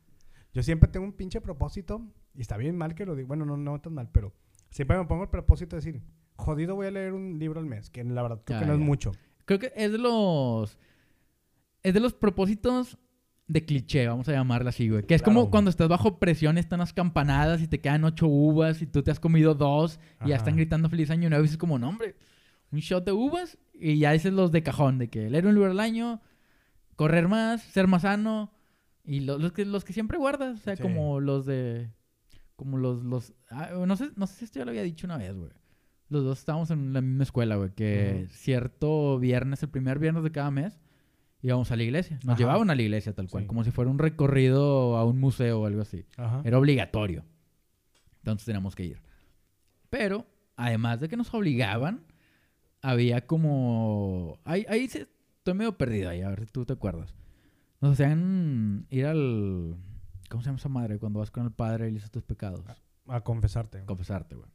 Yo 0.52 0.62
siempre 0.62 0.88
tengo 0.90 1.06
un 1.06 1.12
pinche 1.12 1.40
propósito, 1.40 2.04
y 2.34 2.40
está 2.40 2.56
bien 2.56 2.76
mal 2.76 2.94
que 2.94 3.04
lo 3.06 3.14
diga, 3.16 3.28
bueno, 3.28 3.44
no, 3.44 3.56
no 3.56 3.80
tan 3.80 3.94
mal, 3.94 4.08
pero 4.12 4.32
siempre 4.70 4.96
me 4.98 5.04
pongo 5.04 5.24
el 5.24 5.28
propósito 5.30 5.76
de 5.76 5.82
decir, 5.82 6.02
jodido 6.36 6.74
voy 6.74 6.86
a 6.86 6.90
leer 6.90 7.12
un 7.12 7.38
libro 7.38 7.60
al 7.60 7.66
mes, 7.66 7.90
que 7.90 8.02
la 8.04 8.22
verdad 8.22 8.40
creo 8.44 8.60
que 8.60 8.66
no 8.66 8.72
es 8.74 8.78
ya. 8.78 8.84
mucho. 8.84 9.12
Creo 9.44 9.58
que 9.58 9.72
es 9.76 9.90
de 9.92 9.98
los. 9.98 10.78
Es 11.82 11.94
de 11.94 12.00
los 12.00 12.14
propósitos 12.14 12.96
de 13.48 13.64
cliché, 13.64 14.06
vamos 14.06 14.28
a 14.28 14.32
llamarla 14.32 14.70
así, 14.70 14.88
güey. 14.88 15.02
Que 15.04 15.14
es 15.14 15.22
Claro. 15.22 15.40
como 15.40 15.50
cuando 15.50 15.70
estás 15.70 15.88
bajo 15.88 16.18
presión, 16.18 16.56
están 16.58 16.78
las 16.78 16.92
campanadas 16.92 17.60
y 17.60 17.68
te 17.68 17.80
quedan 17.80 18.04
ocho 18.04 18.26
uvas 18.26 18.80
y 18.82 18.86
tú 18.86 19.02
te 19.02 19.10
has 19.10 19.20
comido 19.20 19.54
dos 19.54 20.00
y 20.24 20.28
ya 20.30 20.36
están 20.36 20.56
gritando 20.56 20.88
feliz 20.88 21.10
año 21.10 21.28
nuevo 21.28 21.42
y 21.42 21.46
dices 21.46 21.58
como, 21.58 21.78
no, 21.78 21.88
hombre, 21.88 22.16
un 22.70 22.78
shot 22.78 23.04
de 23.04 23.12
uvas 23.12 23.58
y 23.74 23.98
ya 23.98 24.12
dices 24.12 24.32
los 24.32 24.52
de 24.52 24.62
cajón, 24.62 24.98
de 24.98 25.10
que 25.10 25.28
leer 25.28 25.46
un 25.46 25.54
libro 25.54 25.70
al 25.70 25.80
año, 25.80 26.20
correr 26.96 27.28
más, 27.28 27.60
ser 27.62 27.88
más 27.88 28.02
sano 28.02 28.52
y 29.04 29.20
lo- 29.20 29.38
los, 29.38 29.52
que, 29.52 29.64
los 29.64 29.84
que 29.84 29.92
siempre 29.92 30.16
guardas, 30.18 30.60
o 30.60 30.62
sea, 30.62 30.76
Sí. 30.76 30.82
como 30.82 31.20
los 31.20 31.44
de... 31.44 31.90
Como 32.56 32.78
los... 32.78 33.02
los 33.02 33.34
ah, 33.50 33.70
no, 33.86 33.96
sé, 33.96 34.10
no 34.14 34.26
sé 34.28 34.34
si 34.36 34.44
esto 34.44 34.60
ya 34.60 34.64
lo 34.64 34.70
había 34.70 34.82
dicho 34.84 35.06
una 35.06 35.16
vez, 35.18 35.34
güey. 35.34 35.50
Los 36.08 36.22
dos 36.24 36.38
estábamos 36.38 36.70
en 36.70 36.92
la 36.92 37.00
misma 37.00 37.24
escuela, 37.24 37.56
güey. 37.56 37.70
Que 37.74 38.28
cierto 38.30 39.18
viernes, 39.18 39.62
el 39.62 39.70
primer 39.70 39.98
viernes 39.98 40.22
de 40.22 40.30
cada 40.30 40.50
mes, 40.50 40.78
íbamos 41.42 41.70
a 41.72 41.76
la 41.76 41.82
iglesia. 41.82 42.16
Nos 42.24 42.34
Ajá. 42.34 42.38
llevaban 42.38 42.70
a 42.70 42.74
la 42.74 42.82
iglesia 42.82 43.12
tal 43.14 43.28
cual. 43.28 43.44
Sí. 43.44 43.48
Como 43.48 43.64
si 43.64 43.70
fuera 43.70 43.90
un 43.90 43.98
recorrido 43.98 44.96
a 44.96 45.04
un 45.04 45.18
museo 45.20 45.60
o 45.60 45.66
algo 45.66 45.82
así. 45.82 46.06
Ajá. 46.16 46.40
Era 46.44 46.58
obligatorio. 46.58 47.24
Entonces 48.18 48.46
teníamos 48.46 48.74
que 48.76 48.84
ir. 48.84 49.02
Pero, 49.90 50.26
además 50.56 51.00
de 51.00 51.08
que 51.08 51.16
nos 51.16 51.32
obligaban, 51.34 52.04
había 52.80 53.26
como... 53.26 54.38
Ahí, 54.44 54.64
ahí 54.68 54.88
se- 54.88 55.08
estoy 55.38 55.54
medio 55.54 55.76
perdido 55.76 56.08
ahí, 56.10 56.22
a 56.22 56.28
ver 56.30 56.40
si 56.46 56.46
tú 56.52 56.64
te 56.64 56.72
acuerdas. 56.72 57.14
Nos 57.80 57.92
hacían 57.94 58.86
ir 58.90 59.06
al... 59.06 59.76
¿Cómo 60.30 60.42
se 60.42 60.46
llama 60.46 60.58
esa 60.58 60.68
madre? 60.68 60.98
Cuando 60.98 61.18
vas 61.18 61.30
con 61.30 61.44
el 61.44 61.52
padre 61.52 61.88
y 61.88 61.90
le 61.90 61.94
dices 61.96 62.10
tus 62.10 62.22
pecados. 62.22 62.64
A 63.08 63.20
confesarte. 63.22 63.84
Confesarte, 63.84 64.36
güey. 64.36 64.48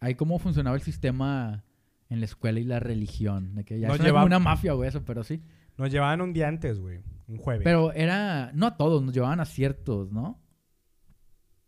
Ahí 0.00 0.14
cómo 0.16 0.38
funcionaba 0.38 0.76
el 0.76 0.82
sistema 0.82 1.64
en 2.10 2.18
la 2.20 2.26
escuela 2.26 2.60
y 2.60 2.64
la 2.64 2.80
religión. 2.80 3.54
De 3.54 3.64
que 3.64 3.78
ya 3.80 3.88
Nos 3.88 3.96
suena 3.96 4.10
lleva- 4.10 4.24
una 4.24 4.38
mafia, 4.40 4.72
güey, 4.74 4.88
eso, 4.88 5.04
pero 5.04 5.22
sí. 5.24 5.42
Nos 5.78 5.90
llevaban 5.90 6.20
un 6.20 6.32
día 6.32 6.48
antes, 6.48 6.78
güey. 6.80 7.00
Un 7.28 7.38
jueves. 7.38 7.64
Pero 7.64 7.92
era... 7.92 8.50
No 8.54 8.66
a 8.66 8.76
todos, 8.76 9.02
nos 9.02 9.14
llevaban 9.14 9.40
a 9.40 9.44
ciertos, 9.46 10.10
¿no? 10.12 10.40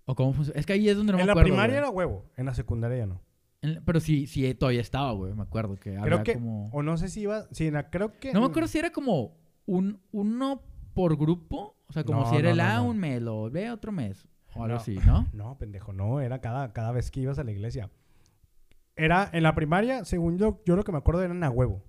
¿O 0.05 0.15
cómo 0.15 0.33
funciona? 0.33 0.59
Es 0.59 0.67
que 0.67 0.73
ahí 0.73 0.89
es 0.89 0.97
donde 0.97 1.13
no 1.13 1.19
en 1.19 1.23
me 1.23 1.27
la 1.27 1.33
acuerdo, 1.33 1.49
primaria 1.49 1.75
güey. 1.77 1.79
era 1.79 1.91
huevo, 1.91 2.31
en 2.37 2.47
la 2.47 2.55
secundaria 2.55 2.99
ya 2.99 3.07
no. 3.07 3.23
En- 3.63 3.83
pero 3.85 4.01
sí, 4.01 4.27
sí, 4.27 4.53
todavía 4.55 4.81
estaba, 4.81 5.13
güey. 5.13 5.35
Me 5.35 5.43
acuerdo 5.43 5.77
que 5.77 5.91
Creo 5.93 6.03
había 6.03 6.23
que, 6.23 6.35
como... 6.35 6.69
o 6.71 6.83
no 6.83 6.97
sé 6.97 7.09
si 7.09 7.21
iba, 7.23 7.47
sí, 7.53 7.67
en 7.69 7.75
la- 7.75 7.91
creo 7.91 8.19
que... 8.19 8.33
No 8.33 8.41
me 8.41 8.47
acuerdo 8.47 8.69
si 8.69 8.79
era 8.79 8.91
como 8.91 9.37
un 9.67 10.01
uno 10.11 10.63
por 10.95 11.17
grupo. 11.17 11.77
O 11.89 11.93
sea, 11.93 12.05
como 12.05 12.21
No, 12.23 12.31
si 12.31 12.37
era 12.37 12.49
no, 12.49 12.51
el 12.53 12.57
no, 12.59 12.65
A 12.65 12.75
no. 12.77 12.85
un 12.87 12.99
mes, 12.99 13.23
lo 13.23 13.51
B 13.51 13.71
otro 13.71 13.93
mes. 13.93 14.27
O 14.55 14.65
algo 14.65 14.75
No. 14.77 14.81
así, 14.81 14.99
¿no? 15.07 15.29
No, 15.33 15.57
pendejo, 15.59 15.93
no, 15.93 16.21
era 16.21 16.41
cada, 16.41 16.73
cada 16.73 16.91
vez 16.91 17.11
que 17.11 17.21
ibas 17.21 17.39
a 17.39 17.45
la 17.45 17.53
iglesia. 17.53 17.91
Era, 18.97 19.31
en 19.33 19.43
la 19.45 19.55
primaria, 19.55 20.05
según 20.05 20.39
yo, 20.39 20.61
yo 20.67 20.75
lo 20.75 20.83
que 20.85 20.93
me 20.93 20.99
acuerdo 20.99 21.23
eran 21.23 21.45
a 21.45 21.51
huevo. 21.51 21.85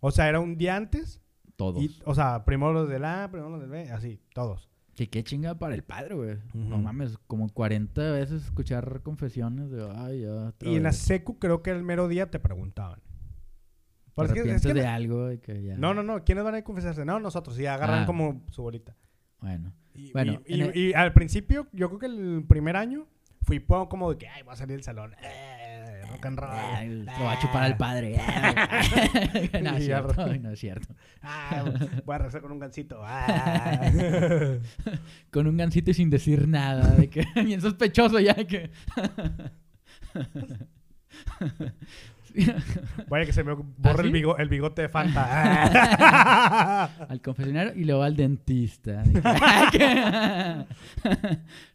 O 0.00 0.10
sea, 0.10 0.28
era 0.28 0.40
un 0.40 0.56
día 0.56 0.76
antes, 0.76 1.20
Todos. 1.56 1.82
y, 1.82 1.98
o 2.04 2.14
sea, 2.14 2.44
primero 2.44 2.72
los 2.72 2.88
del 2.88 3.04
A, 3.04 3.28
primero 3.30 3.50
los 3.50 3.60
del 3.60 3.70
B, 3.70 3.90
así, 3.90 4.20
todos. 4.34 4.68
Que 4.94 5.08
qué 5.10 5.22
chinga 5.24 5.54
para 5.58 5.74
el 5.74 5.82
padre, 5.84 6.14
güey. 6.14 6.38
No 6.54 6.78
mames, 6.78 7.18
como 7.26 7.48
40 7.50 8.12
veces 8.12 8.44
escuchar 8.44 9.02
confesiones 9.02 9.70
de, 9.70 9.86
ay, 9.94 10.22
ya. 10.22 10.54
Y 10.60 10.76
en 10.76 10.82
la 10.82 10.88
vez". 10.90 10.98
secu 10.98 11.38
creo 11.38 11.62
que 11.62 11.70
el 11.70 11.82
mero 11.82 12.08
día 12.08 12.30
te 12.30 12.38
preguntaban. 12.38 13.00
Te 13.00 14.12
Pues 14.14 14.30
es 14.30 14.62
que- 14.62 14.72
de 14.74 14.86
algo 14.86 15.30
y 15.32 15.38
que 15.38 15.62
ya. 15.62 15.76
No, 15.76 15.92
no, 15.92 16.02
no, 16.02 16.24
¿quiénes 16.24 16.44
van 16.44 16.54
a 16.54 16.62
confesarse? 16.64 17.04
No, 17.04 17.20
nosotros, 17.20 17.58
y 17.58 17.66
agarran 17.66 18.04
Ah. 18.04 18.06
como 18.06 18.42
su 18.50 18.62
bolita. 18.62 18.96
Bueno. 19.40 19.74
Y, 19.94 20.12
Bueno, 20.12 20.40
y, 20.46 20.54
en 20.54 20.58
y- 20.58 20.62
el- 20.62 20.76
y 20.76 20.94
al 20.94 21.12
principio, 21.12 21.66
yo 21.72 21.88
creo 21.88 21.98
que 21.98 22.06
el 22.06 22.44
primer 22.48 22.76
año 22.76 23.06
fui 23.42 23.60
como 23.60 24.10
de 24.10 24.18
que, 24.18 24.28
ay, 24.28 24.42
va 24.42 24.54
a 24.54 24.56
salir 24.56 24.76
del 24.76 24.82
salón. 24.84 25.12
Eh, 25.22 25.65
rock 26.16 26.26
and 26.26 26.38
roll. 26.38 27.04
Lo 27.18 27.24
va 27.24 27.32
a 27.32 27.38
chupar 27.38 27.62
al 27.64 27.76
padre. 27.76 28.16
no, 29.62 29.76
es 29.76 29.84
cierto. 29.84 30.24
ay, 30.24 30.38
no 30.38 30.50
es 30.50 30.58
cierto. 30.60 30.94
Ah, 31.22 31.64
voy 32.04 32.14
a 32.14 32.18
regresar 32.18 32.40
con 32.42 32.52
un 32.52 32.58
gancito. 32.58 33.00
Ah. 33.02 33.90
Con 35.30 35.46
un 35.46 35.56
gancito 35.56 35.90
y 35.90 35.94
sin 35.94 36.08
decir 36.10 36.48
nada. 36.48 36.92
De 36.94 37.08
que, 37.10 37.24
bien 37.44 37.60
sospechoso 37.60 38.18
ya 38.20 38.34
que... 38.34 38.70
Vaya 43.08 43.24
que 43.24 43.32
se 43.32 43.42
me 43.44 43.54
borra 43.54 44.00
¿Ah, 44.00 44.02
el, 44.02 44.12
bigo- 44.12 44.36
el 44.38 44.48
bigote 44.48 44.82
de 44.82 44.88
Fanta. 44.88 45.26
Ah. 45.28 46.90
al 47.08 47.20
confesionario 47.22 47.72
y 47.74 47.84
luego 47.84 48.02
al 48.02 48.14
dentista. 48.16 49.02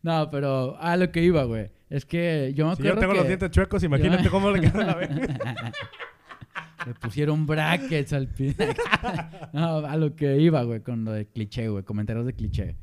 No, 0.03 0.29
pero 0.29 0.77
a 0.79 0.97
lo 0.97 1.11
que 1.11 1.23
iba, 1.23 1.43
güey. 1.45 1.71
Es 1.91 2.05
que 2.05 2.53
yo 2.55 2.67
me 2.69 2.75
si 2.77 2.81
acuerdo 2.81 2.95
yo 2.95 2.99
tengo 3.01 3.13
que 3.13 3.19
los 3.19 3.27
dientes 3.27 3.51
chuecos, 3.51 3.83
imagínate 3.83 4.23
Yo- 4.23 4.31
cómo 4.31 4.49
le 4.49 4.61
quedan 4.61 4.89
a 4.89 4.95
ver. 4.95 5.11
le 6.87 6.93
pusieron 6.95 7.45
brackets 7.45 8.13
al 8.13 8.29
pie. 8.29 8.55
no, 9.53 9.77
a 9.79 9.97
lo 9.97 10.15
que 10.15 10.37
iba, 10.39 10.63
güey, 10.63 10.79
con 10.79 11.03
lo 11.03 11.11
de 11.11 11.27
cliché, 11.27 11.67
güey, 11.67 11.83
comentarios 11.83 12.25
de 12.25 12.33
cliché. 12.33 12.77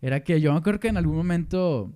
Era 0.00 0.24
que 0.24 0.40
yo 0.40 0.52
me 0.52 0.58
acuerdo 0.58 0.80
que 0.80 0.88
en 0.88 0.96
algún 0.96 1.14
momento 1.14 1.92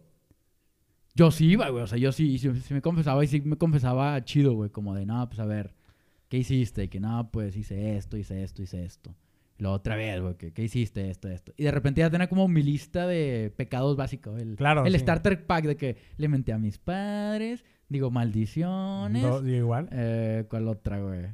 yo 1.14 1.30
sí 1.30 1.46
iba, 1.46 1.70
güey. 1.70 1.84
O 1.84 1.86
sea, 1.86 1.96
yo 1.96 2.12
sí, 2.12 2.38
sí, 2.38 2.54
sí 2.60 2.74
me 2.74 2.82
confesaba 2.82 3.24
y 3.24 3.28
sí 3.28 3.40
me 3.40 3.56
confesaba 3.56 4.22
chido, 4.24 4.52
güey. 4.52 4.68
Como 4.68 4.94
de, 4.94 5.06
no, 5.06 5.26
pues 5.26 5.40
a 5.40 5.46
ver, 5.46 5.74
¿qué 6.28 6.36
hiciste? 6.36 6.84
Y 6.84 6.88
que 6.88 7.00
no, 7.00 7.30
pues 7.30 7.56
hice 7.56 7.96
esto, 7.96 8.18
hice 8.18 8.42
esto, 8.42 8.62
hice 8.62 8.84
esto. 8.84 9.14
Luego 9.58 9.74
otra 9.76 9.96
vez, 9.96 10.20
güey, 10.20 10.34
que 10.36 10.52
¿qué 10.52 10.62
hiciste? 10.62 11.10
Esto, 11.10 11.28
esto. 11.28 11.52
Y 11.56 11.64
de 11.64 11.70
repente 11.72 12.00
ya 12.00 12.10
tenía 12.10 12.28
como 12.28 12.46
mi 12.46 12.62
lista 12.62 13.06
de 13.06 13.52
pecados 13.56 13.96
básicos. 13.96 14.40
El, 14.40 14.54
Claro, 14.56 14.84
el 14.86 14.92
sí. 14.92 14.98
starter 15.00 15.46
pack 15.46 15.64
de 15.66 15.76
que 15.76 15.96
le 16.16 16.28
menté 16.28 16.52
a 16.52 16.58
mis 16.58 16.78
padres, 16.78 17.64
digo 17.88 18.10
maldiciones. 18.10 19.22
No, 19.22 19.40
digo 19.42 19.56
igual. 19.58 19.88
Eh, 19.92 20.44
¿Cuál 20.48 20.68
otra, 20.68 21.00
güey? 21.00 21.26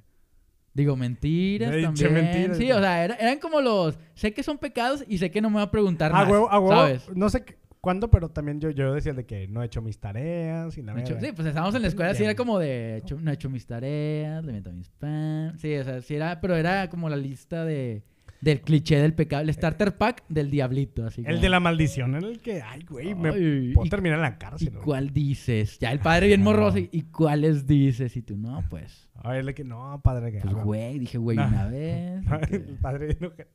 Digo, 0.72 0.96
mentiras 0.96 1.70
Me 1.70 1.82
también. 1.82 2.14
mentiras. 2.14 2.56
Sí, 2.56 2.72
o 2.72 2.80
sea, 2.80 3.04
era- 3.04 3.14
eran 3.16 3.38
como 3.38 3.60
los... 3.60 3.96
Sé 4.14 4.32
que 4.32 4.42
son 4.42 4.58
pecados 4.58 5.04
y 5.06 5.18
sé 5.18 5.30
que 5.30 5.40
no 5.40 5.48
me 5.50 5.56
va 5.56 5.62
a 5.62 5.70
preguntar 5.70 6.10
A 6.10 6.14
más, 6.14 6.28
huevo, 6.28 6.50
a 6.50 6.58
huevo. 6.58 6.72
¿sabes? 6.74 7.08
No 7.14 7.28
sé 7.28 7.44
cuándo, 7.80 8.10
pero 8.10 8.30
también 8.30 8.58
yo, 8.60 8.70
yo 8.70 8.92
decía 8.94 9.12
de 9.12 9.24
que 9.26 9.46
no 9.46 9.62
he 9.62 9.66
hecho 9.66 9.82
mis 9.82 9.98
tareas 10.00 10.76
y 10.78 10.82
la 10.82 10.94
No 10.94 10.98
he 11.00 11.06
sí, 11.06 11.32
pues 11.36 11.46
estábamos 11.46 11.74
en 11.76 11.82
la 11.82 11.88
escuela, 11.88 12.14
sí 12.14 12.24
era 12.24 12.34
como 12.34 12.58
de... 12.58 12.96
hecho- 12.96 13.20
no 13.20 13.30
he 13.30 13.34
hecho 13.34 13.50
mis 13.50 13.66
tareas, 13.66 14.42
le 14.44 14.52
meto 14.52 14.70
a 14.70 14.72
mis 14.72 14.88
pan... 14.88 15.56
Sí, 15.58 15.76
o 15.76 15.84
sea, 15.84 16.00
sí 16.00 16.14
era... 16.16 16.40
Pero 16.40 16.56
era 16.56 16.88
como 16.88 17.08
la 17.10 17.16
lista 17.16 17.64
de... 17.64 18.02
Del 18.44 18.60
cliché 18.60 18.98
del 18.98 19.14
pecado. 19.14 19.42
El 19.42 19.52
starter 19.54 19.96
pack 19.96 20.22
del 20.28 20.50
diablito, 20.50 21.06
así 21.06 21.22
El 21.22 21.26
como- 21.28 21.40
de 21.40 21.48
la 21.48 21.60
maldición 21.60 22.14
en 22.14 22.24
el 22.24 22.40
que, 22.40 22.60
ay, 22.60 22.84
güey, 22.84 23.14
me 23.14 23.30
Ay, 23.30 23.72
puedo 23.72 23.86
y- 23.86 23.90
terminar 23.90 24.18
en 24.18 24.22
la 24.22 24.28
¿Y 24.34 24.38
cárcel. 24.38 24.72
cuál 24.84 25.10
dices? 25.14 25.78
Ya 25.78 25.90
el 25.92 25.98
padre 26.00 26.26
bien 26.26 26.42
morroso. 26.42 26.76
¿Y, 26.78 27.02
cuáles 27.10 27.66
dices? 27.66 28.16
Y 28.16 28.22
tú, 28.22 28.36
no, 28.36 28.62
pues... 28.68 29.08
A 29.14 29.30
ver, 29.30 29.46
de 29.46 29.54
que 29.54 29.64
no, 29.64 29.98
padre, 30.04 30.30
que. 30.32 30.40
Pues 30.40 30.54
ah, 30.54 30.62
güey, 30.62 30.98
dije 30.98 31.16
güey 31.16 31.38
No. 31.38 31.46
una 31.48 31.66
vez. 31.68 32.22
que- 32.48 32.56
El 32.56 32.76
padre 32.80 33.16
no, 33.20 33.32
que- 33.34 33.46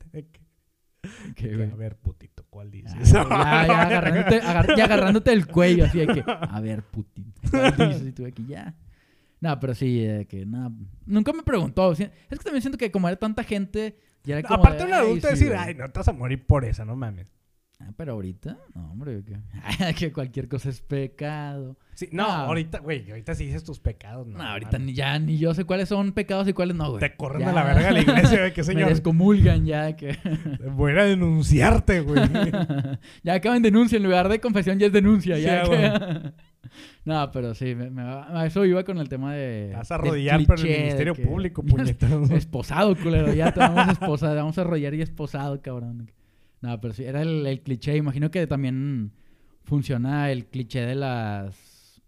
que-. 1.35 1.69
A 1.71 1.75
ver, 1.75 1.95
putito, 1.97 2.43
¿cuál 2.49 2.71
dices? 2.71 3.13
Ah, 3.15 3.65
ya, 3.65 3.67
ya, 3.67 3.81
agarrándote, 3.83 4.35
agar- 4.41 4.75
ya 4.75 4.83
agarrándote 4.85 5.31
el 5.33 5.45
cuello, 5.47 5.85
así 5.85 5.99
de 5.99 6.07
que, 6.07 6.23
a 6.25 6.59
ver, 6.59 6.83
Putin, 6.83 7.31
¿cuál 7.51 7.75
dices? 7.77 8.07
Y 8.07 8.11
tú 8.11 8.23
de 8.23 8.31
que 8.31 8.43
ya. 8.45 8.75
No, 9.41 9.57
pero 9.59 9.73
sí, 9.75 9.99
de 10.01 10.25
que 10.25 10.45
no. 10.45 10.75
Nunca 11.05 11.31
me 11.31 11.43
preguntó. 11.43 11.91
Es 11.93 11.99
que 11.99 12.37
también 12.43 12.61
siento 12.61 12.77
que 12.77 12.91
como 12.91 13.07
era 13.07 13.17
tanta 13.17 13.43
gente, 13.43 13.97
ya 14.29 14.39
era 14.39 14.47
como. 14.47 14.61
Aparte 14.63 14.83
de, 14.83 14.89
un 14.89 14.93
"Ay, 14.93 14.99
adulto 15.05 15.27
sí, 15.27 15.33
decir, 15.33 15.47
güey". 15.49 15.59
ay, 15.59 15.75
no 15.75 15.89
te 15.89 15.99
vas 15.99 16.07
a 16.07 16.13
morir 16.13 16.45
por 16.45 16.65
esa, 16.65 16.85
no 16.85 16.95
mames. 16.95 17.33
Ah, 17.81 17.93
pero 17.95 18.11
ahorita, 18.11 18.57
no, 18.75 18.91
hombre, 18.91 19.23
que, 19.23 19.37
que 19.95 20.11
cualquier 20.11 20.49
cosa 20.49 20.67
es 20.67 20.81
pecado. 20.81 21.77
Sí, 21.93 22.09
no, 22.11 22.23
No. 22.27 22.33
ahorita, 22.33 22.79
güey, 22.79 23.09
ahorita 23.09 23.35
sí 23.35 23.45
dices 23.45 23.63
tus 23.63 23.79
pecados. 23.79 24.27
No, 24.27 24.37
No, 24.37 24.43
ahorita 24.43 24.77
ni 24.79 24.93
ya 24.93 25.17
ni 25.17 25.37
yo 25.37 25.53
sé 25.53 25.63
cuáles 25.63 25.87
son 25.87 26.11
pecados 26.11 26.45
y 26.49 26.53
cuáles 26.53 26.75
no, 26.75 26.89
güey. 26.89 26.99
Te 26.99 27.15
corren 27.15 27.39
Ya. 27.41 27.51
a 27.51 27.53
la 27.53 27.63
verga 27.63 27.87
a 27.87 27.91
la 27.91 28.01
iglesia, 28.01 28.39
güey, 28.39 28.53
Me 28.57 28.63
señor. 28.63 28.89
descomulgan 28.89 29.65
ya 29.65 29.95
que. 29.95 30.17
Voy 30.75 30.91
a 30.91 31.03
denunciarte, 31.05 32.01
güey. 32.01 32.19
ya 33.23 33.35
acaban 33.35 33.61
denuncia, 33.61 33.95
en 33.95 34.03
lugar 34.03 34.27
de 34.27 34.41
confesión 34.41 34.77
ya 34.77 34.87
es 34.87 34.91
denuncia. 34.93 35.37
Sí, 35.37 35.41
Ya 35.43 35.61
ah, 35.61 35.69
que- 35.69 36.33
no, 37.05 37.31
pero 37.31 37.53
sí, 37.53 37.75
me- 37.75 37.89
me- 37.89 38.01
a 38.01 38.45
eso 38.45 38.65
iba 38.65 38.83
con 38.83 38.97
el 38.97 39.09
tema 39.09 39.33
de. 39.33 39.71
Vas 39.75 39.91
a 39.91 39.95
arrodillar 39.95 40.45
por 40.45 40.59
el 40.59 40.65
Ministerio 40.65 41.13
que- 41.15 41.25
Público, 41.25 41.63
esposado, 42.35 42.95
culero. 42.95 43.33
Ya 43.33 43.53
te 43.53 43.59
vamos 43.59 43.87
a 43.87 43.91
esposar, 43.93 44.35
vamos 44.35 44.57
a 44.57 44.61
arrodillar 44.61 44.93
y 44.93 45.01
esposado, 45.01 45.61
cabrón. 45.61 46.11
No, 46.61 46.79
pero 46.81 46.93
sí, 46.93 47.03
era 47.05 47.21
el, 47.21 47.45
el 47.47 47.61
cliché. 47.61 47.95
Imagino 47.95 48.31
que 48.31 48.45
también 48.47 49.13
funciona 49.63 50.31
el 50.31 50.45
cliché 50.47 50.81
de 50.81 50.95
las. 50.95 52.01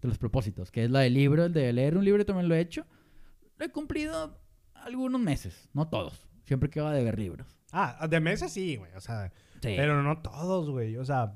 de 0.00 0.08
los 0.08 0.18
propósitos, 0.18 0.70
que 0.70 0.84
es 0.84 0.90
la 0.90 1.00
del 1.00 1.14
libro, 1.14 1.44
el 1.44 1.52
de 1.52 1.72
leer 1.72 1.96
un 1.96 2.04
libro, 2.04 2.24
también 2.26 2.48
lo 2.48 2.54
he 2.54 2.60
hecho. 2.60 2.84
Lo 3.58 3.66
he 3.66 3.68
cumplido 3.70 4.40
algunos 4.74 5.20
meses, 5.20 5.68
no 5.72 5.86
todos. 5.88 6.26
Siempre 6.44 6.68
que 6.70 6.80
va 6.80 6.92
de 6.92 7.04
ver 7.04 7.18
libros. 7.18 7.46
Ah, 7.70 8.06
de 8.08 8.18
meses 8.20 8.52
sí, 8.52 8.76
güey, 8.76 8.90
o 8.96 9.00
sea, 9.00 9.30
Sí. 9.62 9.74
pero 9.76 10.02
no 10.02 10.18
todos, 10.18 10.68
güey, 10.68 10.96
o 10.96 11.04
sea... 11.04 11.34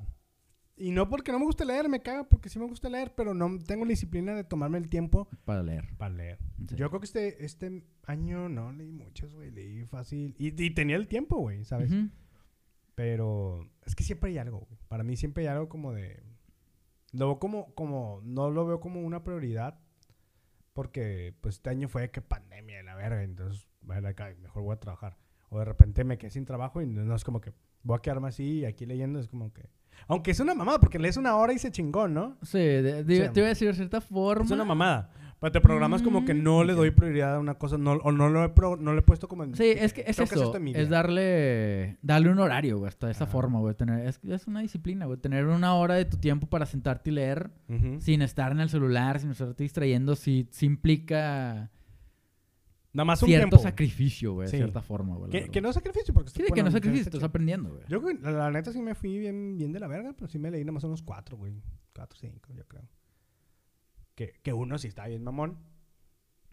Y 0.79 0.91
no 0.91 1.09
porque 1.09 1.33
no 1.33 1.39
me 1.39 1.47
guste 1.47 1.65
leer, 1.65 1.89
me 1.89 2.03
caga 2.03 2.29
porque 2.29 2.51
sí 2.51 2.59
me 2.59 2.67
gusta 2.67 2.91
leer, 2.91 3.15
pero 3.15 3.33
no 3.33 3.59
tengo 3.59 3.87
la 3.87 3.91
disciplina 3.91 4.35
de 4.35 4.45
tomarme 4.45 4.77
el 4.77 4.91
tiempo 4.91 5.27
Para 5.47 5.63
leer. 5.63 5.89
para 5.97 6.15
leer. 6.15 6.39
Sí. 6.69 6.77
Yo 6.77 6.89
creo 6.91 7.01
que 7.01 7.07
este, 7.07 7.45
este 7.45 7.83
año 8.05 8.51
no 8.51 8.73
leí 8.73 8.93
muchos, 8.93 9.35
güey, 9.35 9.51
leí 9.51 9.85
fácil. 9.87 10.35
Y, 10.39 10.49
y 10.63 10.71
tenía 10.71 10.97
el 10.97 11.09
tiempo, 11.09 11.39
güey, 11.39 11.65
¿sabes? 11.65 11.91
Pero 12.95 13.71
es 13.85 13.95
que 13.95 14.05
siempre 14.05 14.31
hay 14.31 14.39
algo, 14.39 14.61
güey. 14.61 14.79
Para 14.89 15.03
mí 15.03 15.17
siempre 15.17 15.45
hay 15.45 15.49
algo 15.49 15.69
como 15.69 15.93
de... 15.93 16.23
Lo 17.13 17.27
veo 17.27 17.39
como, 17.39 17.75
como, 17.75 18.21
no 18.25 18.51
lo 18.51 18.67
veo 18.67 18.81
como 18.81 19.01
una 19.01 19.23
prioridad. 19.23 19.79
Porque, 20.73 21.35
pues, 21.41 21.57
este 21.57 21.71
año 21.71 21.89
fue 21.89 22.11
que 22.11 22.21
pandemia, 22.21 22.83
la 22.83 22.95
verga. 22.95 23.23
Entonces, 23.23 23.67
bueno, 23.81 24.09
mejor 24.43 24.63
voy 24.63 24.75
a 24.75 24.81
trabajar. 24.81 25.17
O 25.49 25.59
de 25.59 25.65
repente 25.65 26.05
me 26.05 26.19
quedé 26.19 26.31
sin 26.31 26.45
trabajo 26.45 26.83
y 26.83 26.87
no 26.87 27.15
es 27.15 27.25
como 27.25 27.41
que 27.41 27.53
voy 27.83 27.97
a 27.97 28.03
quedarme 28.03 28.29
así 28.29 28.65
aquí 28.65 28.85
leyendo. 28.85 29.19
Es 29.19 29.29
como 29.29 29.53
que... 29.53 29.71
Aunque 30.09 30.31
es 30.31 30.41
una 30.41 30.55
mamada, 30.55 30.79
porque 30.81 30.99
lees 30.99 31.17
una 31.17 31.37
hora 31.37 31.53
y 31.53 31.59
se 31.59 31.71
chingó, 31.71 32.09
¿no? 32.09 32.37
Sí, 32.43 32.59
de- 32.59 33.05
de- 33.05 33.27
Sí. 33.27 33.33
te 33.33 33.41
iba 33.41 33.47
a 33.47 33.51
decir 33.51 33.69
de 33.69 33.75
cierta 33.75 34.01
forma. 34.01 34.45
Es 34.45 34.51
una 34.51 34.65
mamada. 34.65 35.11
Pero 35.39 35.53
te 35.53 35.61
programas 35.61 36.01
como 36.01 36.25
que 36.25 36.33
no 36.33 36.65
le 36.65 36.73
Mm, 36.73 36.77
doy 36.77 36.91
prioridad 36.93 37.35
a 37.35 37.39
una 37.39 37.57
cosa, 37.57 37.77
no, 37.77 37.93
o 37.93 38.11
no 38.11 38.31
lo 38.31 38.43
he, 38.43 38.49
pro- 38.49 38.77
no 38.79 38.95
lo 38.95 39.01
he 39.01 39.03
puesto 39.03 39.29
como 39.29 39.45
en... 39.45 39.55
Sí, 39.55 39.65
es 39.77 39.93
que 39.93 40.03
es 40.07 40.19
eso. 40.19 40.59
mi 40.59 40.73
es 40.75 40.89
darle, 40.89 41.99
darle 42.01 42.31
un 42.31 42.39
horario, 42.39 42.79
güey, 42.79 42.89
hasta 42.89 43.07
de 43.07 43.13
esa 43.13 43.27
forma, 43.27 43.59
güey. 43.61 43.75
Tener, 43.75 44.07
es, 44.07 44.19
es 44.27 44.47
una 44.47 44.61
disciplina, 44.61 45.05
güey. 45.05 45.19
Tener 45.19 45.45
una 45.47 45.75
hora 45.75 45.95
de 45.95 46.07
tu 46.07 46.17
tiempo 46.17 46.47
para 46.47 46.65
sentarte 46.65 47.11
y 47.11 47.15
leer 47.15 47.51
sin 47.99 48.23
estar 48.23 48.51
en 48.51 48.61
el 48.61 48.71
celular, 48.71 49.21
sin 49.21 49.31
estarte 49.31 49.63
distrayendo, 49.63 50.17
sí, 50.17 50.49
sí 50.53 50.65
implica 50.65 51.71
Nada 52.97 53.05
más 53.05 53.23
un 53.23 53.29
cierto 53.29 53.49
tiempo. 53.49 53.59
sacrificio, 53.63 54.33
güey, 54.33 54.49
Sí. 54.49 54.57
de 54.57 54.63
cierta 54.65 54.81
forma, 54.83 55.15
güey. 55.17 55.27
la 55.29 55.33
Que, 55.33 55.39
verdad. 55.41 55.53
que 55.53 55.61
no 55.61 55.69
es 55.69 55.75
sacrificio, 55.75 56.15
porque... 56.15 56.31
Sí, 56.31 56.39
de 56.39 56.45
que 56.47 56.51
bueno, 56.53 56.65
no 56.65 56.71
sacrificio, 56.73 57.03
está 57.03 57.17
estás 57.19 57.29
aprendiendo, 57.29 57.71
güey. 57.71 57.83
Yo, 57.89 58.01
la, 58.23 58.31
la 58.33 58.51
neta 58.51 58.73
sí 58.73 58.81
me 58.81 58.95
fui 58.95 59.19
bien, 59.19 59.57
bien 59.59 59.73
de 59.73 59.81
la 59.81 59.87
verga, 59.87 60.13
pero 60.15 60.29
sí 60.29 60.39
me 60.39 60.51
leí 60.51 60.63
nada 60.65 60.73
más 60.73 60.85
unos 60.85 61.03
cuatro, 61.03 61.37
güey. 61.37 61.63
Cuatro, 61.95 62.19
cinco, 62.19 62.53
yo 62.55 62.67
creo. 62.67 62.89
Que, 64.15 64.33
que 64.43 64.53
uno 64.53 64.79
sí 64.79 64.89
está 64.89 65.07
bien 65.07 65.23
mamón. 65.23 65.59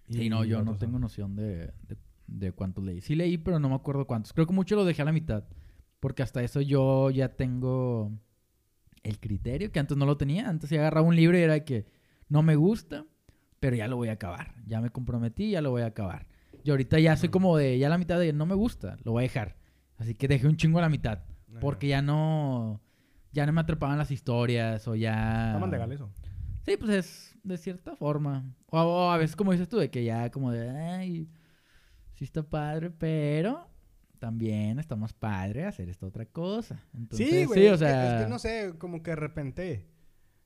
Sí, 0.10 0.30
no, 0.30 0.44
yo 0.44 0.58
no 0.58 0.64
otros 0.72 0.80
tengo 0.80 1.00
noción 1.00 1.36
de, 1.36 1.72
de, 1.88 1.98
de 2.28 2.52
cuántos 2.52 2.84
leí. 2.84 3.00
Sí 3.00 3.16
leí, 3.16 3.38
pero 3.38 3.58
no 3.60 3.70
me 3.70 3.76
acuerdo 3.76 4.06
cuántos. 4.06 4.34
Creo 4.34 4.46
que 4.46 4.54
mucho 4.54 4.76
lo 4.76 4.84
dejé 4.84 5.02
a 5.02 5.06
la 5.06 5.14
mitad. 5.14 5.46
Porque 6.02 6.22
hasta 6.24 6.44
eso 6.44 6.60
yo 6.60 7.10
ya 7.10 7.30
tengo 7.30 8.12
el 9.04 9.20
criterio, 9.22 9.72
que 9.72 9.80
antes 9.80 9.96
no 9.96 10.06
lo 10.06 10.18
tenía. 10.18 10.50
Antes 10.50 10.70
ya 10.70 10.80
agarraba 10.80 11.08
un 11.08 11.16
libro 11.16 11.38
y 11.38 11.42
era 11.42 11.54
de 11.54 11.64
que 11.64 11.86
no 12.28 12.44
me 12.44 12.58
gusta, 12.58 13.06
pero 13.62 13.78
ya 13.78 13.88
lo 13.88 13.96
voy 13.96 14.10
a 14.10 14.14
acabar. 14.14 14.56
Ya 14.68 14.82
me 14.82 14.90
comprometí, 14.90 15.52
ya 15.52 15.62
lo 15.62 15.72
voy 15.72 15.84
a 15.84 15.88
acabar. 15.88 16.28
Y 16.64 16.70
ahorita 16.72 17.00
ya 17.00 17.16
soy 17.18 17.30
como 17.30 17.58
de, 17.58 17.78
ya 17.78 17.90
la 17.90 17.98
mitad 17.98 18.20
de, 18.20 18.32
no 18.34 18.46
me 18.46 18.56
gusta, 18.56 18.98
lo 19.04 19.12
voy 19.12 19.22
a 19.22 19.28
dejar. 19.28 19.58
Así 19.98 20.16
que 20.16 20.28
dejé 20.28 20.48
un 20.48 20.58
chingo 20.58 20.80
a 20.80 20.82
la 20.82 20.90
mitad. 20.90 21.20
Ajá. 21.50 21.60
Porque 21.60 21.88
ya 21.88 22.02
no, 22.02 22.82
ya 23.32 23.46
no 23.46 23.52
me 23.54 23.62
atrapaban 23.62 23.98
las 23.98 24.12
historias 24.12 24.88
o 24.88 24.96
ya... 24.96 25.48
Está 25.48 25.60
más 25.60 25.70
legal 25.70 25.92
eso. 25.92 26.12
Sí, 26.66 26.78
pues 26.78 26.92
es 26.92 27.38
de 27.44 27.58
cierta 27.58 27.96
forma. 27.96 28.56
O, 28.68 28.80
o 28.80 29.12
a 29.12 29.18
veces, 29.18 29.36
como 29.36 29.52
dices 29.52 29.68
tú, 29.68 29.78
de 29.78 29.90
que 29.90 30.04
ya 30.06 30.32
como 30.32 30.52
de, 30.52 30.70
ay, 30.70 31.30
sí 32.14 32.24
está 32.24 32.42
padre, 32.44 32.90
pero 32.90 33.68
también 34.20 34.80
está 34.80 34.96
más 34.96 35.12
padre 35.12 35.66
hacer 35.66 35.90
esta 35.90 36.06
otra 36.06 36.26
cosa. 36.26 36.82
Entonces, 36.94 37.28
sí, 37.30 37.40
sí, 37.40 37.46
güey. 37.46 37.68
o 37.68 37.74
es 37.74 37.80
que- 37.82 37.86
sea, 37.86 38.18
es 38.20 38.24
que 38.24 38.30
no 38.30 38.40
sé, 38.40 38.74
como 38.78 39.04
que 39.04 39.12
de 39.12 39.16
repente... 39.18 39.90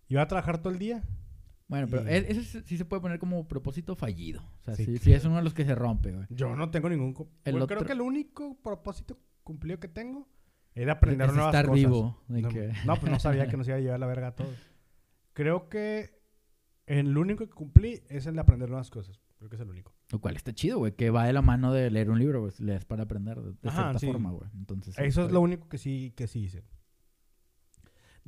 Iba 0.09 0.22
a 0.22 0.28
trabajar 0.28 0.57
todo 0.59 0.72
el 0.72 0.80
día. 0.80 1.03
Bueno, 1.68 1.88
pero 1.89 2.03
y- 2.03 2.13
e- 2.13 2.32
ese 2.32 2.61
sí- 2.63 2.78
se 2.78 2.86
puede 2.86 3.01
poner 3.01 3.20
como 3.20 3.47
propósito 3.47 3.95
fallido. 3.95 4.41
O 4.61 4.63
sea, 4.63 4.76
Sí, 4.76 4.86
sí, 4.86 4.93
sí 4.97 5.03
claro. 5.05 5.18
es 5.18 5.26
uno 5.26 5.36
de 5.38 5.43
los 5.43 5.53
que 5.53 5.65
se 5.65 5.76
rompe, 5.76 6.11
güey. 6.13 6.26
Yo 6.30 6.55
no 6.55 6.70
tengo 6.72 6.89
ningún... 6.89 7.09
El 7.43 7.53
Bueno, 7.53 7.65
otro- 7.65 7.78
Creo 7.78 7.88
que 7.88 7.93
el 7.93 8.01
único 8.01 8.57
propósito 8.61 9.18
cumplido 9.43 9.80
que 9.80 9.88
tengo 9.88 10.28
era 10.74 10.93
aprender 10.93 11.28
Es 11.30 11.34
nuevas 11.36 11.53
estar 11.53 11.65
cosas. 11.65 11.80
vivo. 11.80 12.22
no, 12.28 12.49
que- 12.49 12.72
no, 12.86 12.95
pues 12.97 13.11
no 13.11 13.20
sabía 13.20 13.47
que 13.47 13.57
nos 13.57 13.68
iba 13.68 13.78
a 13.78 13.80
llevar 13.80 13.99
la 13.99 14.07
verga 14.07 14.28
a 14.28 14.36
todos. 14.36 14.55
Creo 15.34 15.70
que 15.70 16.18
el 16.86 17.18
único 17.18 17.45
que 17.47 17.53
cumplí 17.53 18.01
es 18.09 18.26
el 18.28 18.36
de 18.36 18.41
aprender 18.41 18.70
nuevas 18.70 18.89
cosas. 18.89 19.20
Creo 19.38 19.49
que 19.49 19.55
es 19.55 19.61
el 19.61 19.70
único. 19.70 19.93
Lo 20.11 20.20
cual 20.20 20.36
está 20.36 20.51
chido, 20.53 20.80
güey, 20.80 20.93
que 20.95 21.09
va 21.11 21.26
de 21.26 21.34
la 21.34 21.41
mano 21.43 21.72
de 21.74 21.91
leer 21.91 22.09
un 22.09 22.18
libro, 22.18 22.39
güey. 22.41 22.53
Lees 22.59 22.86
para 22.86 23.03
aprender 23.03 23.39
de, 23.39 23.51
de 23.51 23.70
Ajá, 23.70 23.82
cierta 23.84 23.99
sí. 23.99 24.07
forma, 24.07 24.32
güey. 24.32 24.49
Entonces, 24.55 24.97
Eso 24.97 25.26
es 25.26 25.32
lo 25.32 25.41
único 25.41 25.68
que 25.70 25.78
sí, 25.78 26.11
que 26.15 26.26
sí 26.28 26.39
hice. 26.45 26.63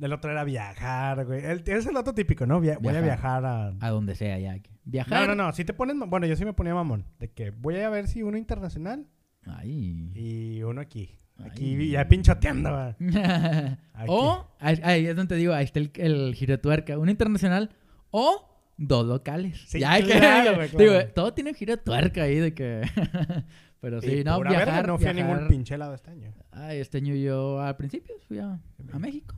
El 0.00 0.12
otro 0.12 0.30
era 0.30 0.44
viajar, 0.44 1.24
güey. 1.26 1.44
El, 1.44 1.62
es 1.66 1.86
el 1.86 1.96
otro 1.96 2.14
típico, 2.14 2.46
¿no? 2.46 2.60
Via- 2.60 2.78
Voy 2.80 2.94
a 2.96 3.00
Viajar. 3.00 3.44
a... 3.44 3.74
A 3.80 3.90
donde 3.90 4.14
sea 4.14 4.38
ya. 4.38 4.58
que- 4.58 4.70
Viajar. 4.84 5.28
No, 5.28 5.34
no, 5.34 5.44
no. 5.46 5.52
Si 5.52 5.64
te 5.64 5.74
pones... 5.74 5.96
Bueno, 6.08 6.26
yo 6.26 6.36
sí 6.36 6.44
me 6.44 6.52
ponía 6.52 6.74
mamón. 6.74 7.04
De 7.18 7.30
que 7.30 7.50
voy 7.50 7.76
a 7.80 7.90
ver 7.90 8.08
si 8.08 8.22
uno 8.22 8.36
internacional 8.38 9.06
Ay. 9.44 10.10
y 10.14 10.62
uno 10.62 10.80
aquí. 10.80 11.18
Aquí 11.44 11.74
Ay. 11.76 11.90
ya 11.90 12.06
pinchoteando, 12.06 12.94
o, 14.08 14.46
ahí, 14.58 14.78
ahí 14.82 15.06
es 15.06 15.16
donde 15.16 15.34
te 15.34 15.38
digo, 15.38 15.54
ahí 15.54 15.64
está 15.64 15.78
el, 15.78 15.90
el 15.94 16.34
giro 16.34 16.52
de 16.52 16.58
tuerca. 16.58 16.98
Uno 16.98 17.10
internacional 17.10 17.70
o 18.10 18.46
dos 18.76 19.06
locales. 19.06 19.58
Sí, 19.66 19.80
ya 19.80 19.96
que- 20.02 20.18
claro, 20.18 20.54
güey, 20.56 20.68
digo, 20.76 20.92
claro. 20.92 21.08
todo 21.14 21.32
tiene 21.34 21.54
giro 21.54 21.76
tuerca 21.78 22.24
ahí 22.24 22.36
de 22.36 22.52
que... 22.54 22.82
Pero 23.80 24.02
sí, 24.02 24.16
Y 24.18 24.24
no, 24.24 24.38
viajar, 24.40 24.66
verga, 24.66 24.82
no 24.82 24.98
fui 24.98 25.06
a 25.06 25.14
ningún 25.14 25.48
pinche 25.48 25.78
lado 25.78 25.94
este 25.94 26.10
año. 26.10 26.34
Ay, 26.52 26.80
este 26.80 26.98
año 26.98 27.14
yo 27.14 27.62
al 27.62 27.76
principio 27.78 28.14
fui 28.28 28.38
a, 28.38 28.60
a 28.92 28.98
México. 28.98 29.34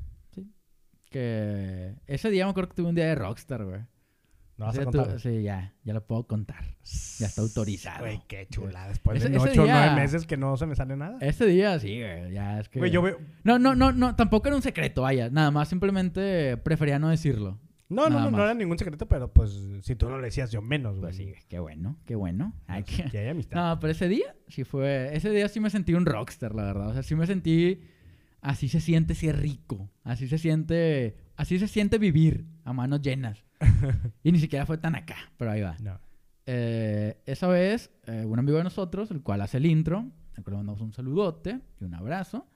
Que 1.12 1.94
ese 2.06 2.30
día 2.30 2.44
me 2.46 2.50
acuerdo 2.50 2.70
que 2.70 2.76
tuve 2.76 2.88
un 2.88 2.94
día 2.94 3.06
de 3.06 3.14
rockstar, 3.14 3.64
güey. 3.64 3.80
No 4.58 4.66
vas 4.66 4.76
O 4.76 4.80
a 4.80 4.82
sea, 4.82 4.92
contar. 4.92 5.20
sí, 5.20 5.42
ya, 5.42 5.72
ya 5.82 5.94
lo 5.94 6.06
puedo 6.06 6.26
contar. 6.26 6.62
Ya 7.18 7.26
está 7.26 7.40
autorizado. 7.40 8.00
Güey, 8.00 8.20
qué 8.28 8.46
chula. 8.50 8.86
Después 8.88 9.18
Ese- 9.18 9.30
de 9.30 9.36
ese 9.38 9.48
8 9.50 9.62
o 9.62 9.66
9 9.66 9.80
día- 9.80 9.94
meses 9.94 10.26
que 10.26 10.36
no 10.36 10.56
se 10.56 10.66
me 10.66 10.74
sale 10.76 10.96
nada. 10.96 11.16
Ese 11.20 11.46
día 11.46 11.78
sí, 11.80 11.98
güey, 12.00 12.32
ya 12.32 12.60
es 12.60 12.68
que... 12.68 12.78
Güey, 12.78 12.90
yo 12.90 13.00
veo... 13.02 13.18
No, 13.44 13.58
no, 13.58 13.74
no, 13.74 13.92
no, 13.92 14.14
tampoco 14.14 14.48
era 14.48 14.56
un 14.56 14.62
secreto, 14.62 15.02
vaya. 15.02 15.30
Nada 15.30 15.50
más 15.50 15.68
simplemente 15.68 16.56
prefería 16.58 16.98
no 16.98 17.08
decirlo. 17.08 17.58
No, 17.88 18.08
no, 18.08 18.20
no, 18.20 18.30
no 18.30 18.42
era 18.42 18.54
ningún 18.54 18.78
secreto, 18.78 19.06
pero 19.06 19.32
pues 19.32 19.58
si 19.82 19.96
tú 19.96 20.08
no 20.08 20.16
lo 20.16 20.22
decías, 20.24 20.50
yo 20.50 20.62
menos, 20.62 20.92
güey. 20.98 21.02
Pues 21.02 21.16
sí, 21.16 21.34
qué 21.48 21.58
bueno, 21.58 21.98
qué 22.06 22.14
bueno. 22.14 22.54
Ay, 22.66 22.84
Pues, 22.84 23.10
que 23.10 23.18
hay 23.18 23.28
amistad. 23.28 23.56
No, 23.74 23.80
pero 23.80 23.90
ese 23.90 24.08
día 24.08 24.34
sí 24.48 24.64
fue... 24.64 25.14
Ese 25.16 25.30
día 25.30 25.48
sí 25.48 25.60
me 25.60 25.70
sentí 25.70 25.92
un 25.94 26.06
rockstar, 26.06 26.54
la 26.54 26.62
verdad. 26.64 26.88
O 26.88 26.92
sea, 26.92 27.02
sí 27.02 27.14
me 27.14 27.26
sentí... 27.26 27.80
Así 28.42 28.68
se 28.68 28.80
siente 28.80 29.14
ser 29.14 29.38
rico. 29.40 29.88
Así 30.04 30.28
se 30.28 30.36
siente... 30.36 31.16
Así 31.36 31.58
se 31.58 31.68
siente 31.68 31.96
vivir 31.98 32.44
a 32.64 32.72
manos 32.72 33.00
llenas. 33.00 33.42
y 34.22 34.32
ni 34.32 34.38
siquiera 34.38 34.66
fue 34.66 34.76
tan 34.78 34.94
acá, 34.94 35.16
pero 35.38 35.52
ahí 35.52 35.62
va. 35.62 35.76
No. 35.80 35.98
Eh, 36.44 37.22
esa 37.24 37.46
vez, 37.46 37.90
eh, 38.06 38.24
un 38.26 38.38
amigo 38.38 38.58
de 38.58 38.64
nosotros, 38.64 39.10
el 39.12 39.22
cual 39.22 39.40
hace 39.40 39.56
el 39.58 39.66
intro, 39.66 39.98
al 40.36 40.42
cual 40.44 40.54
le 40.54 40.56
mandamos 40.58 40.80
un 40.82 40.92
saludote 40.92 41.60
y 41.80 41.84
un 41.84 41.94
abrazo, 41.94 42.46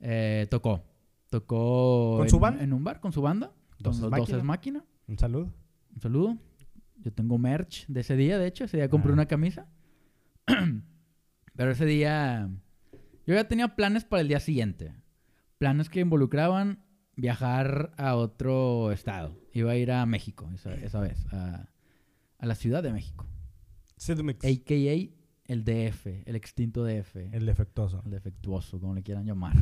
eh, 0.00 0.46
tocó. 0.50 0.84
Tocó 1.30 2.16
¿Con 2.18 2.26
en, 2.26 2.30
su 2.30 2.38
banda? 2.38 2.62
en 2.62 2.72
un 2.74 2.84
bar 2.84 3.00
con 3.00 3.10
su 3.12 3.22
banda, 3.22 3.52
Dos 3.78 3.98
con 4.00 4.10
los 4.10 4.44
máquina. 4.44 4.84
Un 5.08 5.18
saludo. 5.18 5.52
Un 5.94 6.00
saludo. 6.00 6.38
Yo 6.98 7.12
tengo 7.12 7.38
merch 7.38 7.86
de 7.88 8.00
ese 8.00 8.16
día, 8.16 8.38
de 8.38 8.46
hecho. 8.46 8.64
Ese 8.64 8.76
día 8.76 8.88
compré 8.88 9.10
Ah. 9.10 9.14
una 9.14 9.26
camisa. 9.26 9.66
Pero 11.56 11.70
ese 11.70 11.86
día... 11.86 12.48
Yo 13.26 13.34
ya 13.34 13.48
tenía 13.48 13.74
planes 13.76 14.04
para 14.04 14.20
el 14.20 14.28
día 14.28 14.40
siguiente. 14.40 14.94
Planes 15.62 15.88
que 15.88 16.00
involucraban 16.00 16.80
viajar 17.14 17.92
a 17.96 18.16
otro 18.16 18.90
estado. 18.90 19.38
Iba 19.52 19.70
a 19.70 19.76
ir 19.76 19.92
a 19.92 20.04
México 20.06 20.50
esa, 20.52 20.74
esa 20.74 20.98
vez. 20.98 21.24
A, 21.32 21.68
a 22.38 22.46
la 22.46 22.56
Ciudad 22.56 22.82
de 22.82 22.92
México. 22.92 23.28
Sidmix. 23.96 24.44
A.K.A. 24.44 25.14
el 25.46 25.64
DF. 25.64 26.26
El 26.26 26.34
extinto 26.34 26.84
DF. 26.84 27.14
El, 27.14 27.34
El 27.34 27.46
defectuoso. 27.46 28.02
defectuoso, 28.04 28.80
como 28.80 28.92
le 28.96 29.04
quieran 29.04 29.24
llamar. 29.24 29.54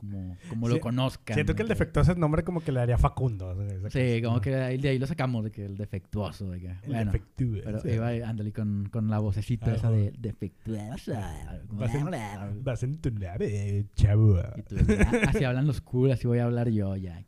Como, 0.00 0.34
como 0.48 0.66
Sí, 0.66 0.74
lo 0.74 0.80
conozcan. 0.80 1.34
Siento 1.34 1.54
que 1.54 1.60
el 1.60 1.68
defectuoso 1.68 2.12
es 2.12 2.16
nombre 2.16 2.42
como 2.42 2.62
que 2.62 2.72
le 2.72 2.80
haría 2.80 2.96
Facundo. 2.96 3.54
Sí, 3.90 4.22
como 4.24 4.40
que 4.40 4.48
de 4.48 4.62
ahí, 4.62 4.78
de 4.78 4.88
ahí 4.88 4.98
lo 4.98 5.06
sacamos, 5.06 5.44
de 5.44 5.50
que 5.50 5.66
el 5.66 5.76
defectuoso. 5.76 6.50
De 6.50 6.58
que, 6.58 6.68
El 6.68 6.78
bueno, 6.86 7.12
defectuoso. 7.12 7.80
Pero 7.82 7.94
iba 8.14 8.26
ándale 8.26 8.50
con, 8.50 8.88
con 8.90 9.10
la 9.10 9.18
vocecita 9.18 9.72
Ah, 9.72 9.74
esa 9.74 9.90
de 9.90 10.10
defectuosa. 10.18 11.60
Vas 11.68 11.94
en, 11.94 12.64
vas 12.64 12.82
en 12.82 12.96
tu 12.96 13.10
nave, 13.10 13.84
chavo. 13.94 14.40
Y 14.56 14.62
tú, 14.62 14.76
"Ah, 15.00 15.12
así 15.28 15.44
hablan 15.44 15.66
los 15.66 15.82
cool, 15.82 16.12
así 16.12 16.26
voy 16.26 16.38
a 16.38 16.44
hablar 16.44 16.70
yo, 16.70 16.96
ya. 16.96 17.22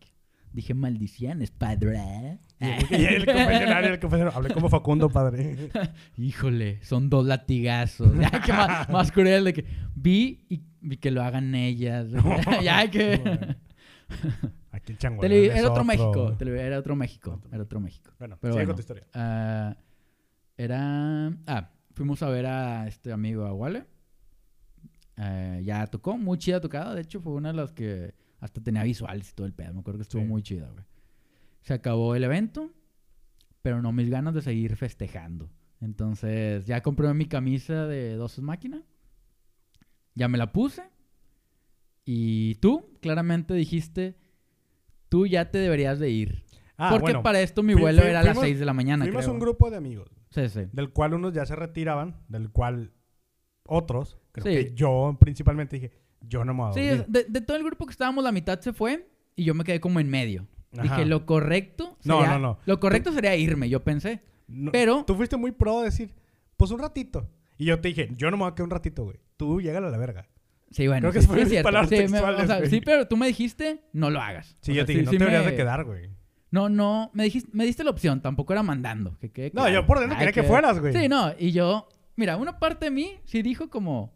Dije 0.54 0.72
maldiciones, 0.74 1.50
padre. 1.50 2.38
Y 2.60 3.04
el 3.06 3.24
confesionario, 3.26 3.90
el 3.94 3.98
confesionario. 4.00 4.36
Hablé 4.36 4.54
como 4.54 4.68
Facundo, 4.68 5.08
padre. 5.10 5.56
Híjole, 6.16 6.78
son 6.84 7.08
dos 7.10 7.26
latigazos. 7.26 8.12
Más 8.90 9.10
cruel 9.12 9.44
de 9.44 9.52
que 9.54 9.64
vi 10.02 10.44
y 10.48 10.62
vi 10.80 10.96
que 10.96 11.10
lo 11.10 11.22
hagan 11.22 11.54
ellas. 11.54 12.08
ya 12.62 12.90
que. 12.90 13.56
Aquí 14.70 14.92
el 14.92 14.98
chango. 14.98 15.20
Tele- 15.22 15.46
era 15.56 15.70
otro 15.70 15.84
México. 15.84 16.36
Era 16.40 16.78
otro 16.78 16.96
México. 16.96 17.40
Era 17.50 17.62
otro 17.62 17.80
México. 17.80 18.10
Bueno, 18.18 18.38
Pero 18.40 18.54
sigue 18.54 18.64
bueno. 18.64 18.68
con 18.68 18.76
tu 18.76 18.80
historia. 18.80 19.06
Ah, 19.14 19.76
era. 20.56 21.28
Ah, 21.46 21.70
fuimos 21.94 22.22
a 22.22 22.28
ver 22.28 22.46
a 22.46 22.86
este 22.86 23.12
amigo, 23.12 23.44
a 23.46 23.52
Wale. 23.52 23.86
Eh, 25.16 25.62
ya 25.64 25.86
tocó, 25.86 26.16
muy 26.16 26.38
chida 26.38 26.60
tocada. 26.60 26.94
De 26.94 27.02
hecho, 27.02 27.20
fue 27.20 27.32
una 27.34 27.50
de 27.50 27.54
las 27.54 27.72
que 27.72 28.14
hasta 28.40 28.60
tenía 28.62 28.82
visuales 28.82 29.30
y 29.30 29.34
todo 29.34 29.46
el 29.46 29.52
pedo. 29.52 29.72
Me 29.74 29.80
acuerdo 29.80 29.98
que 29.98 30.02
estuvo 30.02 30.22
Sí. 30.22 30.28
muy 30.28 30.42
chida, 30.42 30.68
güey. 30.70 30.84
Se 31.60 31.74
acabó 31.74 32.16
el 32.16 32.24
evento, 32.24 32.72
pero 33.60 33.82
no 33.82 33.92
mis 33.92 34.10
ganas 34.10 34.34
de 34.34 34.42
seguir 34.42 34.74
festejando. 34.76 35.48
Entonces, 35.80 36.64
ya 36.66 36.80
compré 36.82 37.12
mi 37.14 37.26
camisa 37.26 37.86
de 37.86 38.14
dos 38.16 38.38
máquina. 38.40 38.82
Ya 40.14 40.28
me 40.28 40.38
la 40.38 40.52
puse. 40.52 40.82
Y 42.04 42.56
tú, 42.56 42.90
claramente 43.00 43.54
dijiste, 43.54 44.16
tú 45.08 45.26
ya 45.26 45.50
te 45.50 45.58
deberías 45.58 45.98
de 45.98 46.10
ir. 46.10 46.44
Ah, 46.76 46.88
Porque 46.90 47.04
bueno, 47.12 47.22
para 47.22 47.40
esto 47.40 47.62
mi 47.62 47.74
vuelo 47.74 48.02
era 48.02 48.20
a 48.20 48.22
las 48.24 48.32
fuimos- 48.34 48.44
6 48.44 48.58
de 48.58 48.64
la 48.64 48.72
mañana, 48.72 49.04
Fuimos 49.04 49.22
creo. 49.24 49.34
un 49.34 49.40
grupo 49.40 49.70
de 49.70 49.76
amigos, 49.76 50.10
Sí, 50.30 50.48
sí. 50.48 50.62
del 50.72 50.90
cual 50.90 51.14
unos 51.14 51.32
ya 51.32 51.46
se 51.46 51.54
retiraban, 51.54 52.16
del 52.28 52.50
cual 52.50 52.92
otros, 53.64 54.18
creo 54.32 54.44
Sí. 54.46 54.64
que 54.70 54.74
yo 54.74 55.16
principalmente 55.20 55.76
dije, 55.76 55.92
yo 56.22 56.44
no 56.44 56.54
me 56.54 56.62
voy 56.62 56.70
a 56.70 56.72
Sí, 56.72 56.80
dormir. 56.80 57.04
es- 57.06 57.12
de, 57.12 57.24
de 57.28 57.40
todo 57.40 57.56
el 57.56 57.62
grupo 57.64 57.86
que 57.86 57.92
estábamos, 57.92 58.24
la 58.24 58.32
mitad 58.32 58.58
se 58.60 58.72
fue 58.72 59.08
y 59.36 59.44
yo 59.44 59.54
me 59.54 59.62
quedé 59.64 59.80
como 59.80 60.00
en 60.00 60.08
medio. 60.10 60.48
Ajá. 60.72 60.82
Dije, 60.82 61.04
lo 61.06 61.24
correcto 61.26 61.98
No, 62.04 62.20
sería, 62.20 62.38
no, 62.38 62.38
no. 62.40 62.58
Lo 62.64 62.80
correcto 62.80 63.12
sería 63.12 63.36
irme, 63.36 63.68
yo 63.68 63.84
pensé. 63.84 64.22
No, 64.48 64.72
pero- 64.72 65.04
Tú 65.04 65.14
fuiste 65.14 65.36
muy 65.36 65.52
pro 65.52 65.78
de 65.80 65.84
decir, 65.84 66.14
pues 66.56 66.70
un 66.72 66.80
ratito. 66.80 67.28
Y 67.62 67.66
yo 67.66 67.80
te 67.80 67.88
dije, 67.88 68.08
yo 68.16 68.30
no 68.30 68.36
me 68.36 68.42
voy 68.42 68.50
a 68.50 68.54
quedar 68.56 68.64
un 68.64 68.70
ratito, 68.70 69.04
güey. 69.04 69.18
Tú 69.36 69.60
llégale 69.60 69.86
a 69.86 69.90
la 69.90 69.98
verga. 69.98 70.26
Sí, 70.72 70.88
bueno, 70.88 71.02
Creo 71.02 71.12
que 71.12 71.20
sí, 71.20 71.26
fueron 71.28 71.46
sí 71.48 71.54
mis 71.54 71.62
palabras 71.62 71.88
Sí, 71.90 71.96
me- 72.08 72.20
o 72.20 72.46
sea, 72.46 72.66
sí, 72.66 72.80
pero 72.80 73.06
tú 73.06 73.16
me 73.16 73.26
dijiste, 73.28 73.82
no 73.92 74.10
lo 74.10 74.20
hagas. 74.20 74.56
Sí, 74.62 74.72
O 74.72 74.74
yo 74.74 74.80
sea, 74.80 74.86
te 74.86 74.92
dije, 74.94 75.04
no 75.04 75.10
te 75.12 75.18
deberías 75.18 75.44
me- 75.44 75.50
de 75.52 75.56
quedar, 75.56 75.84
güey. 75.84 76.10
No, 76.50 76.68
no, 76.68 77.10
me 77.14 77.24
dijiste, 77.24 77.50
me 77.52 77.64
diste 77.64 77.84
la 77.84 77.90
opción, 77.90 78.20
tampoco 78.20 78.52
era 78.52 78.62
mandando. 78.62 79.16
Que 79.20 79.30
quede 79.30 79.46
No, 79.54 79.62
claro. 79.62 79.74
yo 79.74 79.86
por 79.86 80.00
dentro 80.00 80.18
quería 80.18 80.32
que 80.32 80.42
fueras, 80.42 80.80
güey. 80.80 80.92
Sí, 80.92 81.08
no, 81.08 81.32
y 81.38 81.52
yo, 81.52 81.88
mira, 82.16 82.36
una 82.36 82.58
parte 82.58 82.86
de 82.86 82.90
mí 82.90 83.12
sí 83.24 83.42
dijo 83.42 83.70
como, 83.70 84.12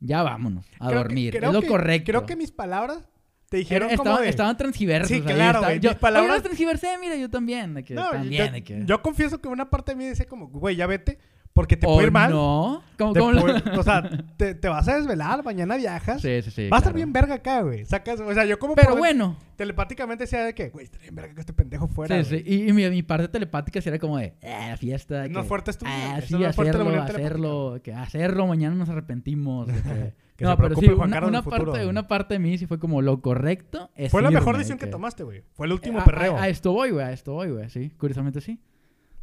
ya 0.00 0.22
vámonos 0.22 0.66
a 0.78 0.88
Creo 0.88 0.90
que- 0.90 0.94
dormir. 0.96 1.36
creo 1.36 1.50
es 1.50 1.54
lo 1.54 1.60
que- 1.62 1.68
correcto. 1.68 2.06
Creo 2.10 2.26
que 2.26 2.34
mis 2.36 2.50
palabras 2.50 3.08
te 3.50 3.58
Era- 3.58 3.60
dijeron 3.60 3.88
como 3.90 4.02
estaban, 4.02 4.22
de... 4.22 4.28
estaban 4.30 4.56
transgiversas. 4.56 5.08
Sí, 5.08 5.20
claro, 5.22 5.60
güey, 5.62 5.80
Yo, 5.80 5.90
mis 5.90 5.98
palabras- 5.98 6.42
transgiversé, 6.42 6.96
mira, 7.00 7.14
yo 7.16 7.28
también. 7.30 7.74
de 7.74 7.84
que 7.84 7.94
No, 7.94 8.10
también, 8.10 8.46
yo, 8.46 8.52
de 8.52 8.64
que... 8.64 8.82
yo 8.86 9.02
confieso 9.02 9.38
que 9.40 9.48
una 9.48 9.68
parte 9.70 9.92
de 9.92 9.96
mí 9.96 10.08
dice 10.08 10.26
como, 10.26 10.48
güey, 10.48 10.76
ya 10.76 10.86
vete, 10.86 11.18
porque 11.60 11.76
te 11.76 11.86
¿O 11.86 11.92
puede 11.92 12.06
ir 12.06 12.12
mal. 12.12 12.30
no? 12.30 12.82
¿Cómo, 12.96 13.12
cómo 13.14 13.38
puede- 13.40 13.78
o 13.78 13.82
sea, 13.82 14.02
te, 14.38 14.54
te 14.54 14.68
vas 14.68 14.88
a 14.88 14.96
desvelar, 14.96 15.44
mañana 15.44 15.76
viajas. 15.76 16.22
Sí, 16.22 16.40
sí, 16.42 16.50
sí. 16.50 16.68
Va 16.70 16.78
a 16.78 16.80
estar 16.80 16.94
bien 16.94 17.12
verga 17.12 17.34
acá, 17.34 17.60
güey. 17.60 17.84
Sacas, 17.84 18.18
o 18.20 18.32
sea, 18.32 18.46
yo 18.46 18.58
como 18.58 18.74
Pero 18.74 18.96
bueno. 18.96 19.36
telepáticamente 19.56 20.24
decía 20.24 20.42
de 20.42 20.54
que, 20.54 20.70
güey, 20.70 20.84
estaría 20.84 21.04
bien 21.10 21.16
verga 21.16 21.34
que 21.34 21.40
este 21.40 21.52
pendejo 21.52 21.86
fuera. 21.86 22.24
Sí, 22.24 22.38
sí. 22.38 22.42
Y, 22.46 22.68
y 22.68 22.72
mi, 22.72 22.88
mi 22.88 23.02
parte 23.02 23.28
telepática 23.28 23.78
era 23.84 23.98
como 23.98 24.16
de, 24.16 24.32
eh, 24.40 24.66
la 24.70 24.76
fiesta. 24.78 25.28
No 25.28 25.42
que- 25.42 25.48
fuerte 25.48 25.70
estuvo, 25.70 25.90
Ah, 25.92 26.18
sí, 26.26 26.32
no 26.34 26.46
hacerlo, 26.46 26.84
telepática. 26.84 27.18
hacerlo, 27.18 27.80
que 27.84 27.92
hacerlo, 27.92 28.46
mañana 28.46 28.74
nos 28.74 28.88
arrepentimos. 28.88 29.66
de 29.66 29.74
que- 29.74 30.14
Que 30.40 30.46
no, 30.46 30.56
pero 30.56 30.74
sí, 30.74 30.86
una, 30.86 31.20
futuro, 31.42 31.42
parte, 31.42 31.64
güey. 31.64 31.86
una 31.86 32.08
parte 32.08 32.32
de 32.32 32.38
mí 32.40 32.56
sí 32.56 32.64
fue 32.64 32.78
como 32.78 33.02
lo 33.02 33.20
correcto. 33.20 33.90
Es 33.94 34.10
Fue 34.10 34.22
la 34.22 34.30
mejor 34.30 34.56
decisión 34.56 34.78
que 34.78 34.86
que- 34.86 34.90
tomaste, 34.90 35.22
güey. 35.22 35.42
Fue 35.52 35.66
el 35.66 35.72
último 35.74 36.00
A- 36.00 36.04
perreo. 36.04 36.34
A, 36.38 36.44
a 36.44 36.48
esto 36.48 36.72
voy, 36.72 36.92
güey, 36.92 37.04
a 37.04 37.12
esto 37.12 37.34
voy, 37.34 37.50
güey, 37.50 37.68
sí, 37.68 37.90
curiosamente 37.98 38.40
sí. 38.40 38.58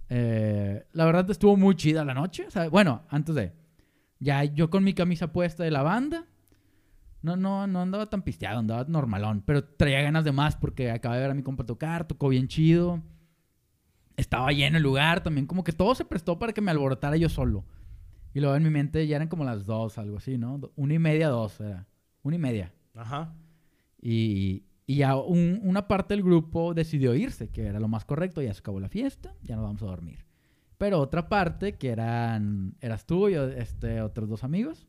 Eh, 0.09 0.85
la 0.93 1.05
verdad 1.05 1.29
estuvo 1.29 1.57
muy 1.57 1.75
chida 1.75 2.05
la 2.05 2.13
noche. 2.13 2.45
o 2.47 2.51
sea, 2.51 2.69
bueno, 2.69 3.03
antes 3.09 3.35
de. 3.35 3.53
Ya 4.19 4.43
yo 4.43 4.69
con 4.69 4.83
mi 4.83 4.93
camisa 4.93 5.31
puesta 5.31 5.63
de 5.63 5.71
la 5.71 5.83
banda. 5.83 6.25
No, 7.21 7.35
no, 7.35 7.67
no 7.67 7.81
andaba 7.81 8.09
tan 8.09 8.21
pisteado, 8.21 8.59
andaba 8.59 8.85
normalón. 8.87 9.43
Pero 9.45 9.63
traía 9.63 10.01
ganas 10.01 10.23
de 10.23 10.31
más 10.31 10.55
porque 10.55 10.91
acabé 10.91 11.17
de 11.17 11.21
ver 11.23 11.31
a 11.31 11.35
mi 11.35 11.43
compa 11.43 11.65
tocar, 11.65 12.07
tocó 12.07 12.29
bien 12.29 12.47
chido. 12.47 13.03
Estaba 14.15 14.51
lleno 14.51 14.77
el 14.77 14.83
lugar, 14.83 15.21
también 15.21 15.45
como 15.45 15.63
que 15.63 15.71
todo 15.71 15.93
se 15.93 16.05
prestó 16.05 16.39
para 16.39 16.53
que 16.53 16.61
me 16.61 16.71
alborotara 16.71 17.17
yo 17.17 17.29
solo. 17.29 17.65
Y 18.33 18.39
luego 18.39 18.55
en 18.55 18.63
mi 18.63 18.69
mente 18.69 19.05
ya 19.07 19.15
eran 19.15 19.27
como 19.27 19.43
las 19.43 19.65
dos, 19.65 19.97
algo 19.97 20.17
así, 20.17 20.37
¿no? 20.37 20.59
Una 20.75 20.93
y 20.93 20.99
media, 20.99 21.29
dos, 21.29 21.59
era. 21.59 21.87
Una 22.23 22.35
y 22.35 22.39
media. 22.39 22.73
Ajá. 22.95 23.33
Y, 24.01 24.66
y 24.87 24.95
ya 24.97 25.15
un- 25.17 25.59
una 25.63 25.87
parte 25.87 26.15
del 26.15 26.23
grupo 26.23 26.73
decidió 26.73 27.13
irse, 27.13 27.49
que 27.49 27.67
era 27.67 27.79
lo 27.79 27.87
más 27.87 28.05
correcto, 28.05 28.41
ya 28.41 28.51
se 28.53 28.61
acabó 28.61 28.79
la 28.79 28.89
fiesta, 28.89 29.35
ya 29.43 29.55
nos 29.55 29.65
vamos 29.65 29.83
a 29.83 29.85
dormir. 29.85 30.25
Pero 30.79 30.99
otra 30.99 31.27
parte, 31.29 31.75
que 31.77 31.89
eran, 31.89 32.75
eras 32.81 33.05
tú 33.05 33.29
y 33.29 33.33
este, 33.35 34.01
otros 34.01 34.29
dos 34.29 34.43
amigos, 34.43 34.87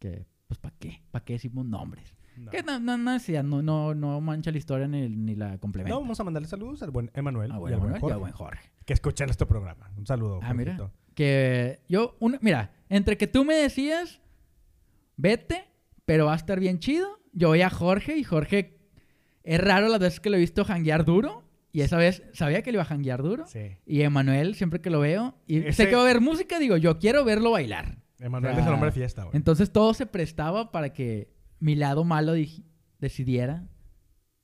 que 0.00 0.26
pues 0.48 0.58
¿para 0.58 0.74
qué? 0.78 1.02
¿Para 1.10 1.24
qué 1.24 1.34
decimos 1.34 1.64
nombres? 1.66 2.16
No. 2.36 2.50
Que 2.50 2.62
no, 2.62 2.80
no, 2.80 2.96
no, 2.98 3.62
no, 3.62 3.94
no, 3.94 4.20
mancha 4.20 4.50
la 4.50 4.58
historia 4.58 4.88
ni, 4.88 5.08
ni 5.08 5.34
la 5.36 5.58
complementa. 5.58 5.94
No, 5.94 6.00
vamos 6.00 6.18
a 6.18 6.24
mandarle 6.24 6.48
saludos 6.48 6.82
al 6.82 6.90
buen 6.90 7.10
Emanuel 7.14 7.50
Ah, 7.52 7.56
y 7.56 7.58
bueno, 7.60 7.76
al 7.76 7.80
buen 7.88 8.00
Jorge, 8.00 8.16
buen 8.18 8.32
Jorge. 8.32 8.70
que 8.84 8.92
escuchan 8.92 9.30
este 9.30 9.46
programa. 9.46 9.90
Un 9.96 10.06
saludo. 10.06 10.40
Ah, 10.42 10.52
mira. 10.54 10.90
Que 11.14 11.80
yo, 11.88 12.16
una- 12.18 12.38
mira, 12.42 12.72
entre 12.88 13.16
que 13.16 13.26
tú 13.28 13.44
me 13.44 13.54
decías, 13.54 14.20
vete, 15.16 15.64
pero 16.04 16.26
va 16.26 16.32
a 16.32 16.36
estar 16.36 16.58
bien 16.60 16.78
chido, 16.78 17.20
yo 17.32 17.48
voy 17.48 17.62
a 17.62 17.70
Jorge 17.70 18.16
y 18.16 18.24
Jorge 18.24 18.73
Es 19.44 19.60
raro 19.60 19.88
las 19.88 20.00
veces 20.00 20.18
que 20.20 20.30
lo 20.30 20.36
he 20.36 20.40
visto 20.40 20.64
janguear 20.64 21.04
duro. 21.04 21.42
Y 21.70 21.80
esa 21.80 21.96
vez 21.96 22.22
sabía 22.32 22.62
que 22.62 22.70
le 22.70 22.76
iba 22.76 22.82
a 22.82 22.86
janguear 22.86 23.22
duro. 23.22 23.46
Sí. 23.46 23.76
Y 23.84 24.02
Emanuel, 24.02 24.54
siempre 24.54 24.80
que 24.80 24.90
lo 24.90 25.00
veo, 25.00 25.36
y 25.46 25.58
Ese- 25.58 25.72
sé 25.84 25.88
que 25.88 25.94
va 25.96 26.02
a 26.02 26.04
haber 26.04 26.20
música, 26.20 26.58
digo, 26.58 26.76
yo 26.76 26.98
quiero 26.98 27.24
verlo 27.24 27.50
bailar. 27.50 27.98
Emanuel 28.20 28.52
O 28.52 28.54
sea, 28.54 28.62
es 28.62 28.68
el 28.68 28.74
hombre 28.74 28.90
de 28.90 28.92
fiesta, 28.94 29.24
güey. 29.24 29.36
Entonces 29.36 29.72
todo 29.72 29.92
se 29.92 30.06
prestaba 30.06 30.70
para 30.70 30.92
que 30.92 31.32
mi 31.58 31.74
lado 31.74 32.04
malo 32.04 32.32
decidiera 33.00 33.66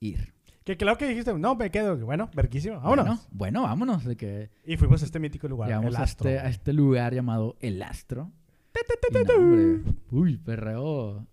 ir. 0.01 0.34
Que 0.64 0.76
claro 0.76 0.98
que 0.98 1.07
dijiste, 1.07 1.32
no, 1.34 1.55
me 1.55 1.70
quedo. 1.70 1.96
Bueno, 2.05 2.30
verguísimo, 2.34 2.80
vámonos. 2.80 3.05
Bueno, 3.07 3.20
bueno, 3.30 3.62
vámonos. 3.62 4.05
De 4.05 4.16
que 4.16 4.51
Y 4.64 4.76
fuimos 4.76 5.03
a 5.03 5.05
este 5.05 5.18
mítico 5.18 5.48
lugar, 5.48 5.70
el 5.70 5.96
a 5.96 6.01
Astro. 6.01 6.28
este, 6.28 6.38
a 6.40 6.48
este 6.48 6.72
lugar 6.72 7.14
llamado 7.14 7.57
El 7.61 7.80
Astro. 7.82 8.32
Y 9.11 9.24
no, 9.24 9.34
hombre, 9.34 9.92
uy, 10.11 10.36
perreo. 10.36 11.26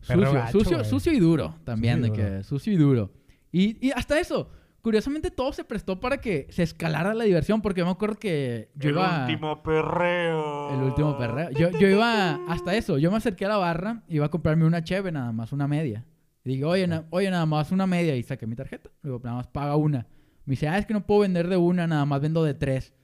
Sucio, 0.00 0.32
gacho, 0.32 0.84
sucio, 0.84 1.12
y 1.12 1.18
duro 1.20 1.56
también, 1.64 1.98
Sucio 2.02 2.12
y 2.12 2.16
de 2.16 2.22
duro. 2.22 2.38
que 2.38 2.44
sucio 2.44 2.72
y 2.72 2.76
duro. 2.76 3.12
Y, 3.52 3.86
y 3.86 3.90
hasta 3.90 4.18
eso, 4.18 4.50
curiosamente 4.80 5.30
todo 5.30 5.52
se 5.52 5.64
prestó 5.64 6.00
para 6.00 6.20
que 6.20 6.46
se 6.50 6.62
escalara 6.62 7.12
la 7.14 7.24
diversión, 7.24 7.60
porque 7.62 7.84
me 7.84 7.90
acuerdo 7.90 8.16
que 8.18 8.70
yo 8.76 8.88
el 8.90 8.94
iba... 8.96 9.20
último 9.26 9.62
perreo. 9.62 10.74
El 10.74 10.82
último 10.84 11.18
perreo. 11.18 11.50
Yo, 11.50 11.70
yo 11.78 11.88
iba 11.88 12.34
hasta 12.48 12.74
eso. 12.76 12.98
Yo 12.98 13.10
me 13.10 13.16
acerqué 13.18 13.44
a 13.46 13.50
la 13.50 13.56
barra 13.58 14.02
iba 14.08 14.26
a 14.26 14.30
comprarme 14.30 14.64
una 14.64 14.82
cheve 14.84 15.12
nada 15.12 15.32
más, 15.32 15.52
una 15.52 15.66
media. 15.68 16.04
Y 16.44 16.50
digo, 16.54 16.70
oye, 16.70 16.86
na- 16.86 17.04
oye, 17.10 17.30
nada 17.30 17.44
más 17.44 17.70
una 17.72 17.86
media. 17.86 18.16
Y 18.16 18.22
saqué 18.22 18.46
mi 18.46 18.56
tarjeta. 18.56 18.88
Digo, 19.02 19.20
nada 19.22 19.36
más 19.36 19.46
paga 19.48 19.76
una. 19.76 20.06
Me 20.46 20.52
dice, 20.52 20.68
ah, 20.68 20.78
es 20.78 20.86
que 20.86 20.94
no 20.94 21.06
puedo 21.06 21.20
vender 21.20 21.48
de 21.48 21.56
una, 21.58 21.86
nada 21.86 22.06
más 22.06 22.20
vendo 22.22 22.42
de 22.44 22.54
tres. 22.54 22.94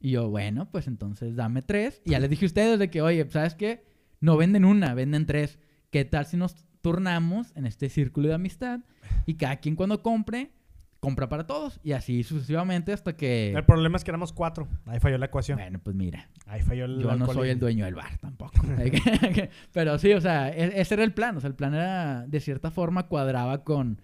Y 0.00 0.12
yo, 0.12 0.30
bueno, 0.30 0.70
pues 0.70 0.86
entonces 0.86 1.36
dame 1.36 1.60
tres. 1.62 2.00
Y 2.04 2.10
ya 2.12 2.18
les 2.20 2.30
dije 2.30 2.44
a 2.44 2.46
ustedes 2.46 2.78
de 2.78 2.88
que, 2.90 3.02
oye, 3.02 3.28
¿sabes 3.28 3.54
qué? 3.54 3.84
No 4.20 4.36
venden 4.36 4.64
una, 4.64 4.94
venden 4.94 5.26
tres. 5.26 5.58
¿Qué 5.90 6.04
tal 6.04 6.26
si 6.26 6.36
nos 6.36 6.54
turnamos 6.80 7.52
en 7.56 7.66
este 7.66 7.88
círculo 7.88 8.28
de 8.28 8.34
amistad? 8.34 8.80
Y 9.26 9.34
cada 9.34 9.56
quien 9.56 9.74
cuando 9.74 10.02
compre, 10.02 10.52
compra 11.00 11.28
para 11.28 11.46
todos. 11.46 11.80
Y 11.82 11.92
así 11.92 12.22
sucesivamente 12.22 12.92
hasta 12.92 13.16
que... 13.16 13.52
El 13.52 13.64
problema 13.64 13.96
es 13.96 14.04
que 14.04 14.10
éramos 14.10 14.32
cuatro. 14.32 14.68
Ahí 14.86 15.00
falló 15.00 15.18
la 15.18 15.26
ecuación. 15.26 15.58
Bueno, 15.58 15.78
pues 15.82 15.96
mira. 15.96 16.28
Ahí 16.46 16.60
falló 16.62 16.84
el 16.84 17.00
Yo 17.00 17.16
no 17.16 17.26
soy 17.32 17.50
el 17.50 17.58
dueño 17.58 17.84
del 17.84 17.94
bar 17.94 18.18
tampoco. 18.18 18.60
Pero 19.72 19.98
sí, 19.98 20.12
o 20.12 20.20
sea, 20.20 20.50
e- 20.50 20.80
ese 20.80 20.94
era 20.94 21.04
el 21.04 21.14
plan. 21.14 21.36
O 21.36 21.40
sea, 21.40 21.48
el 21.48 21.54
plan 21.54 21.74
era, 21.74 22.26
de 22.26 22.40
cierta 22.40 22.70
forma, 22.70 23.06
cuadraba 23.08 23.64
con 23.64 24.00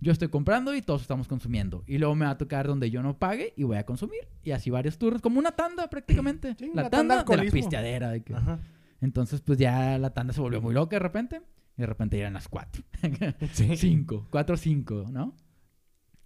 yo 0.00 0.12
estoy 0.12 0.28
comprando 0.28 0.76
y 0.76 0.82
todos 0.82 1.02
estamos 1.02 1.26
consumiendo. 1.26 1.82
Y 1.88 1.98
luego 1.98 2.14
me 2.14 2.24
va 2.24 2.30
a 2.32 2.38
tocar 2.38 2.68
donde 2.68 2.88
yo 2.88 3.02
no 3.02 3.18
pague 3.18 3.52
y 3.56 3.64
voy 3.64 3.78
a 3.78 3.84
consumir. 3.84 4.28
Y 4.44 4.52
así 4.52 4.70
varios 4.70 4.96
turnos, 4.96 5.20
como 5.20 5.40
una 5.40 5.50
tanda 5.52 5.88
prácticamente. 5.90 6.54
Sí, 6.56 6.70
la 6.72 6.88
tanda 6.88 7.24
tanda 7.24 7.36
de 7.36 7.44
la 7.44 7.50
pisteadera. 7.50 8.10
de 8.10 8.22
que- 8.22 8.34
Ajá. 8.34 8.60
Entonces, 9.00 9.40
pues 9.40 9.58
ya 9.58 9.96
la 9.98 10.10
tanda 10.14 10.32
se 10.32 10.40
volvió 10.40 10.60
muy 10.60 10.74
loca 10.74 10.96
de 10.96 11.00
repente. 11.00 11.42
Y 11.76 11.82
de 11.82 11.86
repente 11.86 12.18
eran 12.18 12.32
las 12.34 12.48
cuatro. 12.48 12.82
Sí. 13.52 13.76
cinco, 13.76 14.26
cuatro, 14.30 14.56
cinco, 14.56 15.06
¿no? 15.10 15.36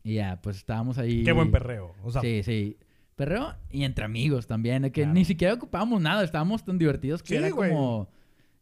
Y 0.03 0.15
ya, 0.15 0.41
pues 0.43 0.57
estábamos 0.57 0.99
ahí. 0.99 1.23
Qué 1.25 1.33
buen 1.33 1.51
perreo. 1.51 1.95
O 2.03 2.11
sea, 2.11 2.23
Sí, 2.23 2.43
sí. 2.43 2.79
Perreo 3.15 3.55
y 3.71 3.85
entre 3.85 4.05
amigos 4.07 4.47
también. 4.47 4.83
de 4.83 4.91
Que 4.93 5.03
Claro. 5.03 5.15
ni 5.15 5.25
siquiera 5.25 5.55
ocupábamos 5.55 6.01
nada. 6.01 6.25
Estábamos 6.25 6.65
tan 6.65 6.79
divertidos 6.79 7.23
que 7.23 7.29
Sí, 7.29 7.35
era 7.37 7.51
güey. 7.51 7.71
como... 7.71 8.09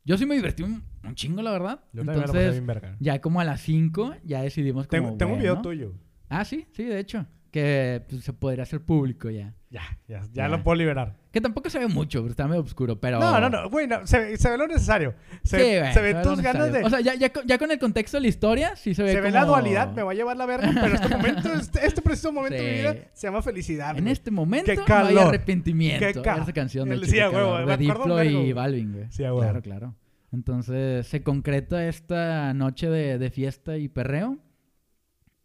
Yo 0.04 0.18
sí 0.18 0.26
me 0.26 0.34
divertí 0.34 0.62
un, 0.64 0.82
un 1.04 1.14
chingo, 1.14 1.40
la 1.42 1.52
verdad. 1.52 1.84
yo 1.92 2.00
Entonces, 2.02 2.52
bien 2.52 2.66
verga. 2.66 2.96
ya 2.98 3.20
como 3.20 3.40
a 3.40 3.44
las 3.44 3.61
5, 3.61 4.16
ya 4.24 4.42
decidimos 4.42 4.86
como... 4.88 5.02
Tengo, 5.02 5.16
tengo 5.18 5.32
un 5.34 5.38
video 5.38 5.61
tuyo. 5.62 5.92
Ah, 6.28 6.44
sí, 6.44 6.66
sí, 6.72 6.84
de 6.84 6.98
hecho. 6.98 7.26
Que 7.52 8.02
pues, 8.08 8.24
se 8.24 8.32
podría 8.32 8.62
hacer 8.64 8.80
público 8.82 9.30
ya. 9.30 9.54
Ya, 9.70 9.82
ya, 10.08 10.20
ya, 10.22 10.28
Ya. 10.32 10.48
lo 10.48 10.62
puedo 10.64 10.74
liberar. 10.76 11.16
Que 11.30 11.40
tampoco 11.40 11.70
se 11.70 11.78
ve 11.78 11.86
mucho, 11.86 12.26
está 12.26 12.48
medio 12.48 12.60
oscuro, 12.62 12.98
pero... 13.00 13.20
No, 13.20 13.38
no, 13.40 13.48
no, 13.48 13.70
güey, 13.70 13.86
no, 13.86 14.04
se, 14.04 14.36
se 14.36 14.50
ve 14.50 14.58
lo 14.58 14.66
necesario. 14.66 15.14
Se, 15.44 15.58
Sí, 15.58 15.62
ve- 15.62 15.78
güey, 15.80 15.92
se 15.94 16.00
ve 16.02 16.14
tus 16.22 16.36
lo 16.38 16.42
ganas 16.42 16.72
de... 16.72 16.82
O 16.82 16.90
sea, 16.90 17.00
ya, 17.00 17.14
ya, 17.14 17.32
con- 17.32 17.46
ya 17.46 17.56
con 17.56 17.70
el 17.70 17.78
contexto 17.78 18.16
de 18.16 18.22
la 18.22 18.26
historia, 18.28 18.74
sí 18.74 18.94
se 18.94 19.04
ve 19.04 19.12
se 19.12 19.20
ve 19.20 19.30
la 19.30 19.44
dualidad, 19.44 19.92
me 19.92 20.02
va 20.02 20.10
a 20.10 20.14
llevar 20.14 20.36
la 20.36 20.46
verga, 20.46 20.72
pero 20.74 20.94
este 20.94 21.08
momento, 21.08 21.52
este, 21.52 21.86
este 21.86 22.02
preciso 22.02 22.32
momento 22.32 22.56
de 22.60 22.68
mi 22.72 22.78
vida 22.78 22.96
se 23.12 23.28
llama 23.28 23.42
felicidad. 23.42 23.96
En 23.96 24.02
güey. 24.02 24.12
este 24.12 24.32
momento 24.32 24.66
Qué 24.66 24.74
no 24.74 24.82
hay 24.82 24.86
calor. 24.88 25.28
arrepentimiento. 25.28 26.04
Qué 26.04 26.20
ca- 26.20 26.38
Esa 26.42 26.52
canción 26.52 26.88
de 26.88 27.06
sí, 27.06 27.16
calor, 27.18 27.64
de 27.64 27.76
Diplo 27.76 28.24
y 28.24 28.32
güey. 28.32 28.52
Balvin, 28.52 28.92
güey. 28.92 29.06
Sí, 29.10 29.22
huevo. 29.22 29.38
Claro, 29.40 29.62
claro. 29.62 29.94
Entonces 30.32 31.06
se 31.06 31.22
concreta 31.22 31.86
esta 31.86 32.52
noche 32.54 32.88
de, 32.90 33.18
de 33.18 33.30
fiesta 33.30 33.76
y 33.78 33.88
perreo. 33.88 34.38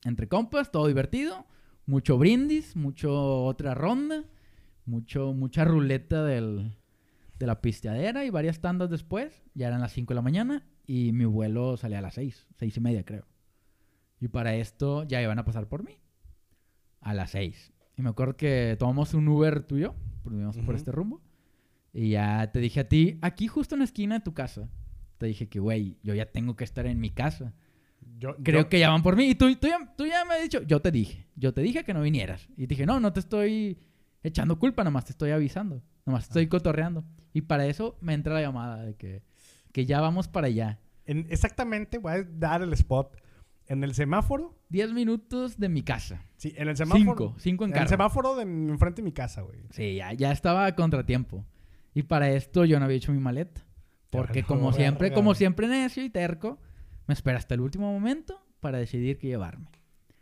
Entre 0.03 0.27
compas, 0.27 0.71
todo 0.71 0.87
divertido. 0.87 1.45
Mucho 1.85 2.17
brindis, 2.17 2.75
mucho 2.75 3.43
otra 3.45 3.73
ronda. 3.75 4.23
Mucho, 4.85 5.33
mucha 5.33 5.65
ruleta 5.65 6.23
del, 6.23 6.75
de 7.39 7.47
la 7.47 7.61
pisteadera 7.61 8.23
y 8.25 8.29
varias 8.29 8.59
tandas 8.61 8.89
después. 8.89 9.43
Ya 9.53 9.67
eran 9.67 9.81
las 9.81 9.93
5 9.93 10.09
de 10.13 10.15
la 10.15 10.21
mañana 10.21 10.65
y 10.85 11.11
mi 11.11 11.25
vuelo 11.25 11.75
salía 11.77 11.99
a 11.99 12.01
las 12.01 12.13
6, 12.15 12.45
6 12.57 12.77
y 12.77 12.79
media 12.81 13.03
creo. 13.03 13.25
Y 14.19 14.27
para 14.27 14.55
esto 14.55 15.03
ya 15.03 15.21
iban 15.21 15.39
a 15.39 15.45
pasar 15.45 15.67
por 15.67 15.83
mí. 15.83 15.99
A 17.01 17.13
las 17.13 17.31
6. 17.31 17.73
Y 17.97 18.01
me 18.01 18.09
acuerdo 18.09 18.35
que 18.37 18.75
tomamos 18.79 19.13
un 19.13 19.27
Uber 19.27 19.63
tú 19.63 19.77
y 19.77 19.81
yo, 19.81 19.95
porque 20.23 20.37
íbamos 20.37 20.55
por 20.57 20.65
Ujú. 20.65 20.75
este 20.75 20.91
rumbo. 20.91 21.21
Y 21.93 22.09
ya 22.11 22.51
te 22.51 22.59
dije 22.59 22.81
a 22.81 22.89
ti, 22.89 23.17
aquí 23.21 23.47
justo 23.47 23.75
en 23.75 23.79
la 23.79 23.85
esquina 23.85 24.15
de 24.15 24.21
tu 24.23 24.33
casa, 24.33 24.69
te 25.17 25.27
dije 25.27 25.47
que, 25.47 25.59
güey, 25.59 25.97
yo 26.03 26.13
ya 26.13 26.25
tengo 26.31 26.55
que 26.55 26.63
estar 26.65 26.85
en 26.87 26.99
mi 26.99 27.09
casa. 27.09 27.53
Yo, 28.19 28.35
Creo 28.43 28.63
yo- 28.63 28.69
que 28.69 28.79
ya 28.79 28.89
van 28.89 29.01
por 29.01 29.15
mí. 29.15 29.29
Y 29.29 29.35
tú, 29.35 29.53
tú, 29.55 29.67
ya, 29.67 29.93
tú 29.97 30.05
ya 30.05 30.25
me 30.25 30.35
has 30.35 30.41
dicho, 30.43 30.61
yo 30.63 30.81
te 30.81 30.91
dije, 30.91 31.25
yo 31.35 31.53
te 31.53 31.61
dije 31.61 31.83
que 31.83 31.93
no 31.93 32.01
vinieras. 32.01 32.47
Y 32.57 32.63
te 32.67 32.67
dije, 32.75 32.85
no, 32.85 32.99
no 32.99 33.13
te 33.13 33.19
estoy 33.21 33.77
echando 34.27 34.57
culpa, 34.59 34.83
nomás 34.83 35.05
te 35.05 35.11
estoy 35.11 35.31
avisando, 35.31 35.81
nomás 36.05 36.23
te 36.23 36.27
Ah. 36.27 36.31
estoy 36.31 36.47
cotorreando. 36.47 37.03
Y 37.33 37.41
para 37.41 37.65
eso 37.65 37.97
me 38.01 38.13
entra 38.13 38.33
la 38.33 38.41
llamada 38.41 38.83
de 38.83 38.95
que, 38.95 39.23
que 39.71 39.85
ya 39.85 40.01
vamos 40.01 40.27
para 40.27 40.47
allá. 40.47 40.79
en- 41.07 41.27
exactamente, 41.29 41.99
voy 41.99 42.13
a 42.13 42.23
dar 42.23 42.61
el 42.63 42.73
spot. 42.73 43.15
En 43.67 43.83
el 43.83 43.93
semáforo, 43.95 44.55
10 44.69 44.91
minutos 44.93 45.57
de 45.59 45.69
mi 45.69 45.81
casa. 45.83 46.23
sí, 46.37 46.53
en 46.57 46.67
el 46.67 46.75
semáforo. 46.77 46.99
Cinco, 47.03 47.35
cinco 47.39 47.65
en 47.65 47.75
En 47.75 47.81
el 47.83 47.87
semáforo 47.87 48.35
de 48.35 48.43
enfrente 48.43 49.01
de 49.01 49.03
mi 49.05 49.11
casa, 49.11 49.41
güey. 49.41 49.59
Sí, 49.71 49.95
ya, 49.95 50.13
ya 50.13 50.31
estaba 50.31 50.65
a 50.65 50.75
contratiempo. 50.75 51.45
Y 51.93 52.03
para 52.03 52.29
esto 52.31 52.65
yo 52.65 52.77
no 52.79 52.85
había 52.85 52.97
hecho 52.97 53.11
mi 53.11 53.19
maleta. 53.19 53.61
Porque 54.11 54.43
como 54.43 54.71
siempre, 54.73 55.11
como 55.13 55.33
siempre 55.35 55.67
necio 55.67 56.03
y 56.03 56.09
terco, 56.09 56.59
me 57.07 57.13
espera 57.13 57.37
hasta 57.37 57.53
el 57.55 57.61
último 57.61 57.91
momento 57.91 58.39
para 58.59 58.77
decidir 58.79 59.17
qué 59.17 59.27
llevarme. 59.27 59.67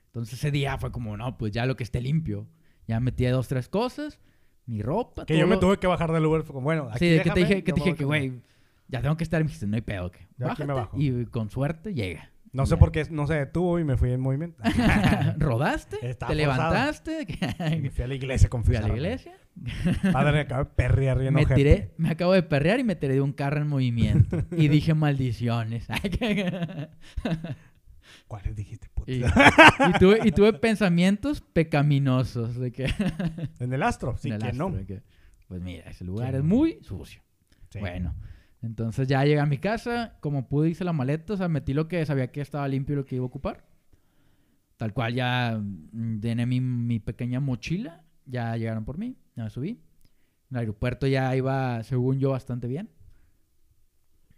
Entonces 0.08 0.36
ese 0.40 0.52
día 0.52 0.78
fue 0.78 0.92
como, 0.92 1.16
no, 1.18 1.38
pues 1.38 1.52
ya 1.52 1.66
lo 1.66 1.76
que 1.76 1.84
esté 1.84 2.02
limpio. 2.02 2.48
Ya 2.88 3.00
metí 3.00 3.26
dos, 3.26 3.48
tres 3.48 3.70
cosas, 3.70 4.20
mi 4.66 4.82
ropa, 4.82 5.26
Que 5.26 5.38
yo 5.38 5.48
me 5.48 5.58
tuve 5.58 5.78
que 5.78 5.88
bajar 5.88 6.12
del 6.12 6.26
Uber. 6.26 6.44
Bueno, 6.44 6.90
aquí 6.92 7.00
Sí, 7.18 7.20
que 7.24 7.30
te 7.32 7.40
dije, 7.40 7.64
que, 7.64 7.74
te 7.74 7.80
me 7.80 7.86
dije 7.86 7.96
que, 7.98 8.06
güey, 8.06 8.42
ya 8.88 9.02
tengo 9.02 9.18
que 9.18 9.24
estar. 9.24 9.42
Y 9.42 9.44
me 9.44 9.48
dijiste, 9.48 9.68
no 9.68 9.76
hay 9.76 9.82
pedo, 9.82 10.12
que 10.12 10.20
aquí 10.20 10.34
me 10.38 10.46
bájate 10.48 10.72
bajo. 10.74 10.98
Y 11.00 11.26
con 11.26 11.50
suerte 11.50 11.94
llega. 11.94 12.30
No 12.52 12.68
sé 12.68 12.78
por 12.78 12.92
qué 12.92 13.04
no 13.10 13.26
se 13.26 13.34
detuvo 13.34 13.80
y 13.80 13.84
me 13.84 13.98
fui 13.98 14.12
en 14.12 14.22
movimiento. 14.22 14.62
¿Rodaste? 15.38 15.98
Estaba 16.08 16.32
¿Te 16.34 16.46
forzado. 16.46 16.72
levantaste? 16.72 17.28
Y 17.76 17.80
me 17.82 17.90
fui 17.90 18.04
a 18.04 18.08
la 18.08 18.14
iglesia 18.14 18.48
con 18.48 18.64
Fui 18.64 18.76
a 18.76 18.82
la 18.82 18.90
iglesia. 18.90 19.34
Padre, 20.12 20.42
acabo 20.42 20.64
de 20.66 20.70
perrear 20.70 21.18
bien 21.18 21.34
Me 21.34 21.48
tiré, 21.48 21.94
me 21.98 22.10
acabo 22.12 22.32
de 22.34 22.44
perrear 22.44 22.80
y 22.80 22.84
me 22.84 22.96
tiré 22.96 23.16
de 23.16 23.22
un 23.22 23.34
carro 23.34 23.60
en 23.60 23.68
movimiento. 23.68 24.44
y 24.56 24.68
dije 24.68 24.94
maldiciones. 24.94 25.88
¿Cuáles 28.28 28.56
dijiste, 28.56 28.90
puta? 28.94 29.12
y, 29.12 29.24
y 29.90 30.00
tuve, 30.00 30.20
y 30.24 30.32
tuve 30.32 30.54
pensamientos 30.54 31.42
pecaminosos 31.42 32.56
de 32.56 32.72
que... 32.72 32.86
En 33.60 33.74
el 33.74 33.84
astro, 33.84 34.18
sí 34.18 34.30
en 34.30 34.36
el 34.36 34.42
que 34.42 34.48
astro, 34.48 34.70
no. 34.70 34.86
que, 34.86 35.04
pues 35.48 35.62
mira, 35.62 35.90
ese 35.90 36.04
lugar 36.04 36.34
es 36.36 36.44
muy 36.44 36.80
sucio. 36.82 37.22
Sí. 37.70 37.80
Bueno, 37.80 38.16
entonces 38.62 39.08
ya 39.08 39.24
llegué 39.24 39.40
a 39.40 39.46
mi 39.46 39.58
casa, 39.58 40.18
como 40.20 40.48
pude 40.48 40.70
hice 40.70 40.84
la 40.84 40.94
maleta, 40.94 41.34
o 41.34 41.38
sea, 41.38 41.48
metí 41.48 41.74
lo 41.74 41.88
que 41.88 42.06
sabía 42.06 42.32
que 42.32 42.42
estaba 42.42 42.68
limpio 42.68 42.94
y 42.94 42.96
lo 42.98 43.06
que 43.06 43.16
iba 43.16 43.24
a 43.24 43.28
ocupar. 43.28 43.66
Tal 44.78 44.94
cual 44.94 45.14
ya 45.14 45.62
llené 45.92 46.46
mi, 46.46 46.60
mi 46.60 47.00
pequeña 47.00 47.40
mochila, 47.40 48.04
ya 48.26 48.56
llegaron 48.58 48.86
por 48.86 48.98
mí, 48.98 49.18
ya 49.36 49.44
me 49.44 49.50
subí. 49.50 49.70
En 50.50 50.58
el 50.58 50.58
aeropuerto 50.58 51.08
ya 51.08 51.36
iba, 51.36 51.84
según 51.84 52.20
yo, 52.20 52.32
bastante 52.32 52.68
bien. 52.68 52.90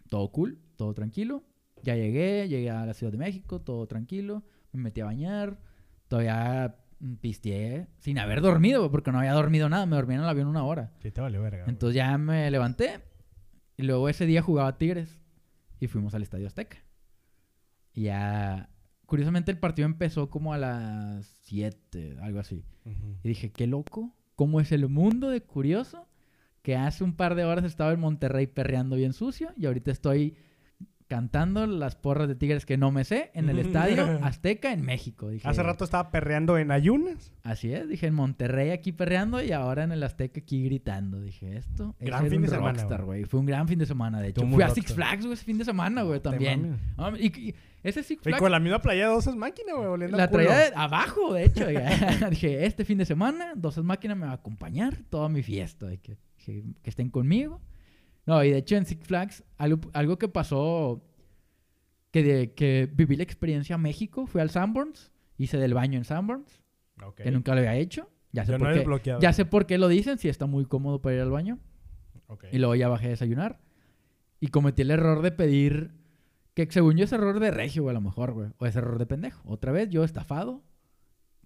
Todo 0.10 0.32
cool, 0.32 0.60
todo 0.76 0.94
tranquilo. 0.94 1.44
Ya 1.86 1.96
llegué, 1.96 2.48
llegué 2.50 2.72
a 2.72 2.84
la 2.86 2.96
Ciudad 2.96 3.12
de 3.12 3.20
México, 3.20 3.62
todo 3.62 3.86
tranquilo. 3.86 4.44
Me 4.72 4.82
metí 4.82 5.02
a 5.02 5.06
bañar, 5.06 5.60
todavía 6.08 6.76
mm, 7.00 7.14
pisteé 7.18 7.88
sin 8.00 8.18
haber 8.18 8.42
dormido, 8.42 8.90
porque 8.90 9.12
no 9.12 9.20
había 9.20 9.34
dormido 9.34 9.70
nada, 9.70 9.86
me 9.86 9.96
dormí 9.96 10.16
en 10.16 10.22
el 10.22 10.28
avión 10.28 10.48
una 10.48 10.64
hora. 10.64 10.92
Sí, 11.00 11.12
te 11.12 11.22
valió 11.22 11.44
verga. 11.44 11.66
Entonces 11.68 11.96
ya 11.96 12.18
me 12.18 12.50
levanté 12.50 13.02
y 13.78 13.84
luego 13.84 14.10
ese 14.10 14.26
día 14.26 14.42
jugaba 14.42 14.80
Tigres 14.80 15.20
y 15.80 15.88
fuimos 15.88 16.16
al 16.16 16.24
Estadio 16.24 16.48
Azteca. 16.48 16.78
Y 17.94 18.04
ya, 18.04 18.70
curiosamente 19.06 19.52
el 19.52 19.60
partido 19.60 19.86
empezó 19.86 20.32
como 20.32 20.54
a 20.54 20.58
las 20.58 21.28
7, 21.44 22.18
algo 22.20 22.40
así. 22.40 22.66
Y 23.24 23.28
dije, 23.28 23.52
qué 23.52 23.68
loco, 23.68 24.16
cómo 24.36 24.60
es 24.60 24.72
el 24.72 24.90
mundo 24.90 25.30
de 25.30 25.42
curioso 25.42 26.08
que 26.64 26.76
hace 26.76 27.04
un 27.04 27.16
par 27.16 27.36
de 27.36 27.46
horas 27.46 27.64
estaba 27.64 27.94
en 27.94 28.00
Monterrey 28.00 28.48
perreando 28.48 28.96
bien 28.96 29.14
sucio 29.14 29.54
y 29.56 29.68
ahorita 29.68 29.92
estoy 29.92 30.36
cantando 31.08 31.68
las 31.68 31.96
porras 31.96 32.28
de 32.28 32.36
Tigres 32.36 32.66
que 32.66 32.78
no 32.78 32.92
me 32.92 33.04
sé 33.04 33.32
en 33.34 33.50
el 33.50 33.60
estadio 33.66 34.04
Azteca 34.24 34.72
en 34.72 34.82
México. 34.84 35.30
Dije, 35.30 35.48
Hace 35.48 35.62
rato 35.64 35.84
estaba 35.86 36.10
perreando 36.12 36.58
en 36.58 36.72
ayunas. 36.72 37.32
Así 37.44 37.72
es, 37.72 37.88
dije 37.88 38.08
en 38.08 38.16
Monterrey 38.16 38.72
aquí 38.72 38.92
perreando 38.92 39.42
y 39.44 39.52
ahora 39.52 39.84
en 39.84 39.92
el 39.92 40.02
Azteca 40.04 40.40
aquí 40.40 40.64
gritando. 40.66 41.22
Dije, 41.22 41.58
esto 41.58 41.96
es 42.00 42.08
Gran 42.08 42.22
ser 42.22 42.30
fin 42.32 42.38
un 42.40 42.44
de 42.46 42.50
semana, 42.50 42.72
rockstar, 42.74 43.04
güey. 43.04 43.20
güey. 43.22 43.30
Fue 43.30 43.40
un 43.40 43.46
gran 43.46 43.68
fin 43.68 43.80
de 43.80 43.86
semana, 43.86 44.20
de 44.20 44.30
hecho. 44.30 44.48
Fui 44.48 44.64
a 44.64 44.70
Six. 44.70 44.94
Flags, 44.94 45.22
güey, 45.26 45.34
ese 45.34 45.46
fin 45.46 45.58
de 45.58 45.66
semana, 45.66 46.02
güey, 46.04 46.20
también. 46.20 46.80
y, 47.20 47.26
y 47.50 47.56
ese 47.84 48.02
Six 48.02 48.22
Y 48.22 48.24
Flags 48.24 48.42
con 48.42 48.52
la 48.52 48.60
misma 48.60 48.82
playa 48.82 49.08
de 49.08 49.14
dos 49.14 49.36
máquinas, 49.36 49.76
güey, 49.76 49.88
oliendo 49.88 50.18
la 50.18 50.30
traía 50.30 50.70
abajo, 50.76 51.34
de 51.34 51.44
hecho. 51.46 51.66
dije, 52.32 52.66
este 52.66 52.84
fin 52.84 52.98
de 52.98 53.06
semana, 53.06 53.54
Dos 53.56 53.78
Máquinas 53.84 54.18
me 54.18 54.26
va 54.26 54.32
a 54.32 54.36
acompañar 54.36 54.98
toda 55.10 55.30
mi 55.30 55.44
fiesta. 55.44 55.88
que, 55.98 56.18
que 56.46 56.64
estén 56.90 57.10
conmigo. 57.10 57.62
No, 58.26 58.44
y 58.44 58.52
de 58.52 58.58
hecho 58.58 58.76
en 58.76 58.86
Six 58.86 59.06
Flags, 59.06 59.44
algo, 59.58 59.80
algo 59.94 60.18
que 60.18 60.28
pasó, 60.28 61.04
que, 62.12 62.24
de, 62.24 62.54
que 62.54 62.90
viví 62.92 63.16
la 63.16 63.24
experiencia 63.24 63.76
a 63.76 63.78
México, 63.78 64.26
fui 64.26 64.42
al 64.42 64.50
Sanborns, 64.50 65.12
hice 65.38 65.58
del 65.58 65.74
baño 65.74 65.98
en 65.98 66.06
Sanborns, 66.06 66.62
que 67.16 67.32
nunca 67.32 67.54
lo 67.54 67.60
había 67.60 67.76
hecho. 67.76 68.10
Ya 68.32 68.46
sé, 68.46 68.52
Yo 68.52 68.58
por 68.60 69.02
qué, 69.02 69.18
ya 69.22 69.32
sé 69.32 69.46
por 69.46 69.66
qué 69.66 69.78
lo 69.78 69.88
dicen, 69.88 70.18
si 70.18 70.28
está 70.28 70.46
muy 70.46 70.66
cómodo 70.66 71.02
para 71.02 71.16
ir 71.16 71.22
al 71.22 71.32
baño. 71.32 71.60
Y 72.52 72.58
luego 72.58 72.76
ya 72.76 72.90
bajé 72.90 73.08
a 73.08 73.10
desayunar. 73.10 73.60
Y 74.40 74.48
cometí 74.48 74.82
el 74.82 74.92
error 74.92 75.22
de 75.22 75.32
pedir. 75.32 75.92
Que 76.54 76.68
según 76.70 76.98
yo 76.98 77.06
es 77.06 77.12
error 77.12 77.40
de 77.40 77.52
regio, 77.52 77.84
güey, 77.84 77.94
a 77.94 78.00
lo 78.00 78.02
mejor, 78.02 78.34
güey. 78.34 78.50
O 78.58 78.66
es 78.66 78.76
error 78.76 78.98
de 78.98 79.06
pendejo. 79.06 79.42
Otra 79.46 79.72
vez 79.72 79.90
yo 79.90 80.04
estafado 80.04 80.64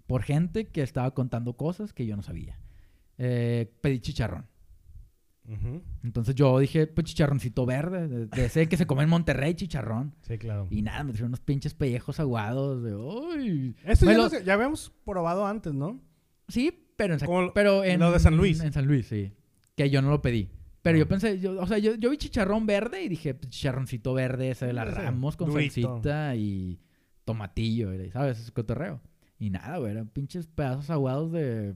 por 0.07 0.23
gente 0.23 0.67
que 0.67 0.82
estaba 0.82 1.13
contando 1.13 1.53
cosas 1.57 1.93
que 1.93 2.05
yo 2.05 2.15
no 2.15 2.23
sabía. 2.23 2.59
Eh, 3.17 3.71
pedí 3.82 3.99
chicharrón. 3.99 4.47
Entonces 6.04 6.36
yo 6.36 6.60
dije, 6.60 6.88
pues 6.88 7.06
chicharroncito 7.08 7.66
verde. 7.66 8.08
De, 8.08 8.26
de 8.28 8.45
ese 8.45 8.68
que 8.70 8.78
se 8.78 8.86
come 8.86 9.04
en 9.04 9.10
Monterrey, 9.10 9.54
chicharrón. 9.56 10.14
Sí, 10.22 10.38
claro. 10.38 10.68
Y 10.70 10.82
nada, 10.82 11.04
me 11.04 11.12
trajeron 11.12 11.30
unos 11.30 11.39
pinches 11.41 11.74
pellejos 11.74 12.20
aguados. 12.20 12.84
De, 12.84 12.95
¡Uy! 12.95 13.76
Esto 13.84 14.06
ya, 14.06 14.18
lo- 14.18 14.30
ya 14.41 14.54
habíamos 14.54 14.91
probado 15.06 15.45
antes, 15.45 15.74
¿no? 15.74 16.00
Sí, 16.47 16.91
pero 16.95 17.14
en, 17.16 17.20
Como 17.22 17.54
pero 17.54 17.84
en 17.84 18.00
lo 18.00 18.12
de 18.12 18.20
San 18.20 18.38
Luis. 18.38 18.60
En 18.62 18.74
San 18.74 18.86
Luis, 18.86 19.08
sí. 19.08 19.32
Que 19.76 19.89
yo 19.89 20.02
no 20.02 20.10
lo 20.10 20.22
pedí. 20.22 20.50
Pero 20.82 20.95
Ah. 20.95 21.00
yo 21.00 21.08
pensé, 21.08 21.39
yo, 21.39 21.60
o 21.60 21.68
sea, 21.68 21.78
yo, 21.78 21.95
yo 21.95 22.10
vi 22.10 22.18
chicharrón 22.18 22.66
verde 22.66 23.04
y 23.04 23.10
dije, 23.10 23.34
pues, 23.34 23.52
chicharroncito 23.52 24.14
verde, 24.14 24.52
ese 24.52 24.66
de 24.66 24.74
la 24.74 24.86
Ramos 24.86 25.36
con 25.36 25.50
durito. 25.50 25.82
salsita 25.82 26.36
y 26.36 26.80
tomatillo, 27.26 27.89
¿sabes? 28.12 28.39
Ese 28.39 28.52
cotorreo. 28.52 29.02
Y 29.38 29.50
nada, 29.50 29.78
güey, 29.78 29.91
eran 29.91 30.08
pinches 30.08 30.47
pedazos 30.47 30.89
aguados 30.89 31.32
de... 31.32 31.76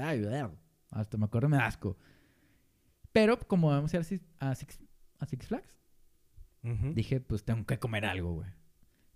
ay, 0.00 0.24
hasta 0.90 1.16
me 1.18 1.24
acuerdo 1.26 1.48
me 1.48 1.56
da 1.56 1.66
asco. 1.66 1.96
Pero 3.16 3.38
como 3.38 3.68
vamos 3.70 3.94
a 3.94 3.96
ir 3.96 4.00
a 4.02 4.04
Six, 4.04 4.22
a 4.40 4.54
Six, 4.54 4.78
a 5.20 5.24
Six 5.24 5.46
Flags, 5.46 5.74
Ujú. 6.62 6.92
dije, 6.92 7.18
pues 7.18 7.46
tengo 7.46 7.64
que 7.64 7.78
comer 7.78 8.04
algo, 8.04 8.34
güey. 8.34 8.50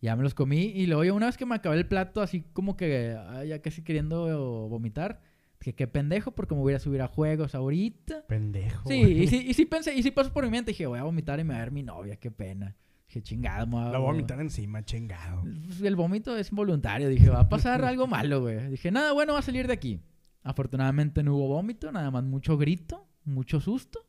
Ya 0.01 0.17
me 0.17 0.23
los 0.23 0.33
comí 0.33 0.73
y 0.75 0.87
luego 0.87 1.05
ya 1.05 1.13
una 1.13 1.27
vez 1.27 1.37
que 1.37 1.45
me 1.45 1.55
acabé 1.55 1.77
el 1.77 1.87
plato, 1.87 2.23
así 2.23 2.41
como 2.55 2.79
que 2.79 3.15
ya 3.47 3.61
casi 3.61 3.83
queriendo 3.83 4.69
vomitar, 4.71 5.21
dije, 5.59 5.75
qué 5.75 5.87
pendejo, 5.87 6.31
porque 6.31 6.55
me 6.55 6.63
voy 6.63 6.71
a 6.71 6.73
ir 6.73 6.77
a 6.77 6.81
subir 6.81 7.03
a 7.03 7.09
juegos 7.09 7.55
ahorita. 7.55 8.27
Pendejo. 8.27 8.89
Sí, 8.89 9.03
y 9.03 9.27
sí, 9.27 9.45
y 9.47 9.53
sí 9.53 9.67
pensé, 9.67 9.95
y 9.95 10.03
sí 10.03 10.11
pasó 10.11 10.33
por 10.33 10.45
mi 10.45 10.51
mente, 10.51 10.71
dije, 10.71 10.87
voy 10.87 10.99
a 10.99 11.03
vomitar 11.03 11.39
y 11.39 11.45
me 11.45 11.53
va 11.53 11.61
a 11.61 11.65
ver 11.65 11.71
mi 11.71 11.83
novia, 11.83 12.17
qué 12.17 12.31
pena. 12.31 12.75
Dije, 13.07 13.21
chingada, 13.21 13.67
me 13.67 13.77
La 13.77 13.99
voy 13.99 14.09
a 14.09 14.13
vomitar 14.13 14.41
encima, 14.41 14.83
chingado. 14.83 15.43
Pues, 15.43 15.83
El 15.83 15.95
vómito 15.97 16.35
es 16.39 16.51
involuntario, 16.53 17.07
dije, 17.11 17.29
va 17.29 17.41
a 17.41 17.49
pasar 17.51 17.85
algo 17.85 18.07
malo, 18.07 18.41
güey. 18.41 18.71
Dije, 18.71 18.91
nada 18.91 19.13
bueno 19.13 19.35
va 19.35 19.41
a 19.41 19.43
salir 19.43 19.67
de 19.67 19.75
aquí. 19.75 20.01
Afortunadamente 20.43 21.23
no 21.23 21.35
hubo 21.37 21.49
vómito, 21.49 21.93
nada 21.93 22.11
más 22.11 22.25
mucho 22.25 22.57
grito, 22.57 23.07
mucho 23.25 23.61
susto. 23.61 24.07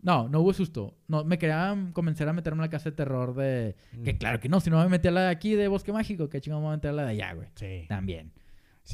No, 0.00 0.28
no 0.28 0.40
hubo 0.40 0.52
susto. 0.52 0.96
No, 1.08 1.24
me 1.24 1.38
querían 1.38 1.92
convencer 1.92 2.28
a 2.28 2.32
meterme 2.32 2.62
a 2.62 2.66
la 2.66 2.70
casa 2.70 2.90
de 2.90 2.96
terror 2.96 3.34
de... 3.34 3.74
Que 4.04 4.14
Mm. 4.14 4.18
claro 4.18 4.40
que 4.40 4.48
no, 4.48 4.60
si 4.60 4.70
no 4.70 4.78
me 4.82 4.88
metí 4.88 5.08
a 5.08 5.10
la 5.10 5.22
de 5.22 5.28
aquí 5.30 5.54
de 5.54 5.66
Bosque 5.68 5.92
Mágico, 5.92 6.28
que 6.28 6.40
chingado 6.40 6.60
me 6.60 6.66
voy 6.66 6.74
a 6.74 6.76
meter 6.76 6.90
a 6.90 6.94
la 6.94 7.02
de 7.04 7.10
allá, 7.10 7.32
güey. 7.32 7.48
Sí. 7.56 7.84
También. 7.88 8.32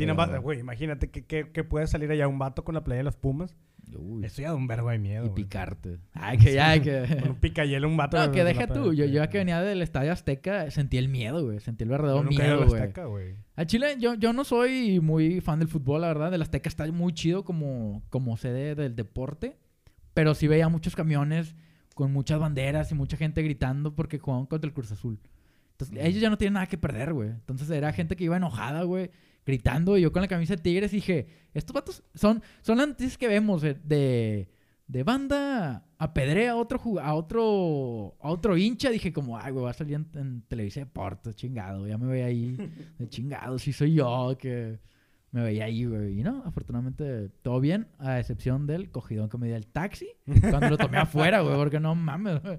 Nada 0.01 0.15
más, 0.15 0.41
güey, 0.41 0.59
imagínate 0.59 1.11
que, 1.11 1.25
que, 1.25 1.53
que 1.53 1.63
puede 1.63 1.87
salir 1.87 2.11
allá 2.11 2.27
un 2.27 2.39
vato 2.39 2.65
con 2.65 2.75
la 2.75 2.83
playa 2.83 2.99
de 2.99 3.05
los 3.05 3.17
Pumas. 3.17 3.55
Uy, 3.97 4.25
Esto 4.25 4.43
ya 4.43 4.49
da 4.49 4.55
un 4.55 4.67
vergo 4.67 4.91
de 4.91 4.99
miedo, 4.99 5.25
y 5.25 5.29
güey. 5.29 5.35
picarte. 5.45 5.99
Ay, 6.13 6.39
que 6.39 6.55
ya, 6.55 6.81
que... 6.81 7.07
Con 7.21 7.31
un 7.31 7.37
picayelo, 7.37 7.89
un 7.89 7.97
vato. 7.97 8.17
No, 8.19 8.33
que 8.33 8.45
deja 8.45 8.67
tú. 8.67 8.93
Yo, 8.93 9.05
yo 9.05 9.07
ya 9.07 9.29
que 9.29 9.39
venía 9.39 9.61
del 9.61 9.83
Estadio 9.83 10.13
Azteca 10.13 10.71
sentí 10.71 10.99
el 10.99 11.09
miedo, 11.09 11.45
güey. 11.45 11.61
Sentí 11.61 11.85
el 11.85 11.91
Yo 11.91 11.93
verdadero 11.93 12.23
nunca 12.23 12.43
a 12.43 12.47
miedo, 12.47 12.67
güey. 12.67 12.81
Azteca, 12.81 13.05
güey. 13.07 13.37
A 13.57 13.65
Chile, 13.67 13.97
yo, 13.99 14.15
yo 14.15 14.33
no 14.33 14.45
soy 14.45 15.01
muy 15.01 15.41
fan 15.41 15.59
del 15.59 15.69
fútbol, 15.69 16.01
la 16.01 16.09
verdad. 16.09 16.33
El 16.35 16.43
Azteca 16.43 16.69
está 16.69 16.87
muy 16.91 17.13
chido 17.13 17.45
como, 17.45 18.03
como 18.11 18.37
sede 18.37 18.75
del 18.75 18.97
deporte. 18.97 19.57
Pero 20.15 20.35
sí 20.35 20.47
veía 20.47 20.69
muchos 20.69 20.95
camiones 20.95 21.57
con 21.95 22.13
muchas 22.13 22.39
banderas 22.39 22.91
y 22.91 22.95
mucha 22.95 23.17
gente 23.17 23.43
gritando 23.43 23.95
porque 23.95 24.19
jugaban 24.19 24.47
contra 24.47 24.69
el 24.69 24.75
Cruz 24.75 24.93
Azul. 24.93 25.19
Entonces, 25.73 25.99
ellos 26.01 26.21
ya 26.21 26.31
no 26.31 26.39
tienen 26.39 26.55
nada 26.55 26.67
que 26.67 26.79
perder, 26.79 27.13
güey. 27.13 27.31
Entonces, 27.31 27.69
era 27.71 27.93
gente 27.93 28.15
que 28.15 28.25
iba 28.25 28.37
enojada, 28.37 28.85
güey, 28.85 29.11
gritando. 29.45 29.97
Y 29.97 30.03
yo 30.03 30.13
con 30.13 30.23
la 30.23 30.29
camisa 30.29 30.57
de 30.57 30.63
Tigres 30.63 30.91
dije, 30.91 31.27
estos 31.53 31.75
vatos 31.75 32.03
son, 32.15 32.43
son 32.63 32.79
noticias 32.79 33.19
que 33.19 33.29
vemos 33.29 33.63
eh, 33.65 33.79
de, 33.85 34.49
de 34.87 35.03
banda 35.03 35.87
apedrea 35.99 36.53
a 36.53 36.57
otro, 36.57 36.81
a 37.01 37.15
otro 37.15 38.17
a 38.21 38.31
otro 38.31 38.57
hincha. 38.57 38.91
Dije 38.91 39.13
como, 39.13 39.39
ay, 39.39 39.53
güey, 39.53 39.65
va 39.65 39.71
a 39.71 39.75
salir 39.75 39.95
en, 39.95 40.09
en 40.15 40.43
Televisa 40.43 40.81
Deportes, 40.81 41.37
chingado. 41.37 41.87
Ya 41.87 41.99
me 41.99 42.07
veía 42.07 42.27
ahí 42.27 42.57
de 42.99 43.09
chingado, 43.09 43.59
si 43.59 43.73
soy 43.73 43.95
yo 43.95 44.37
que 44.39 44.79
me 45.35 45.43
veía 45.43 45.65
ahí, 45.65 45.85
güey. 45.85 46.21
Y 46.21 46.23
no, 46.23 46.43
afortunadamente 46.47 47.29
todo 47.43 47.59
bien, 47.61 47.89
a 47.99 48.21
excepción 48.21 48.67
del 48.67 48.91
cogidón 48.91 49.29
que 49.29 49.37
me 49.37 49.49
dio 49.49 49.57
el 49.57 49.67
taxi 49.67 50.09
cuando 50.49 50.71
lo 50.71 50.79
tomé 50.79 50.97
afuera, 50.99 51.41
güey, 51.41 51.57
porque 51.57 51.81
no 51.81 51.95
mames. 51.95 52.41
güey. 52.41 52.59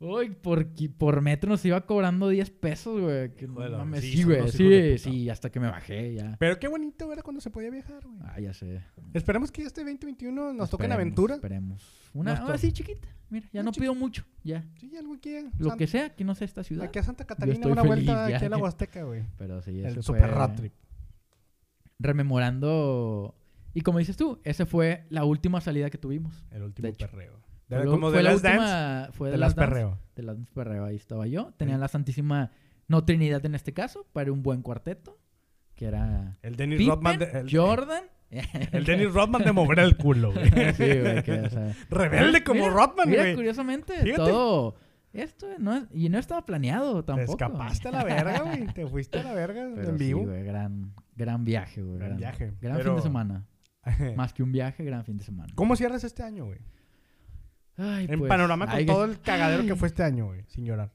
Uy, 0.00 0.30
por, 0.30 0.66
por 0.98 1.20
metro 1.22 1.48
nos 1.48 1.64
iba 1.64 1.80
cobrando 1.86 2.28
10 2.28 2.50
pesos, 2.50 3.00
güey. 3.00 3.34
que 3.34 3.46
no 3.46 3.54
mames. 3.54 4.00
sí, 4.00 4.22
güey, 4.24 4.50
sí, 4.50 4.98
sí, 4.98 5.30
hasta 5.30 5.50
que 5.50 5.60
me 5.60 5.68
bajé 5.68 6.14
ya. 6.14 6.36
Pero 6.38 6.58
qué 6.58 6.68
bonito 6.68 7.10
era 7.12 7.22
cuando 7.22 7.40
se 7.40 7.50
podía 7.50 7.70
viajar, 7.70 8.04
güey. 8.04 8.18
Ah, 8.22 8.38
ya 8.40 8.52
sé. 8.52 8.82
Esperemos 9.14 9.50
que 9.50 9.62
este 9.62 9.82
2021 9.82 10.52
nos 10.52 10.68
toquen 10.68 10.86
Esperemos, 10.86 10.94
aventuras. 10.94 11.36
Esperemos. 11.36 12.10
Una, 12.12 12.44
to- 12.44 12.58
sí, 12.58 12.72
chiquita. 12.72 13.08
Mira, 13.30 13.48
ya 13.52 13.62
no 13.62 13.72
pido 13.72 13.94
mucho, 13.94 14.24
ya. 14.42 14.64
Sí, 14.78 14.94
algo 14.96 15.14
aquí. 15.14 15.34
Lo 15.58 15.70
San- 15.70 15.78
que 15.78 15.86
sea, 15.86 16.14
que 16.14 16.24
no 16.24 16.34
sea 16.34 16.44
esta 16.44 16.62
ciudad. 16.62 16.84
Aquí 16.84 16.98
a 16.98 17.02
Santa 17.02 17.24
Catarina, 17.24 17.54
estoy 17.54 17.72
una 17.72 17.82
feliz 17.82 18.04
vuelta 18.06 18.28
ya. 18.30 18.36
aquí 18.36 18.44
a 18.44 18.48
la 18.50 18.58
Huasteca, 18.58 19.02
güey. 19.04 19.24
Pero 19.38 19.62
sí, 19.62 19.78
El 19.80 19.86
ese 19.86 20.02
super 20.02 20.22
fue 20.22 20.30
road 20.30 20.54
trip. 20.56 20.72
rememorando. 21.98 23.34
Y 23.72 23.80
como 23.80 23.98
dices 23.98 24.16
tú, 24.16 24.40
esa 24.44 24.66
fue 24.66 25.04
la 25.10 25.24
última 25.24 25.60
salida 25.60 25.90
que 25.90 25.98
tuvimos. 25.98 26.44
El 26.50 26.62
último 26.62 26.92
perreo. 26.92 27.40
Fue, 27.76 27.84
lo- 27.84 27.90
como 27.90 28.08
fue 28.08 28.16
de 28.18 28.22
la 28.22 28.32
las 28.32 28.42
dance, 28.42 28.58
última. 28.60 29.08
Fue 29.12 29.30
de 29.30 29.36
las 29.38 29.40
las 29.50 29.54
dance. 29.56 29.70
perreo. 29.70 29.98
De 30.16 30.22
las 30.22 30.36
perreo, 30.54 30.84
ahí 30.84 30.96
estaba 30.96 31.26
yo. 31.26 31.52
Tenían 31.56 31.80
la 31.80 31.88
Santísima, 31.88 32.50
no 32.88 33.04
Trinidad 33.04 33.44
en 33.46 33.54
este 33.54 33.72
caso, 33.72 34.06
para 34.12 34.32
un 34.32 34.42
buen 34.42 34.62
cuarteto. 34.62 35.18
Que 35.74 35.86
era. 35.86 36.38
El 36.42 36.56
Dennis 36.56 36.78
Pippen, 36.78 36.94
Rodman. 36.94 37.18
de- 37.18 37.24
el, 37.40 37.50
Jordan. 37.56 38.04
el 38.30 38.84
Dennis 38.84 39.12
Rodman 39.12 39.42
de 39.44 39.52
mover 39.52 39.78
el 39.80 39.96
culo, 39.96 40.32
güey. 40.32 40.44
sí, 40.74 41.00
güey, 41.00 41.22
que, 41.22 41.40
o 41.44 41.50
sea, 41.50 41.74
Rebelde 41.90 42.42
como 42.44 42.60
Mira, 42.60 42.72
Rodman, 42.72 43.08
Mira, 43.08 43.22
güey. 43.22 43.34
curiosamente, 43.34 43.94
Fíjate. 44.02 44.16
todo. 44.30 44.76
Esto 45.12 45.46
no 45.58 45.74
es- 45.76 45.84
y 45.92 46.08
no 46.08 46.18
estaba 46.18 46.44
planeado 46.44 47.04
Te 47.04 47.12
tampoco. 47.12 47.32
escapaste 47.32 47.88
a 47.88 47.92
la 47.92 48.02
verga, 48.04 48.40
güey. 48.42 48.66
Te 48.74 48.86
fuiste 48.86 49.20
a 49.20 49.22
la 49.22 49.32
verga 49.34 49.68
Pero 49.74 49.90
en 49.90 49.98
sí, 49.98 50.04
vivo. 50.06 50.22
güey, 50.24 50.42
gran, 50.42 50.92
gran 51.14 51.44
viaje, 51.44 51.82
güey. 51.82 51.98
Gran 51.98 52.16
viaje, 52.16 52.52
Gran 52.60 52.76
pero- 52.78 52.90
fin 52.90 52.96
de 52.96 53.02
semana. 53.02 53.46
Más 54.16 54.32
que 54.32 54.42
un 54.42 54.50
viaje, 54.50 54.82
gran 54.82 55.04
fin 55.04 55.16
de 55.18 55.24
semana. 55.24 55.52
¿Cómo 55.54 55.76
cierras 55.76 56.02
este 56.04 56.22
año, 56.22 56.46
güey? 56.46 56.58
Ay, 57.76 58.06
En 58.08 58.18
pues, 58.18 58.28
panorama 58.28 58.66
con 58.66 58.74
ay, 58.76 58.86
todo 58.86 59.04
el 59.04 59.20
cagadero 59.20 59.64
que 59.64 59.76
fue 59.76 59.88
este 59.88 60.02
año, 60.02 60.26
güey. 60.26 60.44
Sin 60.48 60.64
llorar. 60.64 60.92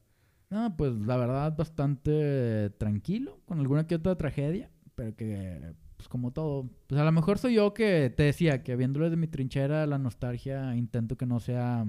No, 0.49 0.75
pues 0.75 0.93
la 0.93 1.17
verdad, 1.17 1.55
bastante 1.55 2.71
tranquilo, 2.71 3.39
con 3.45 3.59
alguna 3.59 3.85
que 3.85 3.95
otra 3.95 4.15
tragedia, 4.15 4.71
pero 4.95 5.15
que, 5.15 5.75
pues 5.95 6.07
como 6.07 6.31
todo, 6.31 6.69
pues 6.87 6.99
a 6.99 7.03
lo 7.03 7.11
mejor 7.11 7.37
soy 7.37 7.55
yo 7.55 7.73
que 7.73 8.09
te 8.09 8.23
decía 8.23 8.63
que 8.63 8.75
viéndolo 8.75 9.05
desde 9.05 9.17
mi 9.17 9.27
trinchera, 9.27 9.85
la 9.85 9.99
nostalgia, 9.99 10.75
intento 10.75 11.17
que 11.17 11.27
no 11.27 11.39
sea, 11.39 11.85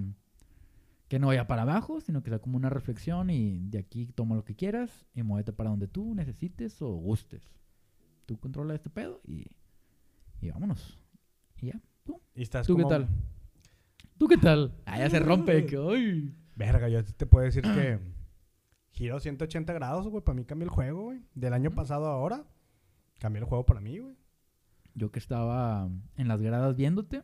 que 1.08 1.18
no 1.18 1.28
vaya 1.28 1.46
para 1.46 1.62
abajo, 1.62 2.02
sino 2.02 2.22
que 2.22 2.28
sea 2.28 2.40
como 2.40 2.58
una 2.58 2.68
reflexión 2.68 3.30
y 3.30 3.60
de 3.70 3.78
aquí 3.78 4.06
toma 4.14 4.36
lo 4.36 4.44
que 4.44 4.54
quieras 4.54 5.06
y 5.14 5.22
muévete 5.22 5.52
para 5.52 5.70
donde 5.70 5.88
tú 5.88 6.14
necesites 6.14 6.82
o 6.82 6.88
gustes. 6.90 7.42
Tú 8.26 8.38
controla 8.38 8.74
este 8.74 8.90
pedo 8.90 9.22
y, 9.24 9.46
y 10.42 10.50
vámonos. 10.50 10.98
Y 11.56 11.68
ya. 11.68 11.80
¿Tú, 12.04 12.20
Y 12.34 12.42
estás 12.42 12.66
¿Tú 12.66 12.76
qué 12.76 12.84
tal? 12.84 13.08
¿Tú 14.20 14.28
qué 14.28 14.36
tal? 14.36 14.74
Ah, 14.84 14.98
ya 14.98 15.08
se 15.08 15.18
rompe. 15.18 15.64
que, 15.64 15.78
ay. 15.78 16.36
Verga, 16.54 16.90
yo 16.90 17.02
te 17.02 17.24
puedo 17.24 17.46
decir 17.46 17.62
que 17.62 17.98
giro 18.90 19.18
180 19.18 19.72
grados, 19.72 20.06
güey. 20.08 20.22
Para 20.22 20.36
mí 20.36 20.44
cambió 20.44 20.64
el 20.66 20.70
juego, 20.70 21.04
güey. 21.04 21.22
Del 21.34 21.54
año 21.54 21.70
pasado 21.70 22.04
a 22.06 22.12
ahora, 22.12 22.44
cambió 23.18 23.40
el 23.42 23.48
juego 23.48 23.64
para 23.64 23.80
mí, 23.80 23.98
güey. 23.98 24.14
Yo 24.94 25.10
que 25.10 25.18
estaba 25.18 25.88
en 26.18 26.28
las 26.28 26.42
gradas 26.42 26.76
viéndote, 26.76 27.22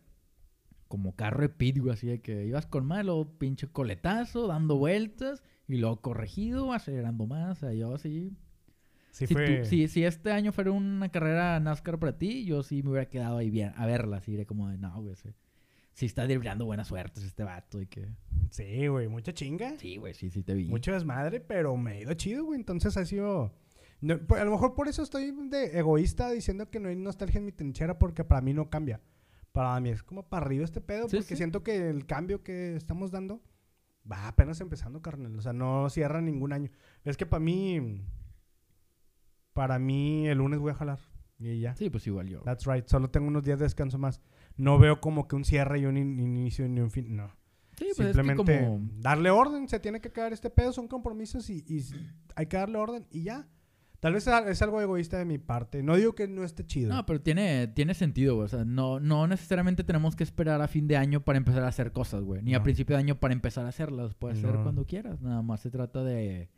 como 0.89 1.15
carro 1.15 1.43
de 1.43 1.51
pit, 1.51 1.79
güey, 1.79 1.93
así 1.93 2.07
de 2.07 2.23
que 2.23 2.47
ibas 2.47 2.65
con 2.67 2.87
malo, 2.87 3.37
pinche 3.39 3.67
coletazo, 3.69 4.47
dando 4.47 4.77
vueltas, 4.79 5.43
y 5.69 5.77
luego 5.77 6.01
corregido, 6.01 6.73
acelerando 6.73 7.27
más, 7.27 7.59
o 7.59 7.61
sea, 7.61 7.75
yo 7.75 7.95
así... 7.95 8.33
Sí 9.11 9.27
Si, 9.27 9.35
fue... 9.35 9.59
tú- 9.59 9.65
si, 9.67 9.89
si 9.89 10.03
este 10.05 10.33
año 10.33 10.51
fuera 10.53 10.71
una 10.73 11.11
carrera 11.11 11.61
NASCAR 11.61 11.99
para 11.99 12.17
ti, 12.17 12.47
yo 12.47 12.63
sí 12.63 12.83
me 12.83 12.91
hubiera 12.91 13.11
quedado 13.11 13.37
ahí 13.37 13.51
bien, 13.51 13.73
a 13.77 13.85
verla, 13.85 14.17
así 14.19 14.35
de 14.35 14.47
como 14.47 14.69
de, 14.71 14.79
no, 14.79 15.03
güey, 15.03 15.17
se, 15.17 15.35
sí 15.97 16.05
está 16.05 16.25
driblando 16.25 16.67
buenas 16.67 16.89
suertes 16.89 17.25
este 17.25 17.43
vato 17.43 17.81
y 17.81 17.87
que... 17.87 18.07
Sí, 18.51 18.87
güey, 18.87 19.09
mucha 19.09 19.33
chinga. 19.33 19.79
Sí, 19.79 19.97
güey, 19.97 20.13
sí, 20.13 20.29
sí 20.31 20.43
te 20.43 20.53
vi. 20.53 20.69
Mucho 20.69 20.93
desmadre, 20.93 21.41
pero 21.41 21.75
me 21.79 21.93
ha 21.93 22.01
ido 22.01 22.13
chido, 22.13 22.45
güey. 22.45 22.61
Entonces 22.61 22.97
ha 22.99 23.05
sido. 23.07 23.55
no, 24.03 24.21
a 24.37 24.45
lo 24.45 24.51
mejor 24.51 24.75
por 24.75 24.89
eso 24.89 25.03
estoy 25.03 25.33
de 25.49 25.79
egoísta 25.79 26.31
diciendo 26.31 26.71
que 26.71 26.81
no 26.81 26.91
hay 26.91 26.97
nostalgia 26.97 27.39
en 27.39 27.47
mi 27.47 27.53
trinchera, 27.53 27.99
porque 27.99 28.25
para 28.25 28.43
mí 28.43 28.53
no 28.53 28.69
cambia. 28.69 29.01
Para 29.53 29.81
mí 29.81 29.89
es 29.89 30.03
como 30.03 30.29
para 30.29 30.45
arriba 30.45 30.65
este 30.67 30.83
pedo, 30.83 31.09
Sí, 31.09 31.17
porque 31.17 31.31
sí. 31.35 31.37
siento 31.39 31.63
que 31.63 31.89
el 31.89 32.05
cambio 32.05 32.43
que 32.43 32.77
estamos 32.77 33.11
dando 33.11 33.43
va 34.11 34.29
apenas 34.29 34.61
empezando, 34.61 35.01
carnal. 35.01 35.35
O 35.35 35.41
sea, 35.41 35.55
no 35.55 35.89
cierra 35.89 36.21
ningún 36.21 36.53
año. 36.53 36.71
Es 37.05 37.17
que 37.17 37.25
para 37.25 37.41
mí. 37.41 38.05
Para 39.55 39.79
mí, 39.79 40.29
el 40.29 40.39
lunes 40.39 40.61
voy 40.61 40.73
a 40.73 40.75
jalar. 40.75 40.99
Y 41.39 41.61
ya. 41.61 41.75
Sí, 41.75 41.89
pues 41.89 42.07
igual 42.07 42.29
yo. 42.29 42.41
That's 42.43 42.67
right. 42.67 42.87
Solo 42.87 43.09
tengo 43.11 43.29
unos 43.29 43.45
días 43.45 43.59
de 43.59 43.65
descanso 43.65 43.97
más. 43.99 44.21
No 44.57 44.79
veo 44.79 45.01
como 45.01 45.29
que 45.29 45.37
un 45.37 45.45
cierre 45.45 45.81
y 45.81 45.87
un 45.87 45.97
in- 45.97 46.19
inicio 46.19 46.69
ni 46.69 46.81
un 46.81 46.91
fin. 46.91 47.15
No. 47.17 47.29
Sí, 47.79 47.85
pues 47.95 48.09
Simplemente 48.09 48.55
es 48.55 48.61
que 48.61 48.65
como... 48.67 48.89
darle 49.01 49.31
orden, 49.31 49.69
se 49.69 49.79
tiene 49.81 50.01
que 50.01 50.11
quedar 50.11 50.33
este 50.33 50.49
pedo, 50.49 50.73
son 50.73 50.89
compromisos 50.89 51.51
y, 51.51 51.63
y 51.69 51.83
hay 52.35 52.47
que 52.47 52.57
darle 52.57 52.79
orden 52.79 53.07
y 53.11 53.25
ya. 53.25 53.47
Tal 54.01 54.13
vez 54.15 54.27
es- 54.27 54.63
algo 54.63 54.81
egoísta 54.81 55.19
de 55.19 55.25
mi 55.25 55.37
parte. 55.39 55.83
No 55.83 55.97
digo 55.97 56.15
que 56.15 56.27
no 56.29 56.45
esté 56.45 56.65
chido. 56.65 56.95
No, 56.95 57.05
pero 57.07 57.21
tiene, 57.21 57.67
tiene 57.69 57.93
sentido, 57.95 58.35
güey. 58.37 58.45
O 58.45 58.49
sea, 58.49 58.65
no, 58.65 59.01
no 59.01 59.27
necesariamente 59.27 59.85
tenemos 59.85 60.17
que 60.17 60.23
esperar 60.25 60.61
a 60.63 60.69
fin 60.69 60.87
de 60.87 60.97
año 60.97 61.21
para 61.25 61.39
empezar 61.39 61.65
a 61.65 61.69
hacer 61.69 61.93
cosas, 61.93 62.23
güey. 62.23 62.43
Ni 62.43 62.55
a 62.55 62.59
No. 62.59 62.63
principio 62.65 62.97
de 62.97 63.01
año 63.01 63.19
para 63.21 63.35
empezar 63.35 63.67
a 63.67 63.69
hacerlas. 63.71 64.15
Puede 64.15 64.37
ser 64.37 64.55
No. 64.55 64.63
cuando 64.63 64.87
quieras. 64.87 65.21
Nada 65.21 65.43
más 65.43 65.61
se 65.61 65.71
trata 65.71 66.05
de, 66.05 66.49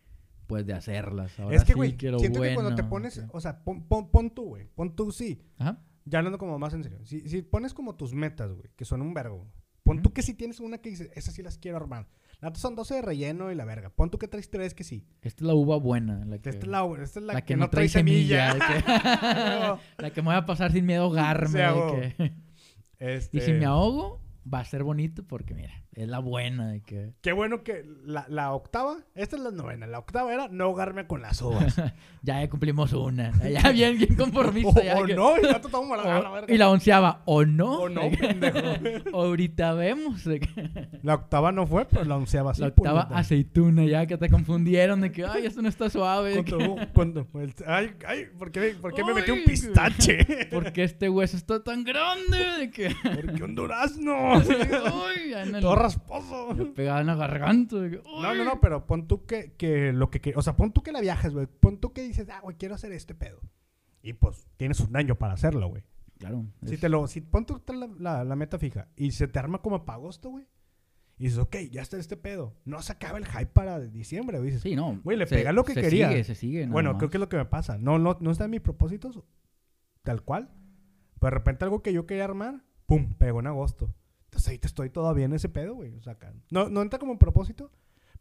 pues, 0.46 0.66
de 0.66 0.74
hacerlas. 0.74 1.38
Ahora 1.40 1.56
es 1.56 1.62
que, 1.64 1.72
sí 1.72 1.76
güey, 1.76 1.96
lo 2.02 2.18
siento 2.18 2.42
que 2.42 2.54
cuando 2.54 2.74
te 2.74 2.82
bueno, 2.82 2.90
pones, 2.90 3.18
que- 3.20 3.26
o 3.32 3.40
sea, 3.40 3.64
pon, 3.64 3.82
pon- 3.88 4.10
pon 4.10 4.30
tú, 4.30 4.44
güey, 4.50 4.66
pon 4.74 4.94
tú 4.94 5.10
sí. 5.12 5.40
Ajá. 5.58 5.80
Ya 6.08 6.18
hablando 6.18 6.38
como 6.38 6.58
más 6.58 6.72
en 6.74 6.82
serio. 6.82 6.98
Si, 7.04 7.28
si 7.28 7.42
pones 7.42 7.74
como 7.74 7.94
tus 7.96 8.14
metas, 8.14 8.52
güey, 8.52 8.70
que 8.76 8.84
son 8.84 9.02
un 9.02 9.14
vergo. 9.14 9.46
Pon 9.82 10.02
tú 10.02 10.12
que 10.12 10.22
si 10.22 10.34
tienes 10.34 10.60
una 10.60 10.78
que 10.78 10.90
dices, 10.90 11.10
esas 11.14 11.34
sí 11.34 11.42
las 11.42 11.56
quiero 11.58 11.78
armar. 11.78 12.08
Otras 12.42 12.58
son 12.60 12.76
12 12.76 12.96
de 12.96 13.02
relleno 13.02 13.50
y 13.50 13.54
la 13.54 13.64
verga. 13.64 13.88
Pon 13.90 14.10
tú 14.10 14.18
que 14.18 14.28
traes 14.28 14.50
tres 14.50 14.74
que 14.74 14.84
sí. 14.84 15.06
Esta 15.22 15.42
es 15.42 15.46
la 15.46 15.54
uva 15.54 15.76
buena. 15.78 16.24
La 16.26 16.38
que, 16.38 16.50
Esta 16.50 16.62
es 16.66 16.68
la, 16.68 16.84
esta 17.02 17.20
es 17.20 17.24
la 17.26 17.32
la 17.34 17.42
que, 17.42 17.56
no 17.56 17.70
trae 17.70 17.88
semilla. 17.88 18.54
de 18.54 18.60
que- 18.60 18.82
la 20.02 20.10
que 20.12 20.22
me 20.22 20.26
voy 20.26 20.36
a 20.36 20.44
pasar 20.46 20.72
sin 20.72 20.84
miedo 20.86 21.02
a 21.02 21.04
ahogarme. 21.04 22.14
Sí, 22.16 22.32
Este, 22.98 23.36
Y 23.38 23.40
si 23.40 23.52
me 23.52 23.64
ahogo, 23.64 24.20
va 24.52 24.60
a 24.60 24.64
ser 24.64 24.84
bonito 24.84 25.26
porque, 25.26 25.54
mira, 25.54 25.72
es 25.94 26.08
la 26.08 26.18
buena. 26.20 26.68
De 26.68 26.80
que... 26.82 27.12
Qué 27.20 27.32
bueno 27.32 27.62
que 27.62 27.84
la, 28.04 28.26
la 28.28 28.52
octava, 28.52 28.98
esta 29.14 29.36
es 29.36 29.42
la 29.42 29.50
novena. 29.50 29.86
La 29.86 29.98
octava 29.98 30.32
era 30.32 30.48
no 30.48 30.64
ahogarme 30.64 31.06
con 31.06 31.22
las 31.22 31.40
uvas. 31.42 31.80
Ya, 32.20 32.46
cumplimos 32.50 32.92
una. 32.92 33.32
Ya 33.48 33.70
bien, 33.70 33.96
bien 33.96 34.12
o 34.14 34.16
conformista. 34.16 34.82
ya 34.82 34.98
o 34.98 35.04
que- 35.06 35.14
no, 35.14 35.38
y 35.38 35.42
ya 35.42 35.48
la, 35.52 35.58
O- 36.28 36.32
verga. 36.32 36.52
y 36.52 36.58
la 36.58 36.68
onceava, 36.68 37.22
o 37.26 37.44
no. 37.44 37.82
O 37.82 37.88
no, 37.88 38.02
pendejo. 38.10 38.58
Ahorita 39.16 39.72
vemos. 39.74 40.24
La 41.04 41.14
octava 41.14 41.52
no 41.52 41.66
fue, 41.68 41.86
pero 41.86 42.04
la 42.04 42.16
onceava 42.16 42.52
sí. 42.54 42.60
la 42.60 42.66
octava 42.68 43.02
puñeta. 43.04 43.18
aceituna, 43.20 43.84
ya 43.86 44.04
que 44.06 44.18
te 44.18 44.28
confundieron 44.28 45.00
de 45.00 45.12
que, 45.12 45.24
ay, 45.24 45.46
esto 45.46 45.62
no 45.62 45.68
está 45.68 45.88
suave. 45.88 46.44
Cuando- 46.44 46.76
cuando- 46.92 47.26
el- 47.40 47.54
ay, 47.66 47.92
ay, 48.06 48.26
¿por 48.36 48.50
qué, 48.50 48.74
por 48.82 48.92
qué 48.92 49.04
me 49.04 49.14
metí 49.14 49.30
un 49.30 49.44
pistache? 49.44 50.48
¿Por 50.50 50.72
qué 50.72 50.82
este 50.82 51.08
hueso 51.08 51.36
está 51.36 51.62
tan 51.62 51.84
grande? 51.84 52.36
De 52.58 52.70
que, 52.70 52.90
¿Por 53.02 53.32
qué 53.32 53.44
un 53.44 53.54
durazno? 53.54 54.42
ya 55.30 55.46
rasposo. 55.78 56.54
me 56.54 56.66
pegaba 56.66 57.00
en 57.00 57.06
la 57.06 57.14
garganta. 57.16 57.76
No, 57.76 58.34
no, 58.34 58.44
no, 58.44 58.60
pero 58.60 58.86
pon 58.86 59.06
tú 59.08 59.24
que, 59.26 59.52
que 59.54 59.92
lo 59.92 60.10
que, 60.10 60.20
que- 60.20 60.34
O 60.36 60.42
sea, 60.42 60.56
pon 60.56 60.72
tú 60.72 60.82
que 60.82 60.92
la 60.92 61.00
viajes, 61.00 61.32
güey. 61.32 61.46
Pon 61.46 61.78
tú 61.78 61.92
que 61.92 62.02
dices, 62.02 62.28
ah, 62.30 62.40
güey, 62.42 62.56
quiero 62.56 62.74
hacer 62.74 62.92
este 62.92 63.14
pedo. 63.14 63.40
Y 64.02 64.12
pues 64.12 64.46
tienes 64.56 64.80
un 64.80 64.96
año 64.96 65.16
para 65.16 65.34
hacerlo, 65.34 65.68
güey. 65.68 65.84
Claro. 66.18 66.44
Si 66.66 66.74
es- 66.74 66.80
te 66.80 66.88
lo, 66.88 67.06
si 67.06 67.20
pon 67.20 67.46
tú 67.46 67.62
la, 67.74 67.88
la- 67.98 68.24
la 68.24 68.36
meta 68.36 68.58
fija 68.58 68.88
y 68.96 69.12
se 69.12 69.28
te 69.28 69.38
arma 69.38 69.62
como 69.62 69.84
para 69.84 69.96
agosto, 69.98 70.30
güey. 70.30 70.46
Y 71.20 71.24
dices, 71.24 71.38
ok, 71.40 71.56
ya 71.72 71.82
está 71.82 71.96
este 71.96 72.16
pedo. 72.16 72.54
No 72.64 72.80
se 72.80 72.92
acaba 72.92 73.18
el 73.18 73.26
hype 73.26 73.46
para 73.46 73.80
diciembre, 73.80 74.38
güey. 74.38 74.50
Dices, 74.50 74.62
Sí, 74.62 74.76
no. 74.76 75.00
Güey, 75.02 75.16
le 75.18 75.26
se- 75.26 75.34
pega 75.34 75.50
lo 75.52 75.64
que 75.64 75.74
se 75.74 75.82
quería. 75.82 76.08
Sigue, 76.10 76.24
se 76.24 76.34
sigue. 76.36 76.66
bueno, 76.68 76.90
más. 76.92 76.98
creo 76.98 77.10
que 77.10 77.16
es 77.16 77.20
lo 77.20 77.28
que 77.28 77.36
me 77.36 77.44
pasa. 77.44 77.76
No, 77.76 77.98
no, 77.98 78.16
no 78.20 78.30
está 78.30 78.44
en 78.44 78.52
mis 78.52 78.60
propósitos, 78.60 79.20
tal 80.04 80.22
cual. 80.22 80.50
Pero 81.20 81.30
de 81.32 81.38
repente 81.38 81.64
algo 81.64 81.82
que 81.82 81.92
yo 81.92 82.06
quería 82.06 82.24
armar, 82.24 82.62
pum, 82.86 83.14
pegó 83.14 83.40
en 83.40 83.48
agosto. 83.48 83.92
Entonces 84.28 84.48
ahí 84.50 84.58
te 84.58 84.66
estoy 84.66 84.90
todavía 84.90 85.24
en 85.24 85.32
ese 85.32 85.48
pedo, 85.48 85.74
güey. 85.74 85.94
O 85.94 86.02
sea, 86.02 86.12
acá- 86.14 86.32
no, 86.50 86.68
no 86.68 86.82
entra 86.82 86.98
como 86.98 87.12
un 87.12 87.18
propósito, 87.18 87.70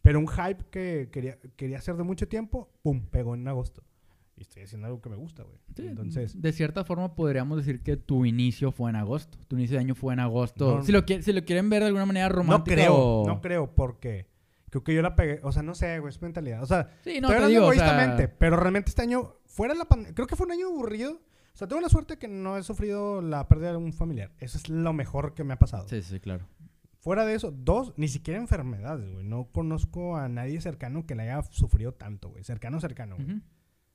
pero 0.01 0.19
un 0.19 0.27
hype 0.27 0.65
que 0.71 1.09
quería, 1.11 1.37
quería 1.55 1.77
hacer 1.77 1.95
de 1.97 2.03
mucho 2.03 2.27
tiempo, 2.27 2.69
pum, 2.81 3.01
pegó 3.07 3.35
en 3.35 3.47
agosto. 3.47 3.83
Y 4.37 4.41
estoy 4.41 4.63
haciendo 4.63 4.85
algo 4.87 5.01
que 5.01 5.09
me 5.09 5.15
gusta, 5.15 5.43
güey. 5.43 5.57
Sí, 5.75 5.87
Entonces, 5.87 6.39
de 6.41 6.51
cierta 6.53 6.85
forma 6.85 7.15
podríamos 7.15 7.57
decir 7.57 7.81
que 7.81 7.97
tu 7.97 8.23
inicio 8.23 8.71
fue 8.71 8.89
en 8.91 8.95
agosto. 8.95 9.37
Tu 9.47 9.55
inicio 9.57 9.75
de 9.77 9.81
año 9.81 9.95
fue 9.95 10.13
en 10.13 10.19
agosto. 10.19 10.77
No. 10.77 10.83
si, 10.83 10.91
lo 10.91 11.03
si 11.07 11.33
lo 11.33 11.43
quieren 11.43 11.69
ver 11.69 11.81
de 11.81 11.87
alguna 11.87 12.05
manera 12.05 12.29
no 12.29 12.35
romántica 12.35 12.75
creo, 12.75 12.95
o- 12.95 13.27
no 13.27 13.41
creo, 13.41 13.73
porque 13.73 14.27
creo 14.69 14.83
que 14.83 14.93
yo 14.93 15.01
la 15.01 15.15
pegué. 15.15 15.39
O 15.43 15.51
sea, 15.51 15.63
no 15.63 15.73
sé, 15.75 15.97
güey, 15.99 16.11
es 16.13 16.21
mentalidad. 16.21 16.61
O 16.61 16.67
sea, 16.67 16.91
Sí, 17.03 17.19
no, 17.19 17.27
Estoy 17.27 17.29
te 17.29 17.33
hablando 17.35 17.47
digo, 17.49 17.65
o 17.67 17.73
sea, 17.73 18.35
pero 18.37 18.57
realmente 18.57 18.89
este 18.89 19.01
año, 19.01 19.33
fuera 19.45 19.73
la 19.73 19.85
pandemia, 19.85 20.13
creo 20.13 20.27
que 20.27 20.35
fue 20.35 20.45
un 20.45 20.51
año 20.51 20.67
aburrido. 20.67 21.19
O 21.57 21.59
sea, 21.59 21.67
tengo 21.67 21.81
la 21.81 21.89
suerte 21.89 22.19
que 22.19 22.27
no 22.27 22.55
he 22.55 22.61
sufrido 22.61 23.19
la 23.19 23.47
pérdida 23.47 23.71
de 23.71 23.77
un 23.77 23.91
familiar. 23.91 24.31
Eso 24.37 24.59
es 24.59 24.69
lo 24.69 24.93
mejor 24.93 25.33
que 25.33 25.43
me 25.43 25.53
ha 25.53 25.57
pasado. 25.57 25.87
Sí, 25.89 26.03
sí, 26.03 26.19
claro. 26.19 26.45
Fuera 26.99 27.25
de 27.25 27.33
eso, 27.33 27.49
dos, 27.49 27.95
ni 27.97 28.07
siquiera 28.09 28.39
enfermedades, 28.39 29.11
güey. 29.11 29.25
No 29.25 29.45
conozco 29.51 30.17
a 30.17 30.29
nadie 30.29 30.61
cercano 30.61 31.07
que 31.07 31.15
le 31.15 31.23
haya 31.23 31.41
sufrido 31.41 31.95
tanto, 31.95 32.29
güey. 32.29 32.43
Cercano, 32.43 32.79
cercano, 32.79 33.15
güey. 33.15 33.27
Ujú. 33.27 33.41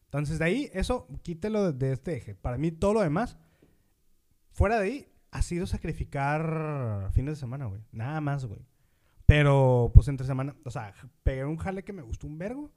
Entonces, 0.07 0.41
de 0.41 0.45
ahí, 0.45 0.71
eso, 0.73 1.07
quítelo 1.23 1.71
de, 1.71 1.87
de 1.87 1.93
este 1.93 2.17
eje. 2.17 2.35
Para 2.35 2.59
mí, 2.59 2.73
todo 2.73 2.95
lo 2.95 3.01
demás, 3.03 3.39
fuera 4.51 4.81
de 4.81 4.85
ahí, 4.85 5.07
ha 5.31 5.43
sido 5.43 5.65
sacrificar 5.67 7.11
fines 7.13 7.35
de 7.35 7.41
semana, 7.41 7.67
güey. 7.67 7.81
Nada 7.93 8.21
más, 8.21 8.45
güey. 8.45 8.67
Pero, 9.25 9.93
pues, 9.95 10.09
entre 10.09 10.27
semana, 10.27 10.57
o 10.65 10.71
sea, 10.73 10.95
pegué 11.23 11.45
un 11.45 11.59
jale 11.59 11.85
que 11.85 11.93
me 11.93 12.03
gustó 12.03 12.27
un 12.27 12.39
vergo. 12.39 12.73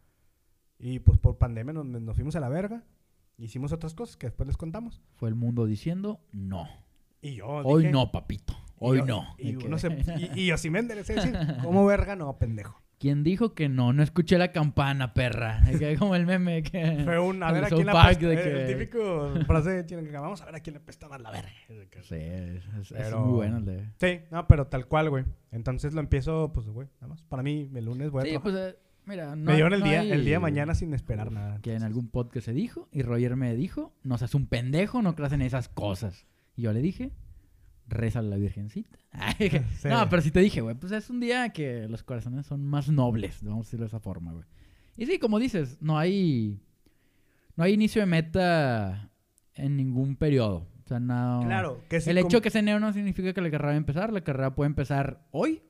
Y, 0.77 0.99
pues, 0.99 1.17
por 1.17 1.39
pandemia 1.39 1.73
nos, 1.73 1.87
nos 1.87 2.15
fuimos 2.15 2.35
a 2.35 2.39
la 2.39 2.49
verga. 2.49 2.83
Hicimos 3.37 3.71
otras 3.73 3.93
cosas 3.93 4.15
que 4.17 4.27
después 4.27 4.47
les 4.47 4.57
contamos. 4.57 5.01
Fue 5.15 5.29
el 5.29 5.35
mundo 5.35 5.65
diciendo 5.65 6.21
no. 6.31 6.67
Y 7.21 7.35
yo 7.35 7.47
Hoy 7.47 7.83
dije- 7.83 7.91
no, 7.91 8.11
papito. 8.11 8.53
y 8.53 8.73
Hoy 8.79 8.97
yo- 8.99 9.05
no. 9.05 9.35
Y, 9.37 9.57
que- 9.57 9.67
uno 9.67 9.77
se- 9.77 9.89
y, 10.33 10.41
y 10.41 10.45
yo 10.47 10.57
sí 10.57 10.69
me 10.69 10.79
enderecé 10.79 11.13
a 11.13 11.15
decir, 11.15 11.35
¿cómo 11.63 11.85
verga? 11.85 12.15
No, 12.15 12.37
pendejo. 12.37 12.81
¿Quién 12.97 13.23
dijo 13.25 13.53
que 13.53 13.67
no? 13.67 13.91
No 13.91 14.01
escuché 14.03 14.37
la 14.37 14.53
campana, 14.53 15.13
perra. 15.13 15.61
Que 15.77 15.97
como 15.97 16.15
el 16.15 16.25
meme 16.25 16.63
que... 16.63 17.01
Fue 17.03 17.19
un, 17.19 17.43
a 17.43 17.51
ver 17.51 17.65
a 17.65 17.67
quién 17.67 17.85
le 17.85 17.91
apesta. 17.91 18.25
de 18.27 18.33
El 18.35 18.67
que- 18.67 18.73
típico 18.73 19.33
frase 19.45 19.85
que 19.85 19.95
vamos 20.11 20.41
a 20.41 20.45
ver 20.45 20.55
a 20.55 20.59
quién 20.61 20.75
le 20.75 20.79
apesta 20.81 21.09
más 21.09 21.19
la 21.21 21.29
verga. 21.29 21.51
Sí, 22.03 22.15
es, 22.15 22.63
es- 22.65 22.91
es 22.91 22.93
Pero- 22.93 23.19
muy 23.25 23.33
bueno 23.33 23.57
el 23.57 23.65
de... 23.65 23.89
Sí, 23.99 24.21
no, 24.31 24.47
pero 24.47 24.67
tal 24.67 24.87
cual, 24.87 25.09
güey. 25.09 25.25
Entonces 25.51 25.93
lo 25.93 25.99
empiezo, 25.99 26.53
pues, 26.53 26.67
güey, 26.69 26.87
nada 27.01 27.07
más. 27.07 27.21
Para 27.23 27.43
mí, 27.43 27.69
el 27.75 27.83
lunes 27.85 28.11
voy 28.11 28.21
a 28.21 28.25
Sí, 28.25 28.29
trabajar. 28.31 28.51
pues, 28.53 28.73
eh, 28.75 28.79
mira, 29.05 29.35
no 29.35 29.45
Me 29.45 29.53
dieron 29.53 29.73
el 29.73 29.79
no 29.81 29.85
día, 29.85 30.01
hay- 30.01 30.11
el 30.11 30.23
día 30.25 30.35
de 30.35 30.39
mañana 30.39 30.75
sin 30.75 30.93
esperar 30.93 31.31
nada. 31.31 31.59
Que 31.61 31.73
en 31.75 31.83
algún 31.83 32.07
podcast 32.09 32.45
se 32.45 32.53
dijo, 32.53 32.87
y 32.91 33.01
Roger 33.01 33.35
me 33.35 33.55
dijo, 33.55 33.93
no 34.03 34.17
seas 34.17 34.35
un 34.35 34.47
pendejo, 34.47 35.01
no 35.01 35.15
creas 35.15 35.33
en 35.33 35.41
esas 35.41 35.69
cosas. 35.69 36.25
Y 36.55 36.63
yo 36.63 36.73
le 36.73 36.81
dije, 36.81 37.11
reza 37.87 38.19
a 38.19 38.21
la 38.23 38.37
virgencita. 38.37 38.97
Sí. 39.39 39.87
No, 39.87 40.09
pero 40.09 40.21
sí 40.21 40.31
te 40.31 40.39
dije, 40.39 40.61
güey, 40.61 40.75
pues 40.75 40.91
es 40.91 41.09
un 41.09 41.19
día 41.19 41.49
que 41.49 41.87
los 41.87 42.03
corazones 42.03 42.45
son 42.45 42.65
más 42.65 42.89
nobles, 42.89 43.43
vamos 43.43 43.65
a 43.65 43.67
decirlo 43.67 43.83
de 43.85 43.87
esa 43.89 43.99
forma, 43.99 44.31
güey. 44.33 44.45
Y 44.97 45.05
sí, 45.05 45.19
como 45.19 45.39
dices, 45.39 45.77
no 45.81 45.97
hay, 45.97 46.59
no 47.57 47.63
hay 47.63 47.73
inicio 47.73 48.01
de 48.01 48.05
meta 48.05 49.11
en 49.53 49.75
ningún 49.75 50.15
periodo. 50.15 50.67
O 50.85 50.87
sea, 50.87 50.99
no... 50.99 51.41
Claro, 51.45 51.81
que 51.89 51.97
el 51.97 52.17
hecho 52.17 52.41
que 52.41 52.49
sea 52.51 52.59
enero 52.61 52.79
no 52.79 52.93
significa 52.93 53.33
que 53.33 53.41
la 53.41 53.49
carrera 53.49 53.69
va 53.69 53.73
a 53.73 53.77
empezar. 53.77 54.13
La 54.13 54.21
carrera 54.21 54.53
puede 54.55 54.67
empezar 54.67 55.25
hoy, 55.31 55.63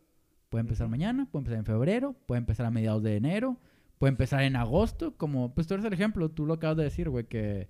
puede 0.55 0.61
empezar 0.61 0.85
Ujú. 0.85 0.91
mañana, 0.91 1.27
puede 1.29 1.41
empezar 1.41 1.59
en 1.59 1.65
febrero, 1.65 2.15
puede 2.27 2.39
empezar 2.39 2.65
a 2.65 2.71
mediados 2.71 3.03
de 3.03 3.17
enero, 3.17 3.59
puede 3.97 4.11
empezar 4.11 4.41
en 4.43 4.55
agosto. 4.55 5.17
Como, 5.17 5.53
pues 5.53 5.67
tú 5.67 5.73
eres 5.73 5.85
el 5.85 5.91
ejemplo, 5.91 6.29
tú 6.31 6.45
lo 6.45 6.53
acabas 6.53 6.77
de 6.77 6.83
decir, 6.83 7.09
güey, 7.09 7.25
que 7.25 7.67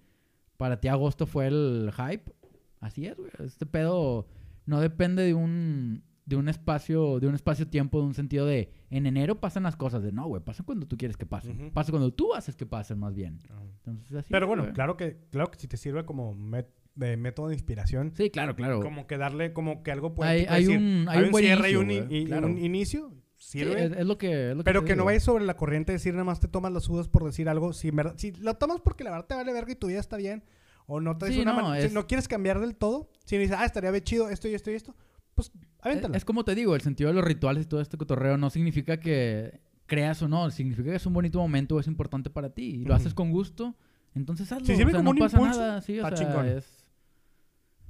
para 0.58 0.80
ti 0.80 0.88
agosto 0.88 1.26
fue 1.26 1.48
el 1.48 1.92
hype. 1.98 2.32
Así 2.80 3.08
es, 3.08 3.18
güey. 3.18 3.32
Este 3.44 3.66
pedo 3.66 4.28
no 4.68 4.80
depende 4.82 5.24
de 5.24 5.34
un, 5.34 6.04
de 6.28 6.36
un 6.36 6.48
espacio, 6.48 7.20
de 7.20 7.26
un 7.28 7.34
espacio-tiempo, 7.34 8.00
de 8.02 8.06
un 8.06 8.14
sentido 8.14 8.46
de 8.46 8.72
en 8.92 9.08
enero 9.08 9.40
pasan 9.40 9.64
las 9.64 9.76
cosas. 9.76 10.04
De 10.04 10.12
no, 10.12 10.28
güey, 10.28 10.44
pasan 10.44 10.68
cuando 10.68 10.86
tú 10.86 10.96
quieres 10.96 11.18
que 11.18 11.26
pasen. 11.26 11.60
Ujú. 11.60 11.72
Pasa 11.74 11.92
cuando 11.92 12.14
tú 12.14 12.36
haces 12.36 12.56
que 12.56 12.68
pasen, 12.68 13.00
más 13.00 13.16
bien. 13.16 13.40
Ah. 13.50 13.64
Entonces, 13.78 14.16
así 14.16 14.30
Pero 14.32 14.46
bueno, 14.46 14.62
güey. 14.64 14.74
claro 14.76 14.96
que, 14.96 15.18
claro 15.32 15.50
que 15.50 15.58
si 15.58 15.68
te 15.68 15.78
sirve 15.78 16.06
como 16.06 16.36
met- 16.36 16.70
de 16.96 17.18
método 17.18 17.50
de 17.50 17.56
inspiración, 17.56 18.14
Sí, 18.16 18.30
claro, 18.30 18.56
claro. 18.56 18.80
como 18.82 19.06
que 19.08 19.18
darle 19.18 19.52
como 19.54 19.84
que 19.84 19.91
algo 19.91 20.16
puede 20.16 20.32
Hay- 20.32 20.46
hay 20.50 20.68
un- 20.68 21.06
hay 21.10 21.24
un 21.26 21.32
buen 21.32 21.43
cierre 21.46 21.72
y 21.72 21.74
inicio, 21.76 22.04
un, 22.06 22.12
y- 22.12 22.26
claro. 22.26 22.48
un 22.48 22.58
inicio, 22.58 23.12
Sí, 23.38 23.60
sirve. 23.60 23.86
es, 23.86 23.91
es 23.91 24.06
lo 24.06 24.18
que, 24.18 24.52
es 24.52 24.56
lo 24.56 24.64
que 24.64 24.64
Pero 24.64 24.82
te 24.82 24.88
que 24.88 24.96
no 24.96 25.04
vayas 25.06 25.24
sobre 25.24 25.43
la 25.46 25.58
corriente 25.58 25.91
de 25.91 25.98
decir 25.98 26.14
nada 26.14 26.24
más 26.24 26.39
te 26.39 26.48
tomas 26.48 26.72
las 26.72 26.84
sudas 26.84 27.08
por 27.10 27.26
decir 27.26 27.50
algo. 27.50 27.74
Si, 27.74 27.91
verdad- 27.91 28.16
si 28.18 28.32
lo 28.32 28.54
tomas 28.56 28.80
porque 28.82 29.04
la 29.04 29.12
verdad 29.12 29.26
te 29.28 29.36
vale 29.36 29.52
verga 29.54 29.72
y 29.74 29.76
tu 29.76 29.88
vida 29.88 30.00
está 30.00 30.16
bien, 30.18 30.43
o 30.88 31.02
no 31.02 31.18
traes 31.18 31.36
Sí, 31.36 31.41
una 31.41 31.54
no, 31.54 31.76
si 31.82 31.93
no 31.93 32.08
quieres 32.08 32.28
cambiar 32.28 32.60
del 32.62 32.76
todo, 32.76 33.10
si 33.26 33.38
dices, 33.38 33.56
ah, 33.60 33.66
estaría 33.66 33.91
bien 33.91 34.04
chido 34.04 34.30
esto 34.30 34.48
y 34.48 34.54
esto 34.54 34.72
y 34.72 34.76
esto, 34.76 34.96
pues 35.34 35.52
avéntalo. 35.82 36.14
Es, 36.14 36.20
es 36.20 36.26
como 36.26 36.46
te 36.46 36.56
digo, 36.56 36.76
el 36.76 36.82
sentido 36.82 37.10
de 37.10 37.14
los 37.16 37.26
rituales 37.26 37.66
y 37.66 37.68
todo 37.68 37.82
este 37.82 37.98
cotorreo 37.98 38.38
no 38.38 38.50
significa 38.50 39.00
que 39.02 39.60
creas 39.86 40.22
o 40.22 40.28
no, 40.30 40.50
significa 40.50 40.91
que 40.91 40.96
es 40.96 41.06
un 41.06 41.14
bonito 41.14 41.39
momento 41.39 41.76
o 41.76 41.80
es 41.82 41.88
importante 41.88 42.30
para 42.30 42.52
ti. 42.52 42.64
Y 42.82 42.86
lo 42.86 42.96
haces 42.96 43.14
con 43.14 43.32
gusto, 43.32 43.76
entonces 44.16 44.52
hazlo. 44.52 44.66
Si 44.66 44.76
sirve 44.76 44.91
o 44.91 44.91
sea, 44.91 45.00
como 45.00 45.04
no 45.04 45.12
un 45.12 45.18
pasa 45.20 45.38
impulso, 45.38 45.60
nada, 45.60 45.82
sí, 45.82 46.00
o 46.00 46.08
sea, 46.08 46.48
es... 46.58 46.74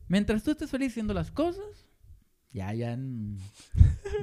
Mientras 0.08 0.44
tú 0.44 0.52
estés 0.52 0.70
feliz 0.70 0.92
haciendo 0.92 1.14
las 1.14 1.32
cosas, 1.32 1.64
Ya, 2.52 2.74
ya 2.74 2.94
en, 2.94 3.38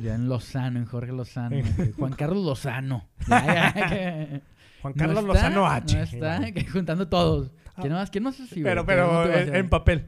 ya 0.00 0.14
en 0.14 0.28
Lozano, 0.28 0.78
en 0.78 0.86
Jorge 0.86 1.12
Lozano. 1.12 1.56
que 1.76 1.92
Juan 1.92 2.12
Carlos 2.14 2.44
Lozano. 2.44 3.08
Ya, 3.28 3.46
ya, 3.46 3.72
que 3.88 4.42
Juan 4.80 4.94
no 4.94 4.98
Carlos 4.98 5.18
está, 5.18 5.26
Lozano 5.50 5.66
H. 5.66 5.96
No 5.96 6.02
está, 6.02 6.52
que 6.52 6.64
juntando 6.66 7.08
todos. 7.08 7.52
¿Quién 7.80 7.92
más? 7.92 8.10
¿Quién 8.10 8.24
más 8.24 8.38
es 8.40 8.50
así, 8.50 8.62
güey? 8.62 8.70
Pero, 8.70 8.82
¿Qué 8.82 8.86
pero 8.92 9.12
motivación? 9.12 9.48
en, 9.48 9.56
en 9.56 9.68
papel. 9.70 10.06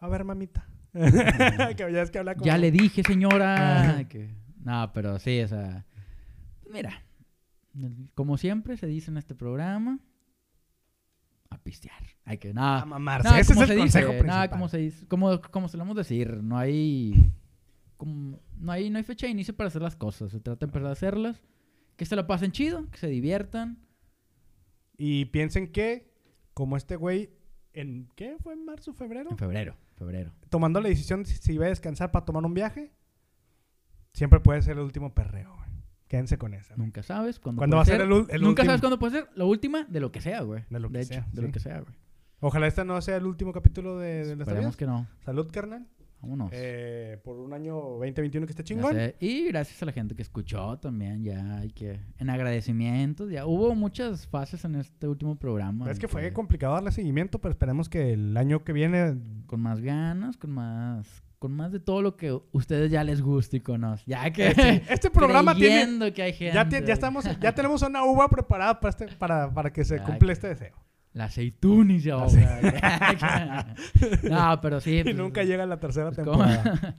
A 0.00 0.08
ver, 0.08 0.24
mamita. 0.24 0.66
que 0.92 1.92
ya 1.92 2.02
es 2.02 2.10
que 2.10 2.18
habla 2.18 2.34
como... 2.34 2.44
Ya 2.44 2.58
le 2.58 2.70
dije, 2.70 3.02
señora. 3.02 3.80
Ajá. 3.80 4.04
que- 4.08 4.34
No, 4.64 4.90
pero 4.92 5.18
sí, 5.18 5.40
o 5.42 5.48
sea. 5.48 5.86
Mira, 6.70 7.02
como 8.14 8.36
siempre 8.38 8.76
se 8.76 8.86
dice 8.86 9.10
en 9.10 9.16
este 9.18 9.34
programa, 9.34 9.98
a 11.52 11.58
pistear. 11.62 12.02
Hay 12.24 12.38
que, 12.38 12.50
A 12.50 12.52
nada. 12.54 12.84
mamarse. 12.84 13.28
No, 13.28 13.34
Ese 13.36 13.52
es 13.52 13.58
el 13.60 13.66
se 13.66 13.76
consejo 13.76 13.84
dice, 13.84 13.98
principal. 14.00 14.26
nada, 14.26 14.50
como 14.50 14.68
se 14.68 14.78
dice, 14.78 15.06
como, 15.08 15.40
como 15.40 15.68
solemos 15.68 15.96
decir, 15.96 16.42
no 16.42 16.58
hay, 16.58 17.30
como- 17.96 18.38
no 18.58 18.72
hay, 18.72 18.90
no 18.90 18.98
hay 18.98 19.04
fecha 19.04 19.26
de 19.26 19.32
inicio 19.32 19.54
para 19.56 19.68
hacer 19.68 19.82
las 19.82 19.96
cosas. 19.96 20.30
Se 20.30 20.40
trata 20.40 20.60
de 20.60 20.70
empezar 20.70 20.88
a 20.88 20.92
hacerlas, 20.92 21.42
que 21.96 22.04
se 22.04 22.16
la 22.16 22.26
pasen 22.26 22.52
chido, 22.52 22.88
que 22.90 22.98
se 22.98 23.08
diviertan. 23.08 23.78
Y 24.96 25.26
piensen 25.26 25.72
que, 25.72 26.12
como 26.54 26.76
este 26.76 26.96
güey, 26.96 27.30
en 27.72 28.08
¿qué 28.14 28.36
fue? 28.42 28.52
¿En 28.54 28.64
marzo, 28.64 28.92
febrero? 28.92 29.30
En 29.30 29.38
febrero, 29.38 29.74
febrero. 29.96 30.32
Tomando 30.50 30.80
la 30.80 30.88
decisión 30.88 31.24
si, 31.26 31.36
si 31.36 31.54
iba 31.54 31.66
a 31.66 31.70
descansar 31.70 32.10
para 32.12 32.24
tomar 32.24 32.44
un 32.44 32.54
viaje, 32.54 32.92
siempre 34.12 34.40
puede 34.40 34.62
ser 34.62 34.76
el 34.76 34.84
último 34.84 35.12
perreo. 35.14 35.56
Quédense 36.12 36.36
con 36.36 36.52
esa. 36.52 36.74
güey. 36.74 36.84
Nunca 36.84 37.02
sabes 37.02 37.38
cuándo 37.40 37.60
¿Cuándo 37.60 37.78
puede 37.78 37.78
va 37.78 37.82
a 37.82 37.98
ser 37.98 38.00
el 38.02 38.12
el 38.12 38.42
Nunca 38.42 38.60
último? 38.60 38.66
sabes 38.66 38.80
cuándo 38.82 38.98
puede 38.98 39.12
ser 39.12 39.28
la 39.34 39.46
última 39.46 39.84
de 39.84 39.98
lo 39.98 40.12
que 40.12 40.20
sea, 40.20 40.42
güey. 40.42 40.62
De 40.68 40.78
lo 40.78 40.90
que 40.90 40.98
hecho, 41.00 41.14
sea, 41.14 41.26
de 41.32 41.40
sí. 41.40 41.46
lo 41.46 41.50
que 41.50 41.58
sea, 41.58 41.80
güey. 41.80 41.94
Ojalá 42.40 42.66
este 42.66 42.84
no 42.84 43.00
sea 43.00 43.16
el 43.16 43.24
último 43.24 43.50
capítulo 43.50 43.98
de, 43.98 44.26
de 44.26 44.36
las 44.36 44.46
Esperemos 44.46 44.76
que 44.76 44.84
no. 44.84 45.06
Salud, 45.24 45.50
carnal. 45.50 45.86
Vámonos. 46.20 46.50
Eh, 46.52 47.18
por 47.24 47.38
un 47.38 47.54
año 47.54 47.76
2021 47.76 48.46
que 48.46 48.52
esté 48.52 48.62
chingón. 48.62 48.94
Y 49.20 49.48
gracias 49.48 49.82
a 49.82 49.86
la 49.86 49.92
gente 49.92 50.14
que 50.14 50.20
escuchó 50.20 50.78
también, 50.78 51.24
ya 51.24 51.60
hay 51.60 51.70
que... 51.70 51.98
En 52.18 52.28
agradecimientos, 52.28 53.30
ya 53.30 53.46
hubo 53.46 53.74
muchas 53.74 54.26
fases 54.26 54.66
en 54.66 54.74
este 54.74 55.08
último 55.08 55.36
programa. 55.36 55.90
Es 55.90 55.98
que 55.98 56.08
fue 56.08 56.30
complicado 56.34 56.74
darle 56.74 56.92
seguimiento, 56.92 57.40
pero 57.40 57.52
esperemos 57.52 57.88
que 57.88 58.12
el 58.12 58.36
año 58.36 58.64
que 58.64 58.74
viene 58.74 59.16
Con 59.46 59.62
más 59.62 59.80
ganas, 59.80 60.36
con 60.36 60.50
más... 60.50 61.22
Con 61.42 61.54
más 61.54 61.72
de 61.72 61.80
todo 61.80 62.02
lo 62.02 62.16
que 62.16 62.38
ustedes 62.52 62.88
ya 62.88 63.02
les 63.02 63.20
gusta 63.20 63.56
y 63.56 63.60
conocen. 63.60 64.04
Ya 64.06 64.30
que... 64.30 64.46
Este, 64.46 64.84
este 64.88 65.10
programa 65.10 65.56
tiene 65.56 66.12
que 66.12 66.22
hay 66.22 66.32
gente. 66.34 66.54
ya, 66.54 66.68
ti- 66.68 66.86
ya 66.86 66.92
estamos 66.92 67.24
ya 67.40 67.52
tenemos 67.56 67.82
una 67.82 68.04
uva 68.04 68.28
preparada 68.28 68.78
para 68.78 68.90
este 68.90 69.08
para, 69.08 69.52
para 69.52 69.72
que 69.72 69.84
se 69.84 69.96
Ya, 69.96 70.04
cumpla 70.04 70.28
que- 70.28 70.32
este 70.34 70.46
deseo. 70.46 70.76
La 71.12 71.24
aceituna 71.24 71.94
y 71.94 72.00
se 72.00 72.10
La 72.10 72.14
ahoga. 72.14 73.74
no, 74.22 74.60
pero 74.60 74.80
sí. 74.80 74.98
y 74.98 75.02
pues, 75.02 75.16
nunca 75.16 75.42
llega 75.42 75.66
la 75.66 75.80
tercera 75.80 76.12
pues, 76.12 76.18
temporada. 76.18 76.96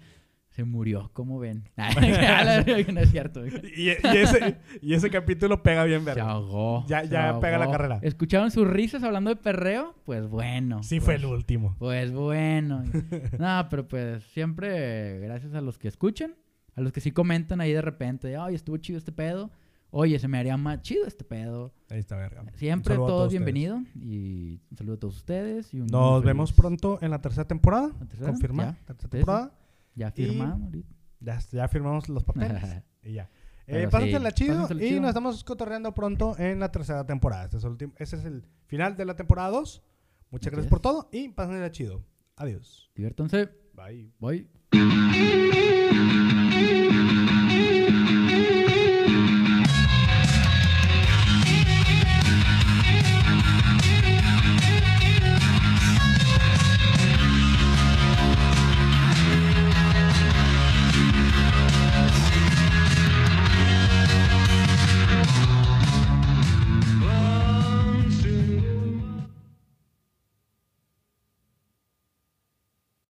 Se 0.54 0.64
murió, 0.64 1.10
¿cómo 1.14 1.40
ven? 1.40 1.68
no 1.78 3.00
es 3.02 3.10
cierto. 3.10 3.46
y, 3.46 3.52
y 3.76 3.90
ese 3.90 4.58
y 4.82 4.94
ese 4.94 5.10
capítulo 5.10 5.64
pega 5.64 5.84
bien 5.84 6.02
Se 6.02 6.06
verga. 6.06 6.30
ahogó. 6.30 6.86
Ya- 6.88 7.02
se 7.02 7.10
ya 7.10 7.40
pega 7.40 7.58
la 7.58 7.72
carrera. 7.72 8.00
¿Escucharon 8.04 8.52
sus 8.52 8.68
risas 8.68 9.02
hablando 9.04 9.32
de 9.32 9.36
perreo? 9.36 9.96
Pues 10.06 10.28
bueno. 10.28 10.84
Sí 10.84 10.98
pues, 10.98 11.06
fue 11.06 11.16
el 11.16 11.26
último. 11.26 11.76
Pues 11.80 12.12
bueno. 12.12 12.84
no, 13.40 13.68
pero 13.70 13.88
pues 13.88 14.24
siempre 14.26 15.20
gracias 15.20 15.56
a 15.56 15.62
los 15.62 15.80
que 15.80 15.88
escuchan, 15.88 16.36
a 16.76 16.82
los 16.82 16.92
que 16.92 17.02
sí 17.02 17.12
comentan 17.12 17.60
ahí 17.60 17.74
de 17.74 17.82
repente, 17.82 18.38
ay, 18.38 18.54
estuvo 18.54 18.78
chido 18.78 19.00
este 19.00 19.12
pedo. 19.12 19.50
Oye, 19.90 20.18
se 20.20 20.28
me 20.28 20.38
haría 20.40 20.56
más 20.58 20.82
chido 20.82 21.06
este 21.08 21.24
pedo. 21.24 21.74
Ahí 21.90 22.00
está 22.00 22.16
verga. 22.16 22.44
Siempre 22.56 22.94
a 22.94 22.98
todos 22.98 23.10
todos 23.10 23.28
ustedes. 23.28 23.44
bienvenido 23.44 23.82
y 23.96 24.60
un 24.72 24.78
saludo 24.78 24.96
a 24.96 25.00
todos 25.00 25.16
ustedes. 25.18 25.74
Y 25.74 25.82
un 25.82 25.88
Nos 25.88 26.24
vemos 26.24 26.52
pronto 26.54 27.00
en 27.02 27.10
la 27.12 27.22
tercera 27.22 27.48
temporada. 27.48 27.90
¿La 28.00 28.06
tercera? 28.08 28.30
Confirma. 28.32 28.64
Ya. 28.64 28.78
Tercera 28.86 29.10
temporada. 29.10 29.54
Ya 29.96 30.08
ahorita. 30.08 30.90
Ya, 31.20 31.40
ya 31.52 31.68
firmamos 31.68 32.10
los 32.10 32.24
papeles. 32.24 32.64
y 33.04 33.14
ya. 33.14 33.30
Eh, 33.66 33.88
pásensela 33.90 34.30
sí, 34.32 34.44
chido 34.44 34.68
y 34.72 34.80
chido. 34.80 35.02
nos 35.02 35.10
estamos 35.10 35.44
cotorreando 35.44 35.94
pronto 35.94 36.38
en 36.38 36.60
la 36.60 36.72
tercera 36.72 37.06
temporada. 37.06 37.46
Este 37.46 37.58
es 37.58 37.64
el, 37.64 37.78
ese 37.98 38.16
es 38.18 38.26
el 38.26 38.46
final 38.66 38.98
de 38.98 39.06
la 39.06 39.16
temporada 39.16 39.50
2. 39.52 39.84
Muchas 40.32 40.52
gracias 40.52 40.66
es. 40.66 40.70
por 40.70 40.82
todo 40.82 41.10
y 41.12 41.30
pásensela 41.30 41.72
chido. 41.72 42.04
Adiós. 42.36 42.92
Diviértanse. 42.96 43.50
Bye. 43.74 44.12
Bye. 44.20 45.70